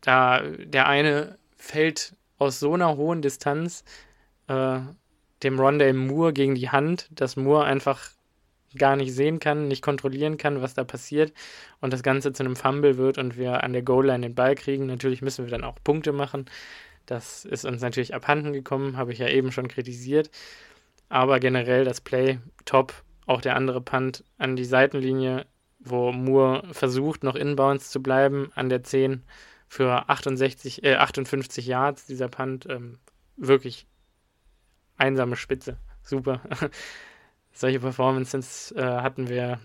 da 0.00 0.40
der 0.40 0.86
eine 0.86 1.38
fällt 1.56 2.16
aus 2.38 2.60
so 2.60 2.74
einer 2.74 2.96
hohen 2.96 3.22
Distanz 3.22 3.84
äh, 4.48 4.80
dem 5.44 5.60
Rondale 5.60 5.94
Moore 5.94 6.32
gegen 6.32 6.54
die 6.54 6.70
Hand, 6.70 7.08
dass 7.10 7.36
Moore 7.36 7.64
einfach 7.64 8.10
gar 8.76 8.96
nicht 8.96 9.14
sehen 9.14 9.38
kann, 9.38 9.68
nicht 9.68 9.82
kontrollieren 9.82 10.36
kann, 10.36 10.62
was 10.62 10.74
da 10.74 10.84
passiert 10.84 11.32
und 11.80 11.92
das 11.92 12.02
Ganze 12.02 12.32
zu 12.32 12.42
einem 12.42 12.56
Fumble 12.56 12.96
wird 12.96 13.18
und 13.18 13.36
wir 13.36 13.62
an 13.62 13.72
der 13.72 13.82
Goal-Line 13.82 14.26
den 14.26 14.34
Ball 14.34 14.54
kriegen. 14.54 14.86
Natürlich 14.86 15.22
müssen 15.22 15.44
wir 15.44 15.50
dann 15.50 15.64
auch 15.64 15.76
Punkte 15.84 16.12
machen. 16.12 16.46
Das 17.06 17.44
ist 17.44 17.64
uns 17.64 17.82
natürlich 17.82 18.14
abhanden 18.14 18.52
gekommen, 18.52 18.96
habe 18.96 19.12
ich 19.12 19.18
ja 19.18 19.28
eben 19.28 19.52
schon 19.52 19.68
kritisiert. 19.68 20.30
Aber 21.08 21.38
generell 21.38 21.84
das 21.84 22.00
Play 22.00 22.38
top. 22.64 22.94
Auch 23.26 23.40
der 23.40 23.56
andere 23.56 23.80
Punt 23.80 24.24
an 24.36 24.56
die 24.56 24.64
Seitenlinie, 24.64 25.46
wo 25.78 26.12
Moore 26.12 26.62
versucht, 26.72 27.24
noch 27.24 27.36
inbounds 27.36 27.90
zu 27.90 28.02
bleiben 28.02 28.50
an 28.54 28.68
der 28.68 28.82
10 28.82 29.22
für 29.66 30.08
68, 30.10 30.82
äh, 30.84 30.96
58 30.96 31.66
Yards. 31.66 32.06
Dieser 32.06 32.28
Punt 32.28 32.66
ähm, 32.68 32.98
wirklich 33.36 33.86
einsame 34.96 35.36
Spitze. 35.36 35.78
Super. 36.02 36.40
solche 37.54 37.80
Performances 37.80 38.72
äh, 38.72 38.82
hatten 38.82 39.28
wir 39.28 39.60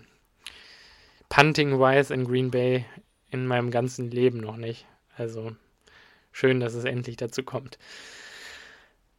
punting-wise 1.28 2.14
in 2.14 2.24
Green 2.24 2.50
Bay 2.50 2.84
in 3.30 3.46
meinem 3.46 3.70
ganzen 3.70 4.10
Leben 4.10 4.38
noch 4.38 4.56
nicht. 4.56 4.86
Also 5.16 5.54
schön, 6.32 6.60
dass 6.60 6.74
es 6.74 6.84
endlich 6.84 7.16
dazu 7.16 7.42
kommt. 7.42 7.78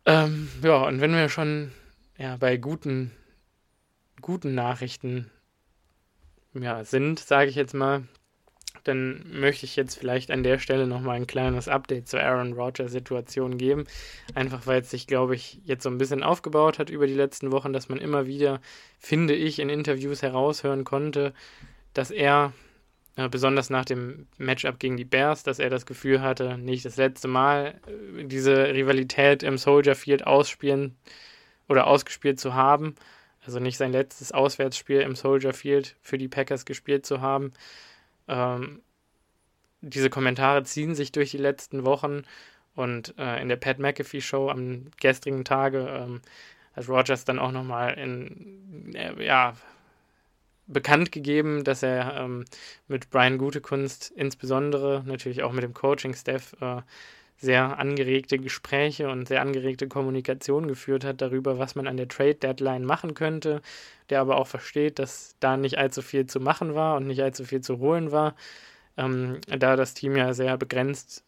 Ähm, 0.06 0.50
ja, 0.64 0.84
und 0.88 1.00
wenn 1.02 1.14
wir 1.14 1.30
schon 1.30 1.72
ja, 2.18 2.38
bei 2.38 2.58
guten, 2.58 3.12
guten 4.22 4.56
Nachrichten 4.56 5.30
ja, 6.54 6.84
sind, 6.84 7.20
sage 7.20 7.50
ich 7.50 7.56
jetzt 7.56 7.74
mal, 7.74 8.04
dann 8.84 9.24
möchte 9.32 9.66
ich 9.66 9.76
jetzt 9.76 9.96
vielleicht 9.96 10.32
an 10.32 10.44
der 10.44 10.60
Stelle 10.60 10.88
nochmal 10.88 11.16
ein 11.16 11.28
kleines 11.28 11.68
Update 11.68 12.08
zur 12.08 12.22
Aaron 12.22 12.54
Rodgers 12.54 12.92
Situation 12.92 13.58
geben. 13.58 13.86
Einfach 14.36 14.68
weil 14.68 14.82
es 14.82 14.90
sich, 14.90 15.08
glaube 15.08 15.36
ich, 15.36 15.60
jetzt 15.66 15.84
so 15.84 15.90
ein 15.90 15.98
bisschen 15.98 16.24
aufgebaut 16.24 16.80
hat 16.80 16.90
über 16.90 17.08
die 17.08 17.14
letzten 17.14 17.52
Wochen, 17.52 17.74
dass 17.74 17.90
man 17.90 18.00
immer 18.00 18.28
wieder, 18.28 18.62
finde 19.00 19.36
ich, 19.36 19.60
in 19.60 19.70
Interviews 19.70 20.22
heraushören 20.22 20.84
konnte, 20.84 21.34
dass 21.94 22.12
er, 22.12 22.54
äh, 23.16 23.30
besonders 23.30 23.70
nach 23.70 23.86
dem 23.86 24.28
Matchup 24.38 24.80
gegen 24.80 24.98
die 24.98 25.06
Bears, 25.06 25.44
dass 25.44 25.60
er 25.60 25.70
das 25.70 25.86
Gefühl 25.86 26.22
hatte, 26.22 26.58
nicht 26.58 26.86
das 26.86 26.98
letzte 26.98 27.28
Mal 27.28 27.80
äh, 28.18 28.24
diese 28.26 28.74
Rivalität 28.74 29.44
im 29.44 29.58
Soldier 29.58 29.96
Field 29.96 30.26
ausspielen 30.26 30.96
oder 31.68 31.88
ausgespielt 31.88 32.40
zu 32.40 32.54
haben. 32.54 32.96
Also 33.44 33.60
nicht 33.60 33.78
sein 33.78 33.92
letztes 33.92 34.32
Auswärtsspiel 34.32 35.02
im 35.02 35.16
Soldier 35.16 35.54
Field 35.54 35.96
für 36.02 36.18
die 36.18 36.28
Packers 36.28 36.66
gespielt 36.66 37.06
zu 37.06 37.22
haben. 37.22 37.54
Ähm, 38.32 38.82
diese 39.82 40.10
Kommentare 40.10 40.64
ziehen 40.64 40.96
sich 40.96 41.12
durch 41.12 41.32
die 41.32 41.38
letzten 41.38 41.86
Wochen 41.86 42.24
und 42.76 43.14
äh, 43.18 43.42
in 43.42 43.50
der 43.50 43.58
Pat 43.58 43.80
McAfee 43.80 44.22
Show 44.22 44.50
am 44.50 44.86
gestrigen 45.00 45.44
Tage 45.44 45.88
ähm, 45.90 46.22
hat 46.74 46.88
Rogers 46.88 47.26
dann 47.26 47.40
auch 47.40 47.52
nochmal 47.52 47.96
in, 47.96 48.94
äh, 48.96 49.24
ja, 49.24 49.56
bekannt 50.68 51.12
gegeben, 51.12 51.66
dass 51.66 51.84
er 51.84 52.16
ähm, 52.16 52.46
mit 52.88 53.10
Brian 53.10 53.38
Gutekunst 53.38 54.12
insbesondere 54.16 55.04
natürlich 55.06 55.44
auch 55.44 55.52
mit 55.52 55.64
dem 55.64 55.74
Coaching-Staff 55.74 56.56
äh, 56.62 56.82
sehr 57.42 57.80
angeregte 57.80 58.38
Gespräche 58.38 59.10
und 59.10 59.28
sehr 59.28 59.42
angeregte 59.42 59.88
Kommunikation 59.88 60.68
geführt 60.68 61.04
hat 61.04 61.22
darüber, 61.22 61.58
was 61.58 61.74
man 61.76 61.88
an 61.88 61.98
der 61.98 62.08
Trade-Deadline 62.08 62.86
machen 62.86 63.16
könnte, 63.16 63.62
der 64.10 64.22
aber 64.22 64.38
auch 64.38 64.48
versteht, 64.48 65.00
dass 65.00 65.36
da 65.40 65.58
nicht 65.58 65.80
allzu 65.80 66.04
viel 66.04 66.28
zu 66.28 66.40
machen 66.40 66.76
war 66.76 66.98
und 66.98 67.08
nicht 67.08 67.22
allzu 67.22 67.44
viel 67.44 67.62
zu 67.62 67.80
holen 67.80 68.12
war, 68.12 68.36
ähm, 68.96 69.40
da 69.48 69.76
das 69.76 69.96
Team 69.96 70.16
ja 70.16 70.34
sehr 70.34 70.56
begrenzt 70.58 71.24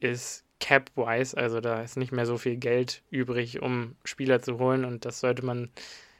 ist, 0.00 0.44
cap-wise, 0.60 1.36
also 1.36 1.60
da 1.60 1.82
ist 1.82 1.96
nicht 1.96 2.12
mehr 2.12 2.26
so 2.26 2.36
viel 2.36 2.56
Geld 2.56 3.02
übrig, 3.10 3.62
um 3.62 3.96
Spieler 4.04 4.42
zu 4.42 4.58
holen 4.58 4.84
und 4.84 5.06
das 5.06 5.20
sollte 5.20 5.44
man 5.44 5.70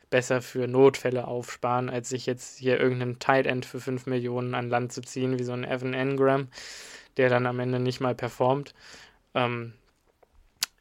besser 0.09 0.41
für 0.41 0.67
Notfälle 0.69 1.27
aufsparen, 1.27 1.91
als 1.91 2.09
sich 2.09 2.25
jetzt 2.25 2.59
hier 2.59 2.81
irgendeinen 2.81 3.19
Tight 3.19 3.47
End 3.47 3.67
für 3.67 3.81
5 3.81 4.07
Millionen 4.07 4.55
an 4.55 4.71
Land 4.71 4.93
zu 4.93 5.03
ziehen, 5.03 5.39
wie 5.39 5.45
so 5.45 5.53
ein 5.53 5.65
Evan 5.65 5.93
Engram, 5.93 6.49
der 7.17 7.29
dann 7.29 7.47
am 7.47 7.61
Ende 7.61 7.81
nicht 7.81 8.01
mal 8.01 8.15
performt. 8.15 8.75
Ähm, 9.35 9.75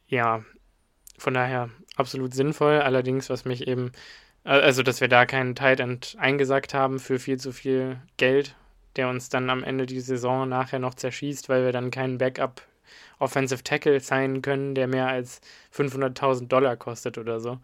ja, 0.08 0.44
von 1.18 1.34
daher 1.34 1.70
absolut 1.96 2.34
sinnvoll. 2.34 2.80
Allerdings, 2.80 3.30
was 3.30 3.44
mich 3.44 3.66
eben, 3.66 3.92
also 4.44 4.82
dass 4.82 5.00
wir 5.00 5.08
da 5.08 5.26
keinen 5.26 5.54
Tight 5.54 5.80
End 5.80 6.16
eingesackt 6.18 6.74
haben 6.74 6.98
für 6.98 7.18
viel 7.18 7.38
zu 7.38 7.52
viel 7.52 7.98
Geld, 8.16 8.54
der 8.96 9.08
uns 9.08 9.28
dann 9.28 9.50
am 9.50 9.64
Ende 9.64 9.86
die 9.86 10.00
Saison 10.00 10.48
nachher 10.48 10.78
noch 10.78 10.94
zerschießt, 10.94 11.48
weil 11.48 11.64
wir 11.64 11.72
dann 11.72 11.90
keinen 11.90 12.18
Backup 12.18 12.62
Offensive 13.18 13.62
Tackle 13.62 14.00
sein 14.00 14.42
können, 14.42 14.74
der 14.74 14.86
mehr 14.86 15.08
als 15.08 15.40
500.000 15.74 16.48
Dollar 16.48 16.76
kostet 16.76 17.18
oder 17.18 17.40
so. 17.40 17.58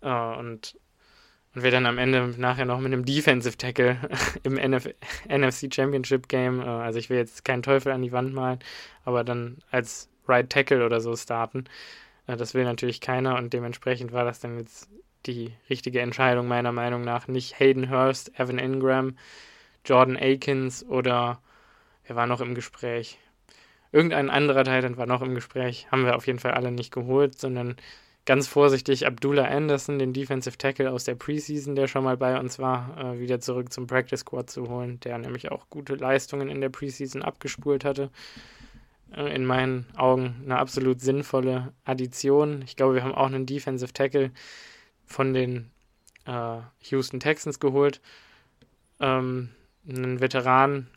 Äh, 0.00 0.08
und, 0.08 0.78
und 1.54 1.62
wir 1.62 1.70
dann 1.70 1.86
am 1.86 1.98
Ende 1.98 2.34
nachher 2.38 2.64
noch 2.64 2.80
mit 2.80 2.92
einem 2.92 3.04
Defensive 3.04 3.56
Tackle 3.56 3.98
im 4.42 4.56
NF 4.56 4.88
NFC 5.28 5.72
Championship 5.72 6.28
Game, 6.28 6.60
äh, 6.60 6.64
also 6.64 6.98
ich 6.98 7.10
will 7.10 7.18
jetzt 7.18 7.44
keinen 7.44 7.62
Teufel 7.62 7.92
an 7.92 8.02
die 8.02 8.12
Wand 8.12 8.32
malen, 8.32 8.60
aber 9.04 9.24
dann 9.24 9.58
als 9.70 10.08
Right 10.28 10.48
Tackle 10.50 10.84
oder 10.84 11.00
so 11.00 11.16
starten. 11.16 11.64
Äh, 12.26 12.36
das 12.36 12.54
will 12.54 12.64
natürlich 12.64 13.00
keiner 13.00 13.36
und 13.36 13.52
dementsprechend 13.52 14.12
war 14.12 14.24
das 14.24 14.40
dann 14.40 14.58
jetzt 14.58 14.88
die 15.26 15.52
richtige 15.68 16.00
Entscheidung 16.00 16.46
meiner 16.46 16.72
Meinung 16.72 17.02
nach. 17.02 17.28
Nicht 17.28 17.58
Hayden 17.58 17.90
Hurst, 17.90 18.38
Evan 18.38 18.58
Ingram, 18.58 19.16
Jordan 19.84 20.16
Akins 20.16 20.84
oder 20.84 21.40
wer 22.06 22.16
war 22.16 22.26
noch 22.26 22.40
im 22.40 22.54
Gespräch? 22.54 23.18
Irgendein 23.92 24.30
anderer 24.30 24.64
Titan 24.64 24.96
war 24.96 25.06
noch 25.06 25.22
im 25.22 25.34
Gespräch. 25.34 25.86
Haben 25.90 26.04
wir 26.04 26.16
auf 26.16 26.26
jeden 26.26 26.38
Fall 26.38 26.52
alle 26.52 26.70
nicht 26.70 26.92
geholt, 26.92 27.38
sondern 27.38 27.76
ganz 28.26 28.48
vorsichtig 28.48 29.06
Abdullah 29.06 29.44
Anderson, 29.44 29.98
den 29.98 30.12
Defensive 30.12 30.58
Tackle 30.58 30.90
aus 30.90 31.04
der 31.04 31.14
Preseason, 31.14 31.76
der 31.76 31.86
schon 31.86 32.04
mal 32.04 32.16
bei 32.16 32.38
uns 32.38 32.58
war, 32.58 32.96
äh, 32.98 33.20
wieder 33.20 33.40
zurück 33.40 33.72
zum 33.72 33.86
Practice 33.86 34.20
Squad 34.20 34.50
zu 34.50 34.68
holen, 34.68 35.00
der 35.00 35.16
nämlich 35.18 35.50
auch 35.50 35.70
gute 35.70 35.94
Leistungen 35.94 36.48
in 36.48 36.60
der 36.60 36.68
Preseason 36.68 37.22
abgespult 37.22 37.84
hatte. 37.84 38.10
Äh, 39.14 39.34
in 39.34 39.44
meinen 39.44 39.86
Augen 39.96 40.36
eine 40.44 40.58
absolut 40.58 41.00
sinnvolle 41.00 41.72
Addition. 41.84 42.62
Ich 42.62 42.76
glaube, 42.76 42.94
wir 42.94 43.04
haben 43.04 43.14
auch 43.14 43.26
einen 43.26 43.46
Defensive 43.46 43.92
Tackle 43.92 44.30
von 45.04 45.32
den 45.34 45.70
äh, 46.26 46.58
Houston 46.90 47.20
Texans 47.20 47.60
geholt. 47.60 48.00
Ähm, 49.00 49.50
einen 49.88 50.20
Veteran, 50.20 50.88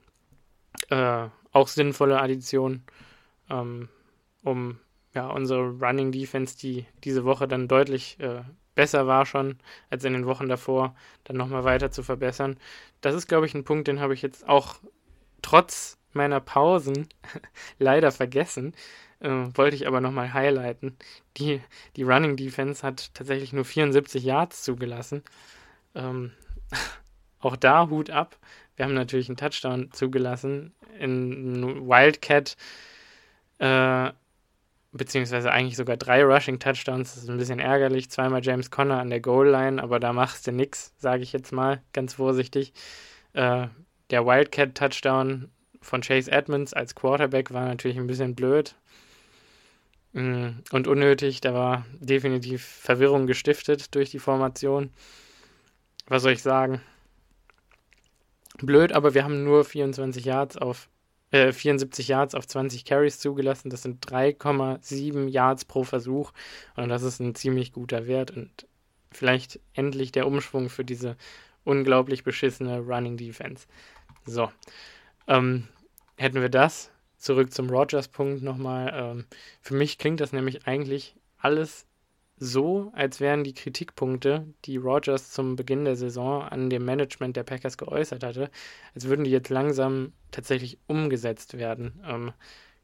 äh, 0.90 1.28
auch 1.52 1.68
sinnvolle 1.68 2.20
Addition, 2.20 2.84
ähm, 3.50 3.90
um 4.44 4.80
ja, 5.14 5.28
unsere 5.28 5.70
Running 5.70 6.12
Defense, 6.12 6.58
die 6.58 6.86
diese 7.04 7.26
Woche 7.26 7.48
dann 7.48 7.68
deutlich 7.68 8.20
äh, 8.20 8.42
besser 8.76 9.08
war 9.08 9.26
schon 9.26 9.58
als 9.90 10.06
in 10.06 10.14
den 10.14 10.26
Wochen 10.26 10.48
davor, 10.48 10.96
dann 11.26 11.36
nochmal 11.36 11.64
weiter 11.64 11.92
zu 11.92 12.04
verbessern. 12.04 12.58
Das 13.02 13.14
ist, 13.14 13.28
glaube 13.28 13.46
ich, 13.46 13.54
ein 13.54 13.64
Punkt, 13.64 13.88
den 13.88 14.00
habe 14.00 14.14
ich 14.14 14.22
jetzt 14.22 14.48
auch 14.48 14.76
trotz 15.42 15.99
meiner 16.14 16.40
Pausen 16.40 17.08
leider 17.80 18.12
vergessen. 18.12 18.74
Äh, 19.20 19.30
wollte 19.54 19.76
ich 19.76 19.88
aber 19.88 20.02
nochmal 20.02 20.34
highlighten. 20.34 20.98
Die, 21.38 21.62
die 21.96 22.04
Running 22.04 22.38
Defense 22.38 22.86
hat 22.86 23.14
tatsächlich 23.14 23.54
nur 23.54 23.66
74 23.66 24.24
Yards 24.24 24.64
zugelassen. 24.64 25.24
Ähm, 25.96 26.32
auch 27.40 27.56
da 27.56 27.90
Hut 27.90 28.10
ab. 28.10 28.38
Wir 28.76 28.86
haben 28.86 28.94
natürlich 28.94 29.28
einen 29.30 29.38
Touchdown 29.38 29.92
zugelassen. 29.92 30.74
In 30.98 31.88
Wildcat 31.88 32.56
äh, 33.60 34.12
beziehungsweise 34.92 35.52
eigentlich 35.52 35.78
sogar 35.78 35.98
drei 35.98 36.24
Rushing 36.24 36.60
Touchdowns. 36.60 37.14
Das 37.14 37.24
ist 37.24 37.30
ein 37.30 37.38
bisschen 37.38 37.60
ärgerlich. 37.60 38.10
Zweimal 38.10 38.44
James 38.44 38.72
Conner 38.72 39.00
an 39.00 39.10
der 39.10 39.20
Goal 39.20 39.50
Line, 39.50 39.82
aber 39.82 40.00
da 40.00 40.14
machst 40.14 40.48
du 40.48 40.52
nix, 40.52 40.94
sage 40.98 41.24
ich 41.24 41.34
jetzt 41.34 41.52
mal, 41.52 41.82
ganz 41.94 42.16
vorsichtig. 42.16 42.74
Äh, 43.34 43.68
der 44.10 44.26
Wildcat 44.26 44.76
Touchdown 44.76 45.52
von 45.82 46.02
Chase 46.02 46.32
Edmonds 46.32 46.74
als 46.74 46.96
Quarterback 46.96 47.52
war 47.52 47.66
natürlich 47.66 47.98
ein 47.98 48.08
bisschen 48.08 48.36
blöd 48.36 48.76
mm, 50.14 50.50
und 50.72 50.88
unnötig. 50.88 51.42
Da 51.42 51.54
war 51.54 51.86
definitiv 52.00 52.66
Verwirrung 52.66 53.28
gestiftet 53.28 53.94
durch 53.96 54.10
die 54.12 54.20
Formation. 54.20 54.92
Was 56.08 56.24
soll 56.24 56.34
ich 56.34 56.42
sagen? 56.42 56.82
Blöd, 58.58 58.92
aber 58.92 59.14
wir 59.14 59.24
haben 59.24 59.44
nur 59.44 59.64
24 59.64 60.26
Yards 60.26 60.58
auf 60.58 60.90
74 61.32 62.10
äh, 62.10 62.12
Yards 62.12 62.34
auf 62.34 62.48
20 62.48 62.86
Carries 62.86 63.20
zugelassen. 63.20 63.70
Das 63.70 63.84
sind 63.84 64.04
3,7 64.08 65.28
Yards 65.28 65.66
pro 65.66 65.84
Versuch. 65.84 66.32
Und 66.76 66.90
das 66.90 67.04
ist 67.04 67.20
ein 67.20 67.36
ziemlich 67.36 67.72
guter 67.72 68.08
Wert 68.08 68.32
und 68.32 68.68
vielleicht 69.12 69.60
endlich 69.74 70.12
der 70.12 70.28
Umschwung 70.28 70.70
für 70.70 70.84
diese 70.84 71.18
unglaublich 71.64 72.24
beschissene 72.24 72.80
Running 72.80 73.18
Defense. 73.18 73.68
So. 74.26 74.52
Ähm, 75.30 75.68
hätten 76.18 76.42
wir 76.42 76.50
das. 76.50 76.92
Zurück 77.18 77.54
zum 77.54 77.70
Rogers-Punkt 77.70 78.42
nochmal. 78.42 78.92
Ähm, 78.94 79.26
für 79.62 79.76
mich 79.76 79.98
klingt 79.98 80.20
das 80.20 80.34
nämlich 80.34 80.68
eigentlich 80.68 81.16
alles 81.38 81.86
so, 82.38 82.92
als 82.96 83.20
wären 83.20 83.44
die 83.44 83.54
Kritikpunkte, 83.54 84.48
die 84.66 84.78
Rogers 84.78 85.32
zum 85.32 85.56
Beginn 85.56 85.86
der 85.86 85.98
Saison 85.98 86.42
an 86.42 86.70
dem 86.70 86.86
Management 86.86 87.36
der 87.36 87.44
Packers 87.44 87.78
geäußert 87.78 88.24
hatte, 88.24 88.50
als 88.96 89.06
würden 89.08 89.26
die 89.26 89.32
jetzt 89.32 89.50
langsam 89.50 90.14
tatsächlich 90.32 90.80
umgesetzt 90.88 91.58
werden. 91.58 92.02
Ähm, 92.08 92.32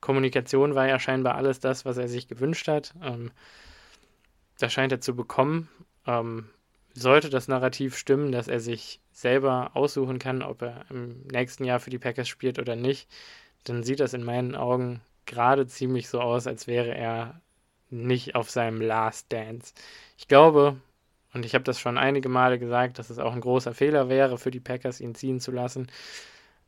Kommunikation 0.02 0.76
war 0.76 0.88
ja 0.88 1.00
scheinbar 1.00 1.36
alles 1.36 1.60
das, 1.62 1.86
was 1.86 1.98
er 1.98 2.10
sich 2.10 2.28
gewünscht 2.28 2.68
hat. 2.68 2.94
Ähm, 3.02 3.32
das 4.60 4.72
scheint 4.72 4.92
er 4.92 5.02
zu 5.02 5.16
bekommen. 5.16 5.70
Ähm, 6.06 6.50
sollte 6.96 7.30
das 7.30 7.48
Narrativ 7.48 7.98
stimmen, 7.98 8.32
dass 8.32 8.48
er 8.48 8.60
sich 8.60 9.00
selber 9.12 9.72
aussuchen 9.74 10.18
kann, 10.18 10.42
ob 10.42 10.62
er 10.62 10.86
im 10.90 11.22
nächsten 11.28 11.66
Jahr 11.66 11.80
für 11.80 11.90
die 11.90 12.00
Packers 12.00 12.28
spielt 12.28 12.58
oder 12.58 12.76
nicht, 12.76 13.10
dann 13.66 13.84
sieht 13.84 14.00
das 14.00 14.14
in 14.14 14.24
meinen 14.24 14.56
Augen 14.56 15.02
gerade 15.26 15.68
ziemlich 15.68 16.08
so 16.08 16.22
aus, 16.22 16.48
als 16.48 16.68
wäre 16.68 16.96
er 16.96 17.42
nicht 17.90 18.36
auf 18.36 18.50
seinem 18.50 18.82
Last 18.82 19.32
Dance. 19.32 19.74
Ich 20.18 20.28
glaube, 20.28 20.78
und 21.34 21.46
ich 21.46 21.54
habe 21.54 21.64
das 21.66 21.80
schon 21.80 21.98
einige 21.98 22.30
Male 22.30 22.60
gesagt, 22.60 22.98
dass 22.98 23.10
es 23.10 23.20
auch 23.20 23.34
ein 23.34 23.42
großer 23.42 23.74
Fehler 23.74 24.08
wäre 24.10 24.38
für 24.38 24.52
die 24.52 24.60
Packers, 24.62 25.02
ihn 25.02 25.16
ziehen 25.16 25.40
zu 25.42 25.52
lassen. 25.52 25.88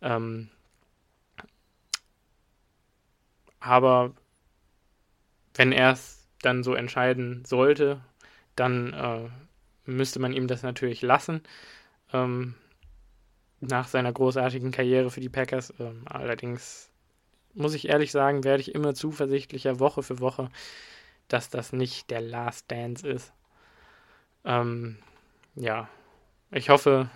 Ähm, 0.02 0.50
aber 3.60 4.14
wenn 5.54 5.72
er 5.72 5.94
es 5.94 6.28
dann 6.42 6.64
so 6.64 6.74
entscheiden 6.74 7.46
sollte, 7.46 8.02
dann 8.56 8.94
äh, 8.94 9.30
müsste 9.88 10.20
man 10.20 10.34
ihm 10.34 10.48
das 10.48 10.64
natürlich 10.64 11.02
lassen. 11.02 11.42
Ähm, 12.14 12.56
nach 13.60 13.88
seiner 13.88 14.14
großartigen 14.14 14.72
Karriere 14.72 15.10
für 15.10 15.22
die 15.22 15.30
Packers. 15.30 15.74
Ähm, 15.80 16.04
allerdings 16.06 16.92
muss 17.54 17.74
ich 17.74 17.90
ehrlich 17.90 18.12
sagen, 18.12 18.44
werde 18.44 18.62
ich 18.62 18.76
immer 18.76 18.94
zuversichtlicher 18.94 19.80
Woche 19.80 20.04
für 20.04 20.20
Woche, 20.20 20.50
dass 21.28 21.50
das 21.50 21.74
nicht 21.74 22.10
der 22.12 22.22
Last 22.22 22.72
Dance 22.72 23.08
ist. 23.08 23.34
Ähm, 24.46 24.98
ja, 25.56 25.90
ich 26.52 26.70
hoffe, 26.70 27.10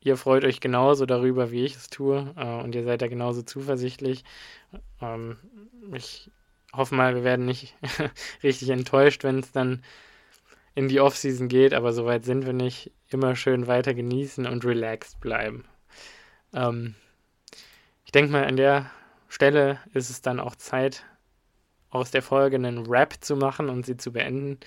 ihr 0.00 0.16
freut 0.16 0.44
euch 0.44 0.60
genauso 0.60 1.06
darüber, 1.06 1.50
wie 1.50 1.64
ich 1.64 1.76
es 1.76 1.90
tue 1.90 2.32
äh, 2.36 2.62
und 2.62 2.74
ihr 2.74 2.84
seid 2.84 3.02
da 3.02 3.08
genauso 3.08 3.42
zuversichtlich. 3.42 4.24
Ähm, 5.00 5.36
ich 5.92 6.30
hoffe 6.72 6.94
mal, 6.94 7.14
wir 7.14 7.24
werden 7.24 7.44
nicht 7.44 7.76
richtig 8.42 8.70
enttäuscht, 8.70 9.22
wenn 9.22 9.40
es 9.40 9.52
dann 9.52 9.82
in 10.74 10.88
die 10.88 11.00
Offseason 11.00 11.48
geht, 11.48 11.74
aber 11.74 11.92
soweit 11.92 12.24
sind 12.24 12.46
wir 12.46 12.52
nicht. 12.52 12.92
Immer 13.10 13.36
schön 13.36 13.66
weiter 13.66 13.92
genießen 13.92 14.46
und 14.46 14.64
relaxed 14.64 15.20
bleiben. 15.20 15.64
Ähm, 16.54 16.94
ich 18.04 18.12
denke 18.12 18.32
mal, 18.32 18.44
an 18.44 18.56
der 18.56 18.90
Stelle 19.28 19.80
ist 19.92 20.10
es 20.10 20.22
dann 20.22 20.40
auch 20.40 20.56
Zeit, 20.56 21.04
aus 21.90 22.10
der 22.10 22.22
Folge 22.22 22.56
einen 22.56 22.86
Rap 22.86 23.14
zu 23.20 23.36
machen 23.36 23.68
und 23.68 23.84
sie 23.84 23.98
zu 23.98 24.12
beenden. 24.12 24.58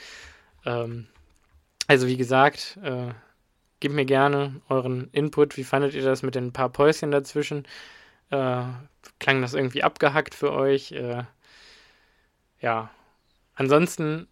Ähm, 0.66 1.08
also 1.88 2.08
wie 2.08 2.18
gesagt, 2.18 2.78
äh, 2.84 3.14
gebt 3.80 3.96
mir 3.96 4.06
gerne 4.06 4.62
euren 4.70 5.10
Input. 5.12 5.58
Wie 5.58 5.64
fandet 5.64 5.96
ihr 5.96 6.04
das 6.04 6.22
mit 6.22 6.36
den 6.36 6.54
paar 6.54 6.70
Päuschen 6.70 7.12
dazwischen? 7.12 7.68
Äh, 8.30 8.64
klang 9.20 9.42
das 9.42 9.56
irgendwie 9.56 9.84
abgehackt 9.84 10.36
für 10.36 10.52
euch? 10.54 10.92
Äh, 10.92 11.24
ja, 12.62 12.90
ansonsten 13.56 14.28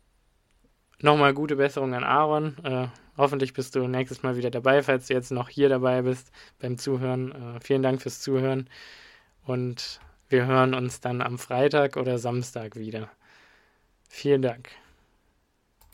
nochmal 1.03 1.33
gute 1.33 1.55
Besserung 1.55 1.93
an 1.93 2.03
Aaron. 2.03 2.57
Äh, 2.63 2.87
hoffentlich 3.17 3.53
bist 3.53 3.75
du 3.75 3.87
nächstes 3.87 4.23
Mal 4.23 4.37
wieder 4.37 4.49
dabei, 4.49 4.81
falls 4.81 5.07
du 5.07 5.13
jetzt 5.13 5.31
noch 5.31 5.49
hier 5.49 5.69
dabei 5.69 6.01
bist 6.01 6.31
beim 6.59 6.77
Zuhören. 6.77 7.31
Äh, 7.31 7.59
vielen 7.61 7.83
Dank 7.83 8.01
fürs 8.01 8.21
Zuhören 8.21 8.69
und 9.45 9.99
wir 10.29 10.45
hören 10.45 10.73
uns 10.73 10.99
dann 10.99 11.21
am 11.21 11.37
Freitag 11.37 11.97
oder 11.97 12.17
Samstag 12.17 12.75
wieder. 12.75 13.09
Vielen 14.09 14.41
Dank. 14.41 14.69